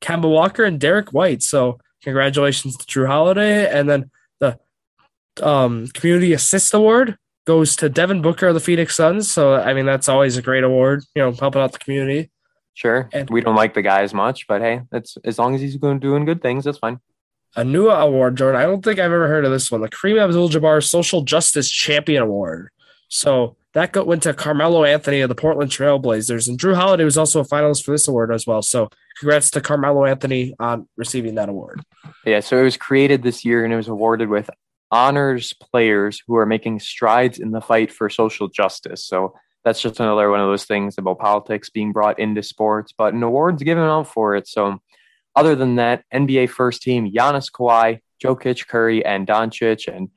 Kemba 0.00 0.30
Walker, 0.30 0.64
and 0.64 0.80
Derrick 0.80 1.12
White. 1.12 1.42
So 1.42 1.78
congratulations 2.02 2.78
to 2.78 2.86
Jrue 2.86 3.06
Holiday. 3.06 3.70
And 3.70 3.86
then 3.86 4.10
the 4.38 4.58
um, 5.42 5.86
Community 5.88 6.32
Assist 6.32 6.72
Award 6.72 7.18
goes 7.46 7.76
to 7.76 7.90
Devin 7.90 8.22
Booker 8.22 8.46
of 8.46 8.54
the 8.54 8.60
Phoenix 8.60 8.96
Suns. 8.96 9.30
So, 9.30 9.56
I 9.56 9.74
mean, 9.74 9.84
that's 9.84 10.08
always 10.08 10.38
a 10.38 10.42
great 10.42 10.64
award, 10.64 11.04
you 11.14 11.20
know, 11.20 11.32
helping 11.32 11.60
out 11.60 11.72
the 11.72 11.78
community. 11.78 12.30
Sure. 12.72 13.10
And 13.12 13.28
we 13.28 13.42
don't 13.42 13.56
like 13.56 13.74
the 13.74 13.82
guy 13.82 14.00
as 14.00 14.14
much, 14.14 14.46
but 14.46 14.62
hey, 14.62 14.80
it's 14.90 15.18
as 15.22 15.38
long 15.38 15.54
as 15.54 15.60
he's 15.60 15.76
going 15.76 15.98
doing 15.98 16.24
good 16.24 16.40
things, 16.40 16.64
that's 16.64 16.78
fine 16.78 16.98
a 17.56 17.64
new 17.64 17.88
award, 17.88 18.36
Jordan. 18.36 18.60
I 18.60 18.64
don't 18.64 18.82
think 18.84 18.98
I've 18.98 19.06
ever 19.06 19.28
heard 19.28 19.44
of 19.44 19.50
this 19.50 19.70
one. 19.70 19.80
The 19.80 19.88
Kareem 19.88 20.22
Abdul-Jabbar 20.22 20.82
Social 20.82 21.22
Justice 21.22 21.70
Champion 21.70 22.22
Award. 22.22 22.70
So 23.08 23.56
that 23.74 23.92
got, 23.92 24.06
went 24.06 24.22
to 24.24 24.34
Carmelo 24.34 24.84
Anthony 24.84 25.20
of 25.20 25.28
the 25.28 25.34
Portland 25.34 25.70
Trailblazers, 25.70 26.48
and 26.48 26.58
Jrue 26.58 26.74
Holiday 26.74 27.04
was 27.04 27.18
also 27.18 27.40
a 27.40 27.44
finalist 27.44 27.84
for 27.84 27.92
this 27.92 28.08
award 28.08 28.32
as 28.32 28.46
well. 28.46 28.62
So 28.62 28.88
congrats 29.18 29.50
to 29.52 29.60
Carmelo 29.60 30.04
Anthony 30.04 30.54
on 30.58 30.88
receiving 30.96 31.34
that 31.36 31.48
award. 31.48 31.82
Yeah, 32.24 32.40
so 32.40 32.58
it 32.58 32.62
was 32.62 32.76
created 32.76 33.22
this 33.22 33.44
year 33.44 33.64
and 33.64 33.72
it 33.72 33.76
was 33.76 33.88
awarded 33.88 34.28
with 34.28 34.50
honors 34.90 35.52
players 35.52 36.22
who 36.26 36.36
are 36.36 36.46
making 36.46 36.80
strides 36.80 37.38
in 37.38 37.52
the 37.52 37.60
fight 37.60 37.92
for 37.92 38.10
social 38.10 38.48
justice. 38.48 39.04
So 39.04 39.34
that's 39.64 39.80
just 39.80 40.00
another 40.00 40.30
one 40.30 40.40
of 40.40 40.48
those 40.48 40.64
things 40.64 40.96
about 40.98 41.18
politics 41.18 41.70
being 41.70 41.92
brought 41.92 42.18
into 42.18 42.42
sports, 42.42 42.92
but 42.96 43.14
an 43.14 43.22
award's 43.22 43.62
given 43.62 43.84
out 43.84 44.08
for 44.08 44.34
it. 44.34 44.48
So 44.48 44.80
other 45.36 45.54
than 45.54 45.76
that, 45.76 46.04
NBA 46.12 46.50
first 46.50 46.82
team, 46.82 47.10
Giannis 47.10 47.50
Kawhi, 47.50 48.00
Jokic, 48.22 48.66
Curry, 48.66 49.04
and 49.04 49.26
Doncic. 49.26 49.94
And 49.94 50.10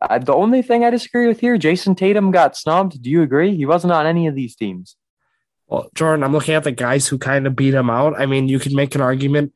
uh, 0.00 0.18
the 0.18 0.34
only 0.34 0.62
thing 0.62 0.84
I 0.84 0.90
disagree 0.90 1.26
with 1.26 1.40
here, 1.40 1.58
Jayson 1.58 1.96
Tatum 1.96 2.30
got 2.30 2.56
snubbed. 2.56 3.02
Do 3.02 3.10
you 3.10 3.22
agree? 3.22 3.56
He 3.56 3.66
wasn't 3.66 3.92
on 3.92 4.06
any 4.06 4.26
of 4.26 4.34
these 4.34 4.54
teams. 4.54 4.96
Well, 5.66 5.90
Jordan, 5.94 6.24
I'm 6.24 6.32
looking 6.32 6.54
at 6.54 6.64
the 6.64 6.72
guys 6.72 7.08
who 7.08 7.18
kind 7.18 7.46
of 7.46 7.54
beat 7.54 7.74
him 7.74 7.90
out. 7.90 8.18
I 8.18 8.26
mean, 8.26 8.48
you 8.48 8.58
could 8.58 8.72
make 8.72 8.94
an 8.94 9.00
argument 9.00 9.52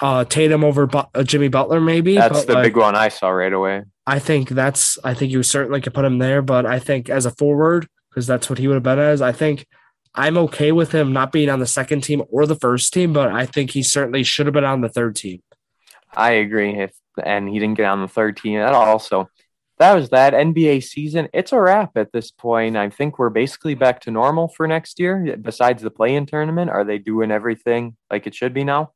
uh, 0.00 0.24
Tatum 0.24 0.64
over 0.64 0.86
but- 0.86 1.10
uh, 1.14 1.22
Jimmy 1.22 1.48
Butler, 1.48 1.80
maybe. 1.80 2.16
That's 2.16 2.44
the 2.44 2.54
like, 2.54 2.64
big 2.64 2.76
one 2.76 2.94
I 2.94 3.08
saw 3.08 3.28
right 3.28 3.52
away. 3.52 3.82
I 4.06 4.18
think 4.18 4.48
that's. 4.48 4.98
I 5.04 5.14
think 5.14 5.30
you 5.32 5.42
certainly 5.42 5.80
could 5.80 5.94
put 5.94 6.04
him 6.04 6.18
there, 6.18 6.42
but 6.42 6.66
I 6.66 6.78
think 6.78 7.10
as 7.10 7.26
a 7.26 7.30
forward, 7.30 7.86
because 8.10 8.26
that's 8.26 8.48
what 8.48 8.58
he 8.58 8.66
would 8.66 8.74
have 8.74 8.82
been 8.82 8.98
as. 8.98 9.20
I 9.22 9.32
think 9.32 9.66
I'm 10.14 10.36
okay 10.38 10.72
with 10.72 10.92
him 10.92 11.12
not 11.12 11.32
being 11.32 11.48
on 11.48 11.60
the 11.60 11.66
second 11.66 12.02
team 12.02 12.22
or 12.30 12.46
the 12.46 12.56
first 12.56 12.92
team, 12.92 13.12
but 13.12 13.28
I 13.28 13.46
think 13.46 13.70
he 13.70 13.82
certainly 13.82 14.24
should 14.24 14.46
have 14.46 14.54
been 14.54 14.64
on 14.64 14.80
the 14.80 14.88
third 14.88 15.16
team. 15.16 15.42
I 16.14 16.32
agree. 16.32 16.80
If 16.80 16.92
and 17.22 17.48
he 17.48 17.58
didn't 17.58 17.76
get 17.76 17.86
on 17.86 18.00
the 18.00 18.08
third 18.08 18.36
team 18.36 18.58
at 18.58 18.72
all. 18.72 18.98
So 18.98 19.28
that 19.78 19.94
was 19.94 20.10
that 20.10 20.34
NBA 20.34 20.82
season. 20.82 21.28
It's 21.32 21.52
a 21.52 21.60
wrap 21.60 21.96
at 21.96 22.12
this 22.12 22.30
point. 22.30 22.76
I 22.76 22.90
think 22.90 23.18
we're 23.18 23.30
basically 23.30 23.74
back 23.74 24.00
to 24.02 24.10
normal 24.10 24.48
for 24.48 24.66
next 24.66 24.98
year. 24.98 25.36
Besides 25.40 25.82
the 25.82 25.90
play-in 25.90 26.26
tournament, 26.26 26.70
are 26.70 26.84
they 26.84 26.98
doing 26.98 27.30
everything 27.30 27.96
like 28.10 28.26
it 28.26 28.34
should 28.34 28.54
be 28.54 28.64
now? 28.64 28.92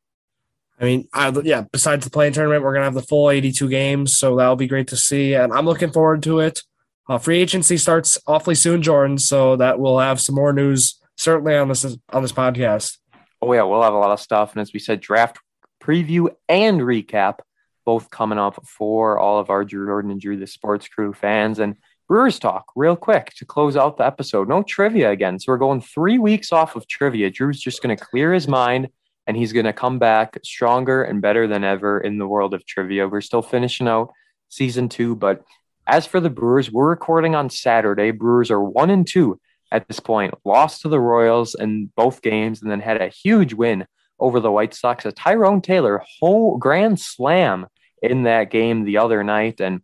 I 0.80 0.84
mean, 0.84 1.08
I, 1.12 1.30
yeah. 1.44 1.64
Besides 1.70 2.04
the 2.04 2.10
play-in 2.10 2.32
tournament, 2.32 2.62
we're 2.62 2.74
gonna 2.74 2.84
have 2.84 2.94
the 2.94 3.02
full 3.02 3.30
82 3.30 3.68
games, 3.68 4.16
so 4.16 4.36
that'll 4.36 4.56
be 4.56 4.66
great 4.66 4.88
to 4.88 4.96
see, 4.96 5.34
and 5.34 5.52
I'm 5.52 5.66
looking 5.66 5.92
forward 5.92 6.22
to 6.24 6.40
it. 6.40 6.62
Uh, 7.08 7.18
free 7.18 7.38
agency 7.38 7.76
starts 7.76 8.18
awfully 8.26 8.54
soon, 8.54 8.82
Jordan, 8.82 9.18
so 9.18 9.56
that 9.56 9.78
we'll 9.78 9.98
have 9.98 10.20
some 10.20 10.34
more 10.34 10.52
news 10.52 11.00
certainly 11.16 11.56
on 11.56 11.68
this 11.68 11.84
on 12.10 12.22
this 12.22 12.32
podcast. 12.32 12.98
Oh 13.40 13.52
yeah, 13.52 13.62
we'll 13.62 13.82
have 13.82 13.94
a 13.94 13.98
lot 13.98 14.10
of 14.10 14.20
stuff, 14.20 14.52
and 14.52 14.60
as 14.60 14.72
we 14.72 14.80
said, 14.80 15.00
draft 15.00 15.38
preview 15.82 16.28
and 16.48 16.80
recap 16.80 17.40
both 17.84 18.10
coming 18.10 18.38
up 18.38 18.64
for 18.66 19.18
all 19.18 19.38
of 19.38 19.50
our 19.50 19.64
Drew 19.64 19.86
Jordan 19.86 20.10
and 20.10 20.20
Drew 20.20 20.38
the 20.38 20.46
Sports 20.46 20.88
Crew 20.88 21.12
fans 21.12 21.58
and 21.58 21.76
Brewers 22.06 22.38
talk 22.38 22.66
real 22.76 22.96
quick 22.96 23.32
to 23.36 23.46
close 23.46 23.76
out 23.76 23.96
the 23.96 24.06
episode. 24.06 24.48
No 24.48 24.62
trivia 24.62 25.10
again, 25.10 25.38
so 25.38 25.52
we're 25.52 25.58
going 25.58 25.80
three 25.80 26.18
weeks 26.18 26.52
off 26.52 26.76
of 26.76 26.86
trivia. 26.86 27.30
Drew's 27.30 27.60
just 27.60 27.82
going 27.82 27.96
to 27.96 28.04
clear 28.04 28.32
his 28.32 28.46
mind 28.46 28.88
and 29.26 29.36
he's 29.36 29.54
going 29.54 29.64
to 29.64 29.72
come 29.72 29.98
back 29.98 30.38
stronger 30.44 31.02
and 31.02 31.22
better 31.22 31.46
than 31.46 31.64
ever 31.64 31.98
in 31.98 32.18
the 32.18 32.26
world 32.26 32.52
of 32.52 32.66
trivia. 32.66 33.08
We're 33.08 33.22
still 33.22 33.40
finishing 33.40 33.88
out 33.88 34.12
season 34.50 34.90
two, 34.90 35.16
but 35.16 35.44
as 35.86 36.06
for 36.06 36.20
the 36.20 36.30
Brewers, 36.30 36.70
we're 36.70 36.88
recording 36.88 37.34
on 37.34 37.48
Saturday. 37.48 38.10
Brewers 38.10 38.50
are 38.50 38.62
one 38.62 38.90
and 38.90 39.06
two 39.06 39.40
at 39.74 39.88
this 39.88 39.98
point, 39.98 40.32
lost 40.44 40.82
to 40.82 40.88
the 40.88 41.00
Royals 41.00 41.56
in 41.56 41.90
both 41.96 42.22
games, 42.22 42.62
and 42.62 42.70
then 42.70 42.78
had 42.78 43.02
a 43.02 43.08
huge 43.08 43.52
win 43.52 43.86
over 44.20 44.38
the 44.38 44.52
White 44.52 44.72
Sox. 44.72 45.04
A 45.04 45.10
Tyrone 45.10 45.60
Taylor 45.60 46.00
whole 46.20 46.56
grand 46.58 47.00
slam 47.00 47.66
in 48.00 48.22
that 48.22 48.52
game 48.52 48.84
the 48.84 48.98
other 48.98 49.24
night. 49.24 49.60
And 49.60 49.80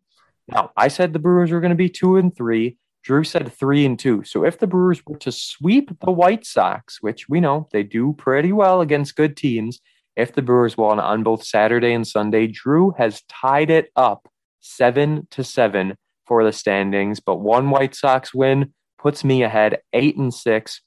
now 0.47 0.71
I 0.77 0.87
said 0.87 1.13
the 1.13 1.19
Brewers 1.19 1.51
were 1.51 1.61
going 1.61 1.71
to 1.71 1.77
be 1.77 1.89
two 1.89 2.17
and 2.17 2.35
three. 2.35 2.79
Drew 3.03 3.25
said 3.25 3.53
three 3.53 3.85
and 3.85 3.99
two. 3.99 4.23
So 4.23 4.45
if 4.45 4.59
the 4.59 4.69
Brewers 4.69 5.05
were 5.05 5.19
to 5.19 5.33
sweep 5.33 5.91
the 6.01 6.13
White 6.13 6.47
Sox, 6.47 7.03
which 7.03 7.29
we 7.29 7.41
know 7.41 7.67
they 7.73 7.83
do 7.83 8.13
pretty 8.13 8.53
well 8.53 8.83
against 8.83 9.17
good 9.17 9.37
teams, 9.37 9.81
if 10.15 10.33
the 10.33 10.43
Brewers 10.43 10.77
won 10.77 11.01
on 11.01 11.25
both 11.25 11.43
Saturday 11.43 11.95
and 11.95 12.07
Sunday, 12.07 12.47
Drew 12.47 12.93
has 12.97 13.23
tied 13.29 13.71
it 13.71 13.91
up 13.97 14.29
seven 14.61 15.27
to 15.33 15.43
seven 15.43 15.97
for 16.27 16.45
the 16.45 16.53
standings. 16.53 17.19
But 17.19 17.41
one 17.41 17.71
White 17.71 17.97
Sox 17.97 18.33
win 18.33 18.73
puts 19.01 19.25
me 19.25 19.43
ahead 19.43 19.79
eight 19.93 20.17
and 20.17 20.33
six 20.33 20.83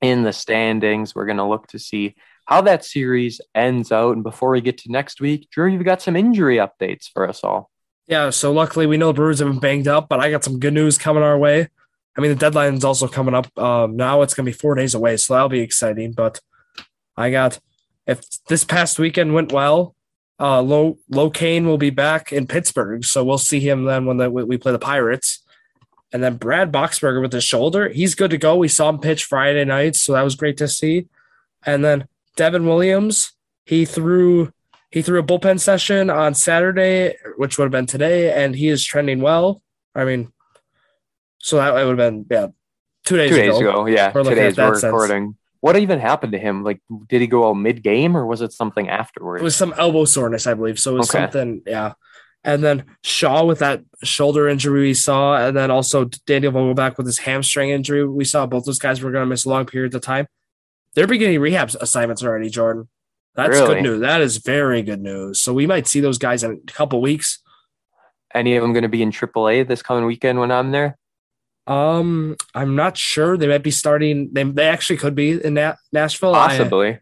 in 0.00 0.22
the 0.22 0.32
standings. 0.32 1.14
We're 1.14 1.26
going 1.26 1.38
to 1.38 1.44
look 1.44 1.66
to 1.68 1.78
see 1.78 2.14
how 2.46 2.60
that 2.62 2.84
series 2.84 3.40
ends 3.54 3.90
out. 3.90 4.14
And 4.14 4.22
before 4.22 4.50
we 4.50 4.60
get 4.60 4.78
to 4.78 4.92
next 4.92 5.20
week, 5.20 5.48
Drew, 5.50 5.70
you've 5.70 5.84
got 5.84 6.02
some 6.02 6.16
injury 6.16 6.56
updates 6.56 7.08
for 7.12 7.28
us 7.28 7.42
all. 7.42 7.70
Yeah, 8.06 8.30
so 8.30 8.52
luckily 8.52 8.86
we 8.86 8.98
know 8.98 9.08
the 9.08 9.14
Brewers 9.14 9.38
have 9.38 9.48
been 9.48 9.60
banged 9.60 9.88
up, 9.88 10.08
but 10.08 10.20
I 10.20 10.30
got 10.30 10.44
some 10.44 10.58
good 10.58 10.74
news 10.74 10.98
coming 10.98 11.22
our 11.22 11.38
way. 11.38 11.68
I 12.16 12.20
mean, 12.20 12.30
the 12.30 12.36
deadline 12.36 12.74
is 12.74 12.84
also 12.84 13.08
coming 13.08 13.34
up. 13.34 13.56
Um, 13.58 13.96
now 13.96 14.22
it's 14.22 14.34
going 14.34 14.44
to 14.44 14.52
be 14.52 14.56
four 14.56 14.74
days 14.74 14.94
away, 14.94 15.16
so 15.16 15.34
that'll 15.34 15.48
be 15.48 15.60
exciting. 15.60 16.12
But 16.12 16.38
I 17.16 17.30
got 17.30 17.58
if 18.06 18.20
this 18.48 18.64
past 18.64 18.98
weekend 18.98 19.32
went 19.32 19.52
well, 19.52 19.94
uh, 20.38 20.60
Low 20.60 20.98
Low 21.08 21.30
Cain 21.30 21.66
will 21.66 21.78
be 21.78 21.90
back 21.90 22.32
in 22.32 22.46
Pittsburgh, 22.46 23.04
so 23.04 23.24
we'll 23.24 23.38
see 23.38 23.60
him 23.60 23.84
then 23.84 24.04
when 24.04 24.18
the, 24.18 24.30
we 24.30 24.58
play 24.58 24.72
the 24.72 24.78
Pirates. 24.78 25.43
And 26.12 26.22
then 26.22 26.36
Brad 26.36 26.70
Boxberger 26.72 27.20
with 27.20 27.32
his 27.32 27.42
shoulder, 27.44 27.88
he's 27.88 28.14
good 28.14 28.30
to 28.30 28.38
go. 28.38 28.56
We 28.56 28.68
saw 28.68 28.88
him 28.88 28.98
pitch 28.98 29.24
Friday 29.24 29.64
night, 29.64 29.96
so 29.96 30.12
that 30.12 30.22
was 30.22 30.36
great 30.36 30.56
to 30.58 30.68
see. 30.68 31.08
And 31.66 31.84
then 31.84 32.06
Devin 32.36 32.66
Williams, 32.66 33.32
he 33.64 33.84
threw 33.84 34.52
he 34.90 35.02
threw 35.02 35.18
a 35.18 35.24
bullpen 35.24 35.58
session 35.58 36.08
on 36.08 36.34
Saturday, 36.34 37.16
which 37.36 37.58
would 37.58 37.64
have 37.64 37.72
been 37.72 37.86
today, 37.86 38.32
and 38.32 38.54
he 38.54 38.68
is 38.68 38.84
trending 38.84 39.20
well. 39.20 39.60
I 39.92 40.04
mean, 40.04 40.32
so 41.38 41.56
that 41.56 41.74
would 41.74 41.86
have 41.86 41.96
been 41.96 42.26
yeah, 42.30 42.46
two 43.04 43.16
days 43.16 43.30
Two 43.30 43.36
days 43.36 43.58
ago. 43.58 43.86
yeah. 43.86 44.12
We're 44.14 44.22
Today's 44.22 44.56
we're 44.56 44.74
sense. 44.74 44.84
recording. 44.84 45.36
What 45.60 45.76
even 45.78 45.98
happened 45.98 46.32
to 46.32 46.38
him? 46.38 46.62
Like, 46.62 46.80
did 47.08 47.22
he 47.22 47.26
go 47.26 47.48
out 47.48 47.54
mid 47.54 47.82
game 47.82 48.16
or 48.16 48.24
was 48.26 48.40
it 48.42 48.52
something 48.52 48.88
afterwards? 48.88 49.40
It 49.40 49.44
was 49.44 49.56
some 49.56 49.74
elbow 49.78 50.04
soreness, 50.04 50.46
I 50.46 50.54
believe. 50.54 50.78
So 50.78 50.94
it 50.94 50.98
was 50.98 51.10
Okay. 51.10 51.24
something, 51.24 51.62
yeah. 51.66 51.94
And 52.44 52.62
then 52.62 52.84
Shaw 53.02 53.44
with 53.44 53.60
that 53.60 53.82
shoulder 54.02 54.48
injury 54.48 54.82
we 54.82 54.94
saw, 54.94 55.34
and 55.36 55.56
then 55.56 55.70
also 55.70 56.04
Daniel 56.26 56.52
Vogelbach 56.52 56.98
with 56.98 57.06
his 57.06 57.18
hamstring 57.18 57.70
injury 57.70 58.06
we 58.06 58.24
saw. 58.24 58.44
Both 58.46 58.66
those 58.66 58.78
guys 58.78 59.00
were 59.00 59.10
going 59.10 59.22
to 59.22 59.28
miss 59.28 59.46
long 59.46 59.64
periods 59.64 59.94
of 59.94 60.02
time. 60.02 60.26
They're 60.94 61.06
beginning 61.06 61.40
rehab 61.40 61.70
assignments 61.80 62.22
already, 62.22 62.50
Jordan. 62.50 62.88
That's 63.34 63.48
Really? 63.58 63.76
good 63.76 63.82
news. 63.82 64.00
That 64.00 64.20
is 64.20 64.36
very 64.36 64.82
good 64.82 65.00
news. 65.00 65.40
So 65.40 65.52
we 65.52 65.66
might 65.66 65.86
see 65.86 66.00
those 66.00 66.18
guys 66.18 66.44
in 66.44 66.60
a 66.68 66.72
couple 66.72 67.00
weeks. 67.00 67.40
Any 68.32 68.56
of 68.56 68.62
them 68.62 68.72
going 68.72 68.82
to 68.82 68.88
be 68.88 69.02
in 69.02 69.10
AAA 69.10 69.66
this 69.66 69.82
coming 69.82 70.04
weekend 70.04 70.38
when 70.38 70.50
I'm 70.52 70.70
there? 70.70 70.98
Um, 71.66 72.36
I'm 72.54 72.76
not 72.76 72.96
sure. 72.98 73.36
They 73.36 73.48
might 73.48 73.62
be 73.62 73.70
starting. 73.70 74.28
They, 74.32 74.42
they 74.44 74.68
actually 74.68 74.98
could 74.98 75.14
be 75.14 75.42
in 75.44 75.54
Na- 75.54 75.76
Nashville. 75.92 76.34
I- 76.34 76.48
Possibly. 76.48 76.98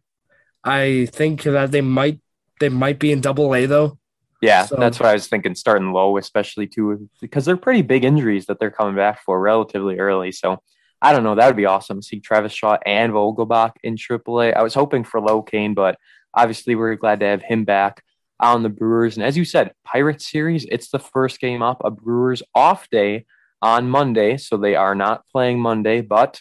I, 0.64 1.09
think 1.11 1.43
that 1.43 1.72
they 1.72 1.80
might 1.80 2.20
they 2.61 2.68
might 2.68 3.01
be 3.01 3.11
in 3.11 3.20
Double 3.20 3.53
A 3.55 3.66
though. 3.66 3.99
Yeah, 4.43 4.66
So- 4.66 4.76
that's 4.76 5.01
what 5.01 5.09
I 5.09 5.14
was 5.14 5.28
thinking. 5.28 5.55
Starting 5.55 5.93
low, 5.93 6.18
especially 6.18 6.66
too, 6.66 7.09
because 7.20 7.45
they're 7.47 7.57
pretty 7.57 7.82
big 7.82 8.05
injuries 8.05 8.47
that 8.47 8.59
they're 8.59 8.70
coming 8.70 8.97
back 8.97 9.22
for 9.24 9.40
relatively 9.40 9.99
early. 9.99 10.32
So 10.32 10.59
I 11.01 11.12
don't 11.12 11.24
know. 11.24 11.34
That 11.34 11.47
would 11.47 11.57
be 11.57 11.66
awesome. 11.66 12.01
to 12.01 12.07
See 12.07 12.20
Travis 12.20 12.53
Shaw 12.53 12.76
and 12.84 13.12
Vogelbach 13.12 13.72
in 13.82 13.97
AAA. 13.97 14.53
I 14.53 14.62
was 14.62 14.74
hoping 14.74 15.05
for 15.05 15.20
Low 15.20 15.43
Cain, 15.43 15.74
but 15.74 15.97
obviously 16.34 16.74
we're 16.74 16.95
glad 16.97 17.20
to 17.20 17.26
have 17.26 17.43
him 17.43 17.64
back 17.64 18.03
on 18.38 18.62
the 18.62 18.68
Brewers. 18.68 19.16
And 19.16 19.24
as 19.24 19.36
you 19.36 19.45
said, 19.45 19.72
Pirates 19.84 20.30
series. 20.30 20.64
It's 20.64 20.90
the 20.90 20.99
first 20.99 21.40
game 21.40 21.62
up. 21.62 21.80
A 21.84 21.90
Brewers 21.90 22.43
off 22.55 22.88
day 22.90 23.26
on 23.61 23.88
Monday, 23.88 24.36
so 24.36 24.57
they 24.57 24.74
are 24.74 24.95
not 24.97 25.24
playing 25.32 25.61
Monday, 25.61 26.01
but 26.03 26.40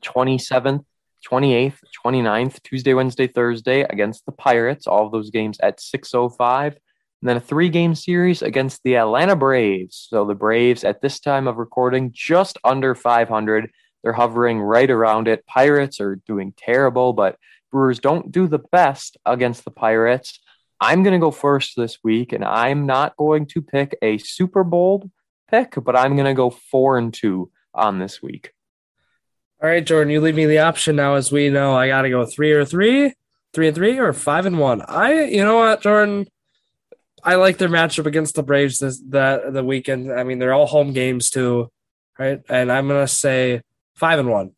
27th. 0.00 0.84
28th, 1.24 1.78
29th, 2.04 2.60
Tuesday, 2.64 2.94
Wednesday, 2.94 3.28
Thursday 3.28 3.82
against 3.82 4.26
the 4.26 4.32
Pirates. 4.32 4.88
All 4.88 5.06
of 5.06 5.12
those 5.12 5.30
games 5.30 5.56
at 5.60 5.78
6:05. 5.80 6.76
And 7.22 7.28
then 7.28 7.36
a 7.36 7.40
three 7.40 7.68
game 7.68 7.94
series 7.94 8.42
against 8.42 8.82
the 8.82 8.96
Atlanta 8.96 9.36
Braves. 9.36 10.08
So 10.10 10.24
the 10.24 10.34
Braves 10.34 10.82
at 10.82 11.00
this 11.00 11.20
time 11.20 11.46
of 11.46 11.56
recording 11.56 12.10
just 12.12 12.58
under 12.64 12.96
500. 12.96 13.70
They're 14.02 14.12
hovering 14.12 14.60
right 14.60 14.90
around 14.90 15.28
it. 15.28 15.46
Pirates 15.46 16.00
are 16.00 16.16
doing 16.26 16.52
terrible, 16.56 17.12
but 17.12 17.36
Brewers 17.70 18.00
don't 18.00 18.32
do 18.32 18.48
the 18.48 18.58
best 18.58 19.16
against 19.24 19.64
the 19.64 19.70
Pirates. 19.70 20.40
I'm 20.80 21.04
going 21.04 21.12
to 21.12 21.24
go 21.24 21.30
first 21.30 21.76
this 21.76 21.98
week, 22.02 22.32
and 22.32 22.44
I'm 22.44 22.86
not 22.86 23.16
going 23.16 23.46
to 23.46 23.62
pick 23.62 23.96
a 24.02 24.18
Super 24.18 24.64
Bowl 24.64 25.08
pick, 25.48 25.74
but 25.80 25.94
I'm 25.94 26.16
going 26.16 26.26
to 26.26 26.34
go 26.34 26.50
four 26.50 26.98
and 26.98 27.14
two 27.14 27.52
on 27.72 28.00
this 28.00 28.20
week. 28.20 28.50
All 29.62 29.68
right, 29.68 29.86
Jordan, 29.86 30.12
you 30.12 30.20
leave 30.20 30.34
me 30.34 30.46
the 30.46 30.58
option 30.58 30.96
now. 30.96 31.14
As 31.14 31.30
we 31.30 31.50
know, 31.50 31.76
I 31.76 31.86
got 31.86 32.02
to 32.02 32.10
go 32.10 32.26
three 32.26 32.50
or 32.50 32.64
three, 32.64 33.14
three 33.54 33.68
and 33.68 33.76
three, 33.76 33.96
or 33.96 34.12
five 34.12 34.44
and 34.44 34.58
one. 34.58 34.82
I, 34.88 35.22
you 35.26 35.44
know 35.44 35.58
what, 35.58 35.82
Jordan, 35.82 36.26
I 37.22 37.36
like 37.36 37.58
their 37.58 37.68
matchup 37.68 38.06
against 38.06 38.34
the 38.34 38.42
Braves 38.42 38.78
this 38.80 39.00
that 39.10 39.52
the 39.52 39.64
weekend. 39.64 40.12
I 40.12 40.24
mean, 40.24 40.38
they're 40.38 40.52
all 40.52 40.66
home 40.66 40.92
games 40.92 41.30
too, 41.30 41.70
right? 42.18 42.40
And 42.48 42.70
I'm 42.70 42.88
gonna 42.88 43.06
say 43.08 43.62
five 43.94 44.18
and 44.18 44.28
one. 44.30 44.52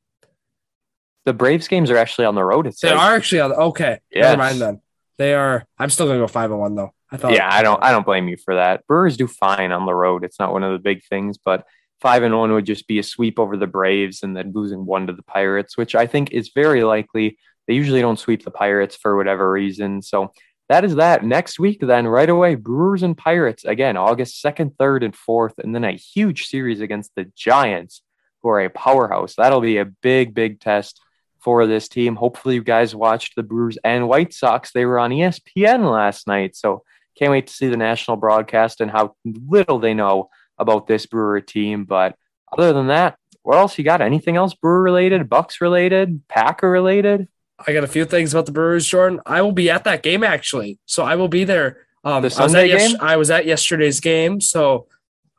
The 1.24 1.32
Braves 1.34 1.68
games 1.68 1.90
are 1.90 1.96
actually 1.96 2.26
on 2.26 2.34
the 2.34 2.44
road. 2.44 2.66
It 2.66 2.76
They 2.82 2.90
are 2.90 3.14
actually 3.16 3.40
on. 3.40 3.52
Okay, 3.52 3.98
Yes. 4.10 4.24
never 4.24 4.36
mind 4.36 4.60
then. 4.60 4.80
They 5.16 5.34
are. 5.34 5.64
I'm 5.78 5.90
still 5.90 6.06
gonna 6.06 6.18
go 6.18 6.26
five 6.26 6.50
and 6.50 6.60
one 6.60 6.74
though. 6.74 6.92
I 7.10 7.16
thought. 7.16 7.32
Yeah, 7.32 7.48
I 7.52 7.62
don't 7.62 7.82
I 7.82 7.92
don't 7.92 8.04
blame 8.06 8.28
you 8.28 8.36
for 8.36 8.54
that. 8.56 8.86
Brewers 8.86 9.16
do 9.16 9.26
fine 9.26 9.70
on 9.72 9.86
the 9.86 9.94
road. 9.94 10.24
It's 10.24 10.38
not 10.40 10.52
one 10.52 10.62
of 10.64 10.72
the 10.72 10.78
big 10.78 11.04
things, 11.04 11.38
but 11.38 11.64
five 12.00 12.22
and 12.22 12.36
one 12.36 12.52
would 12.52 12.66
just 12.66 12.86
be 12.88 12.98
a 12.98 13.02
sweep 13.02 13.38
over 13.38 13.56
the 13.56 13.66
Braves 13.66 14.22
and 14.22 14.36
then 14.36 14.52
losing 14.54 14.84
one 14.84 15.06
to 15.06 15.12
the 15.12 15.22
Pirates, 15.22 15.76
which 15.76 15.94
I 15.94 16.06
think 16.06 16.32
is 16.32 16.50
very 16.54 16.82
likely. 16.82 17.38
They 17.66 17.74
usually 17.74 18.00
don't 18.02 18.18
sweep 18.18 18.44
the 18.44 18.50
Pirates 18.50 18.96
for 18.96 19.16
whatever 19.16 19.50
reason. 19.50 20.02
So 20.02 20.32
that 20.68 20.84
is 20.84 20.96
that. 20.96 21.24
Next 21.24 21.58
week, 21.58 21.80
then 21.80 22.06
right 22.06 22.28
away, 22.28 22.54
Brewers 22.54 23.02
and 23.02 23.16
Pirates 23.16 23.64
again, 23.64 23.96
August 23.96 24.40
second, 24.40 24.76
third, 24.78 25.02
and 25.02 25.14
fourth, 25.14 25.58
and 25.58 25.74
then 25.74 25.84
a 25.84 25.92
huge 25.92 26.46
series 26.46 26.80
against 26.80 27.14
the 27.14 27.30
Giants, 27.36 28.02
who 28.42 28.48
are 28.48 28.60
a 28.60 28.70
powerhouse. 28.70 29.34
That'll 29.36 29.60
be 29.60 29.78
a 29.78 29.84
big, 29.84 30.34
big 30.34 30.60
test 30.60 31.00
for 31.40 31.66
this 31.66 31.88
team. 31.88 32.16
Hopefully, 32.16 32.54
you 32.54 32.62
guys 32.62 32.94
watched 32.94 33.36
the 33.36 33.42
Brewers 33.42 33.78
and 33.84 34.08
White 34.08 34.32
Sox. 34.32 34.72
They 34.72 34.86
were 34.86 34.98
on 34.98 35.10
ESPN 35.10 35.90
last 35.90 36.26
night, 36.26 36.56
so 36.56 36.82
can't 37.18 37.30
wait 37.30 37.46
to 37.48 37.52
see 37.52 37.68
the 37.68 37.76
national 37.76 38.16
broadcast 38.16 38.80
and 38.80 38.90
how 38.90 39.14
little 39.24 39.78
they 39.78 39.94
know 39.94 40.30
about 40.58 40.86
this 40.86 41.06
Brewer 41.06 41.40
team. 41.40 41.84
But 41.84 42.16
other 42.52 42.72
than 42.72 42.88
that, 42.88 43.18
what 43.42 43.58
else 43.58 43.76
you 43.76 43.84
got? 43.84 44.00
Anything 44.00 44.36
else 44.36 44.54
Brewer 44.54 44.82
related, 44.82 45.28
Bucks 45.28 45.60
related, 45.60 46.22
Packer 46.28 46.70
related? 46.70 47.28
I 47.58 47.72
got 47.72 47.84
a 47.84 47.88
few 47.88 48.04
things 48.04 48.34
about 48.34 48.46
the 48.46 48.52
Brewers, 48.52 48.86
Jordan. 48.86 49.20
I 49.26 49.42
will 49.42 49.52
be 49.52 49.70
at 49.70 49.84
that 49.84 50.02
game 50.02 50.24
actually, 50.24 50.78
so 50.86 51.04
I 51.04 51.16
will 51.16 51.28
be 51.28 51.44
there. 51.44 51.78
Um, 52.04 52.22
The 52.22 52.26
I 52.26 52.28
was 52.28 52.32
at 52.38 52.50
Sunday 52.50 52.68
yes- 52.68 52.92
game? 52.92 52.96
I 53.00 53.16
was 53.16 53.30
at 53.30 53.46
yesterday's 53.46 54.00
game, 54.00 54.40
so 54.40 54.88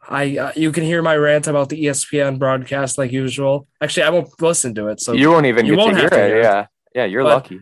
I 0.07 0.37
uh, 0.37 0.51
you 0.55 0.71
can 0.71 0.83
hear 0.83 1.01
my 1.01 1.15
rant 1.15 1.47
about 1.47 1.69
the 1.69 1.85
ESPN 1.85 2.39
broadcast 2.39 2.97
like 2.97 3.11
usual. 3.11 3.67
Actually, 3.81 4.03
I 4.03 4.09
won't 4.11 4.41
listen 4.41 4.73
to 4.75 4.87
it, 4.87 5.01
so 5.01 5.13
you 5.13 5.29
won't 5.31 5.45
even 5.45 5.65
you 5.65 5.73
get 5.75 5.79
won't 5.79 5.91
to 5.91 5.95
hear 6.01 6.03
have 6.09 6.11
to 6.11 6.23
it. 6.25 6.27
hear 6.27 6.37
it. 6.39 6.43
Yeah, 6.43 6.65
yeah, 6.95 7.05
you're 7.05 7.23
But- 7.23 7.29
lucky. 7.35 7.59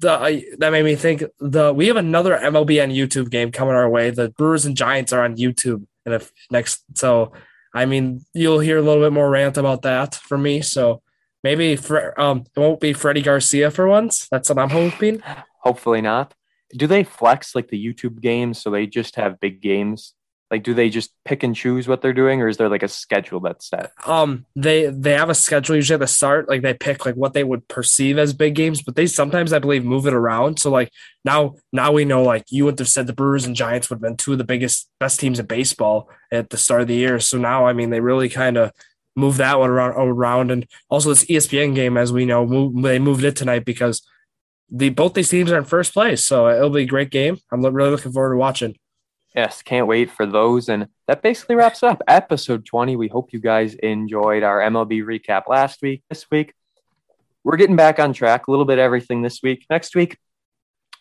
the 0.00 0.10
I, 0.10 0.44
that 0.58 0.70
made 0.72 0.84
me 0.84 0.94
think 0.94 1.24
the 1.40 1.72
we 1.72 1.86
have 1.86 1.96
another 1.96 2.36
MLB 2.36 2.82
on 2.82 2.90
YouTube 2.90 3.30
game 3.30 3.50
coming 3.50 3.74
our 3.74 3.88
way. 3.88 4.10
The 4.10 4.28
Brewers 4.30 4.66
and 4.66 4.76
Giants 4.76 5.12
are 5.12 5.22
on 5.24 5.36
YouTube, 5.36 5.86
and 6.04 6.14
if 6.14 6.30
next, 6.50 6.84
so 6.94 7.32
I 7.72 7.86
mean, 7.86 8.24
you'll 8.34 8.60
hear 8.60 8.78
a 8.78 8.82
little 8.82 9.02
bit 9.02 9.12
more 9.12 9.28
rant 9.30 9.56
about 9.56 9.82
that 9.82 10.14
from 10.16 10.42
me. 10.42 10.60
So 10.62 11.02
maybe 11.46 11.76
for 11.76 12.20
um, 12.20 12.44
it 12.56 12.58
won't 12.58 12.80
be 12.80 12.92
Freddie 12.92 13.22
Garcia 13.22 13.70
for 13.70 13.86
once. 13.86 14.26
That's 14.32 14.48
what 14.48 14.58
I'm 14.58 14.70
hoping. 14.70 15.22
Hopefully 15.60 16.00
not. 16.00 16.34
Do 16.76 16.88
they 16.88 17.04
flex 17.04 17.54
like 17.54 17.68
the 17.68 17.82
YouTube 17.86 18.20
games 18.20 18.60
so 18.60 18.70
they 18.70 18.86
just 18.86 19.14
have 19.14 19.38
big 19.38 19.62
games? 19.62 20.14
Like, 20.50 20.64
do 20.64 20.74
they 20.74 20.90
just 20.90 21.10
pick 21.24 21.42
and 21.42 21.56
choose 21.56 21.88
what 21.88 22.02
they're 22.02 22.12
doing, 22.12 22.40
or 22.40 22.48
is 22.48 22.56
there 22.56 22.68
like 22.68 22.82
a 22.82 22.88
schedule 22.88 23.40
that's 23.40 23.68
set? 23.68 23.92
Um, 24.06 24.46
they 24.56 24.86
they 24.86 25.12
have 25.12 25.30
a 25.30 25.34
schedule 25.34 25.76
usually 25.76 25.94
at 25.94 26.00
the 26.00 26.08
start. 26.08 26.48
Like 26.48 26.62
they 26.62 26.74
pick 26.74 27.06
like 27.06 27.14
what 27.14 27.32
they 27.32 27.44
would 27.44 27.68
perceive 27.68 28.18
as 28.18 28.32
big 28.32 28.56
games, 28.56 28.82
but 28.82 28.96
they 28.96 29.06
sometimes 29.06 29.52
I 29.52 29.60
believe 29.60 29.84
move 29.84 30.06
it 30.06 30.14
around. 30.14 30.58
So 30.58 30.70
like 30.70 30.90
now 31.24 31.54
now 31.72 31.92
we 31.92 32.04
know 32.04 32.22
like 32.22 32.44
you 32.50 32.64
would 32.64 32.78
have 32.78 32.88
said 32.88 33.06
the 33.06 33.12
Brewers 33.12 33.46
and 33.46 33.54
Giants 33.54 33.88
would 33.88 33.96
have 33.96 34.02
been 34.02 34.16
two 34.16 34.32
of 34.32 34.38
the 34.38 34.44
biggest 34.44 34.88
best 34.98 35.20
teams 35.20 35.38
in 35.38 35.46
baseball 35.46 36.08
at 36.32 36.50
the 36.50 36.56
start 36.56 36.82
of 36.82 36.88
the 36.88 36.94
year. 36.94 37.20
So 37.20 37.38
now 37.38 37.66
I 37.66 37.72
mean 37.72 37.90
they 37.90 38.00
really 38.00 38.28
kind 38.28 38.56
of 38.56 38.72
move 39.16 39.38
that 39.38 39.58
one 39.58 39.70
around 39.70 39.96
around 39.96 40.50
and 40.50 40.66
also 40.88 41.08
this 41.08 41.24
ESPN 41.24 41.74
game 41.74 41.96
as 41.96 42.12
we 42.12 42.26
know 42.26 42.46
move, 42.46 42.82
they 42.82 42.98
moved 42.98 43.24
it 43.24 43.34
tonight 43.34 43.64
because 43.64 44.06
the 44.70 44.90
both 44.90 45.14
these 45.14 45.28
teams 45.28 45.50
are 45.50 45.58
in 45.58 45.64
first 45.64 45.92
place. 45.92 46.24
So 46.24 46.48
it'll 46.48 46.70
be 46.70 46.82
a 46.82 46.86
great 46.86 47.10
game. 47.10 47.38
I'm 47.50 47.62
really 47.62 47.90
looking 47.90 48.12
forward 48.12 48.34
to 48.34 48.38
watching. 48.38 48.76
Yes, 49.34 49.62
can't 49.62 49.86
wait 49.86 50.10
for 50.10 50.24
those. 50.24 50.68
And 50.68 50.88
that 51.08 51.22
basically 51.22 51.56
wraps 51.56 51.82
up 51.82 52.02
episode 52.08 52.64
20. 52.64 52.96
We 52.96 53.08
hope 53.08 53.32
you 53.32 53.38
guys 53.38 53.74
enjoyed 53.74 54.42
our 54.42 54.60
MLB 54.60 55.02
recap 55.04 55.42
last 55.46 55.82
week. 55.82 56.02
This 56.08 56.26
week, 56.30 56.54
we're 57.44 57.56
getting 57.56 57.76
back 57.76 57.98
on 57.98 58.12
track. 58.12 58.46
A 58.46 58.50
little 58.50 58.64
bit 58.64 58.78
everything 58.78 59.22
this 59.22 59.42
week. 59.42 59.66
Next 59.68 59.94
week, 59.94 60.18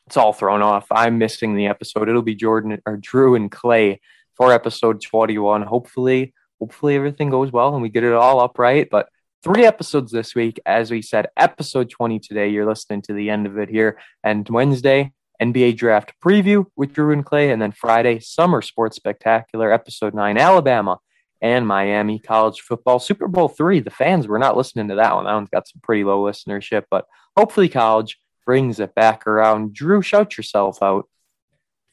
it's 0.06 0.18
all 0.18 0.34
thrown 0.34 0.62
off. 0.62 0.86
I'm 0.92 1.18
missing 1.18 1.56
the 1.56 1.68
episode. 1.68 2.10
It'll 2.10 2.22
be 2.22 2.36
Jordan 2.36 2.82
or 2.86 2.98
Drew 2.98 3.36
and 3.36 3.50
Clay 3.50 4.02
for 4.36 4.52
episode 4.52 5.02
21. 5.02 5.62
Hopefully, 5.62 6.34
hopefully 6.60 6.96
everything 6.96 7.30
goes 7.30 7.52
well 7.52 7.74
and 7.74 7.82
we 7.82 7.90
get 7.90 8.04
it 8.04 8.14
all 8.14 8.40
up 8.40 8.58
right. 8.60 8.88
But 8.90 9.10
three 9.44 9.66
episodes 9.66 10.12
this 10.12 10.36
week. 10.36 10.60
As 10.66 10.92
we 10.92 11.02
said, 11.02 11.28
episode 11.38 11.90
20 11.90 12.20
today. 12.20 12.50
You're 12.50 12.66
listening 12.66 13.02
to 13.04 13.14
the 13.14 13.30
end 13.30 13.46
of 13.46 13.58
it 13.58 13.70
here. 13.70 14.00
And 14.24 14.48
Wednesday, 14.50 15.14
NBA 15.42 15.78
draft 15.78 16.14
preview 16.24 16.66
with 16.76 16.94
Drew 16.94 17.14
and 17.14 17.26
Clay. 17.26 17.52
And 17.52 17.62
then 17.62 17.72
Friday, 17.72 18.20
Summer 18.20 18.62
Sports 18.62 18.96
Spectacular, 18.96 19.72
episode 19.72 20.14
nine, 20.14 20.38
Alabama 20.38 21.00
and 21.42 21.68
Miami 21.68 22.18
college 22.18 22.62
football. 22.62 23.00
Super 23.00 23.28
Bowl 23.28 23.48
three. 23.48 23.80
The 23.80 23.92
fans 23.92 24.28
were 24.28 24.40
not 24.40 24.58
listening 24.58 24.88
to 24.88 24.96
that 24.96 25.16
one. 25.16 25.26
That 25.26 25.34
one's 25.34 25.50
got 25.50 25.68
some 25.68 25.82
pretty 25.84 26.04
low 26.04 26.24
listenership, 26.24 26.86
but 26.90 27.06
hopefully 27.38 27.70
college. 27.70 28.18
brings 28.46 28.80
it 28.80 28.96
back 28.96 29.28
around. 29.28 29.74
Drew, 29.74 30.02
shout 30.02 30.38
yourself 30.38 30.82
out. 30.82 31.08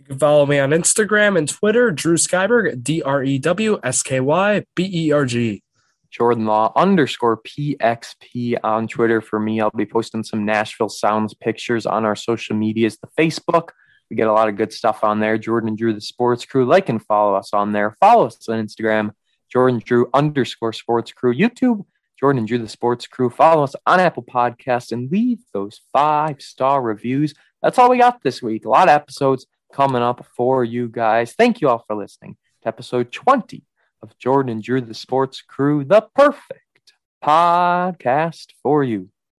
You 0.03 0.09
can 0.09 0.19
follow 0.19 0.47
me 0.47 0.59
on 0.59 0.71
Instagram 0.71 1.39
and 1.39 1.49
Twitter, 1.49 1.93
Drew 1.93 2.17
Skyberg, 2.17 2.83
D 2.83 3.03
R 3.03 3.23
E 3.23 3.39
W 3.39 3.79
S 3.85 4.03
K 4.03 4.19
Y 4.19 4.65
B 4.75 4.91
E 4.93 5.13
R 5.13 5.25
G. 5.25 5.63
Jordan 6.11 6.45
Law 6.45 6.73
underscore 6.75 7.41
PXP 7.41 8.59
on 8.65 8.89
Twitter 8.89 9.21
for 9.21 9.39
me. 9.39 9.61
I'll 9.61 9.71
be 9.71 9.87
posting 9.87 10.25
some 10.25 10.45
Nashville 10.45 10.89
Sounds 10.89 11.35
pictures 11.35 11.87
on 11.87 12.05
our 12.05 12.17
social 12.17 12.57
medias, 12.57 12.99
the 12.99 13.07
Facebook. 13.17 13.69
We 14.11 14.17
get 14.17 14.27
a 14.27 14.33
lot 14.33 14.49
of 14.49 14.57
good 14.57 14.73
stuff 14.73 15.05
on 15.05 15.21
there. 15.21 15.39
Jordan 15.39 15.69
and 15.69 15.79
Drew, 15.79 15.95
the 15.95 16.01
sports 16.01 16.45
crew. 16.45 16.65
Like 16.65 16.89
and 16.89 17.01
follow 17.01 17.37
us 17.37 17.51
on 17.53 17.71
there. 17.71 17.93
Follow 18.01 18.27
us 18.27 18.49
on 18.49 18.61
Instagram, 18.61 19.13
Jordan 19.53 19.81
Drew 19.85 20.11
underscore 20.13 20.73
sports 20.73 21.13
crew. 21.13 21.33
YouTube, 21.33 21.85
Jordan 22.19 22.41
and 22.41 22.49
Drew, 22.49 22.59
the 22.59 22.67
sports 22.69 23.07
crew. 23.07 23.31
Follow 23.31 23.63
us 23.63 23.77
on 23.87 24.01
Apple 24.01 24.25
Podcasts 24.25 24.91
and 24.91 25.13
leave 25.13 25.39
those 25.55 25.81
five 25.93 26.43
star 26.43 26.83
reviews. 26.83 27.35
That's 27.63 27.79
all 27.79 27.89
we 27.89 27.99
got 27.99 28.21
this 28.25 28.43
week. 28.43 28.65
A 28.65 28.69
lot 28.69 28.89
of 28.89 28.95
episodes 28.95 29.47
coming 29.73 30.03
up 30.03 30.27
for 30.37 30.65
you 30.65 30.89
guys. 30.89 31.33
Thank 31.33 31.61
you 31.61 31.69
all 31.69 31.85
for 31.87 31.97
listening 31.97 32.37
to 32.63 32.69
episode 32.69 33.11
20 33.11 33.65
of 34.03 34.17
Jordan 34.19 34.53
and 34.53 34.63
Drew, 34.63 34.81
the 34.81 34.95
sports 34.95 35.43
crew, 35.43 35.85
the 35.85 36.07
perfect 36.15 36.93
podcast 37.25 38.49
for 38.63 38.85
you. 38.85 39.12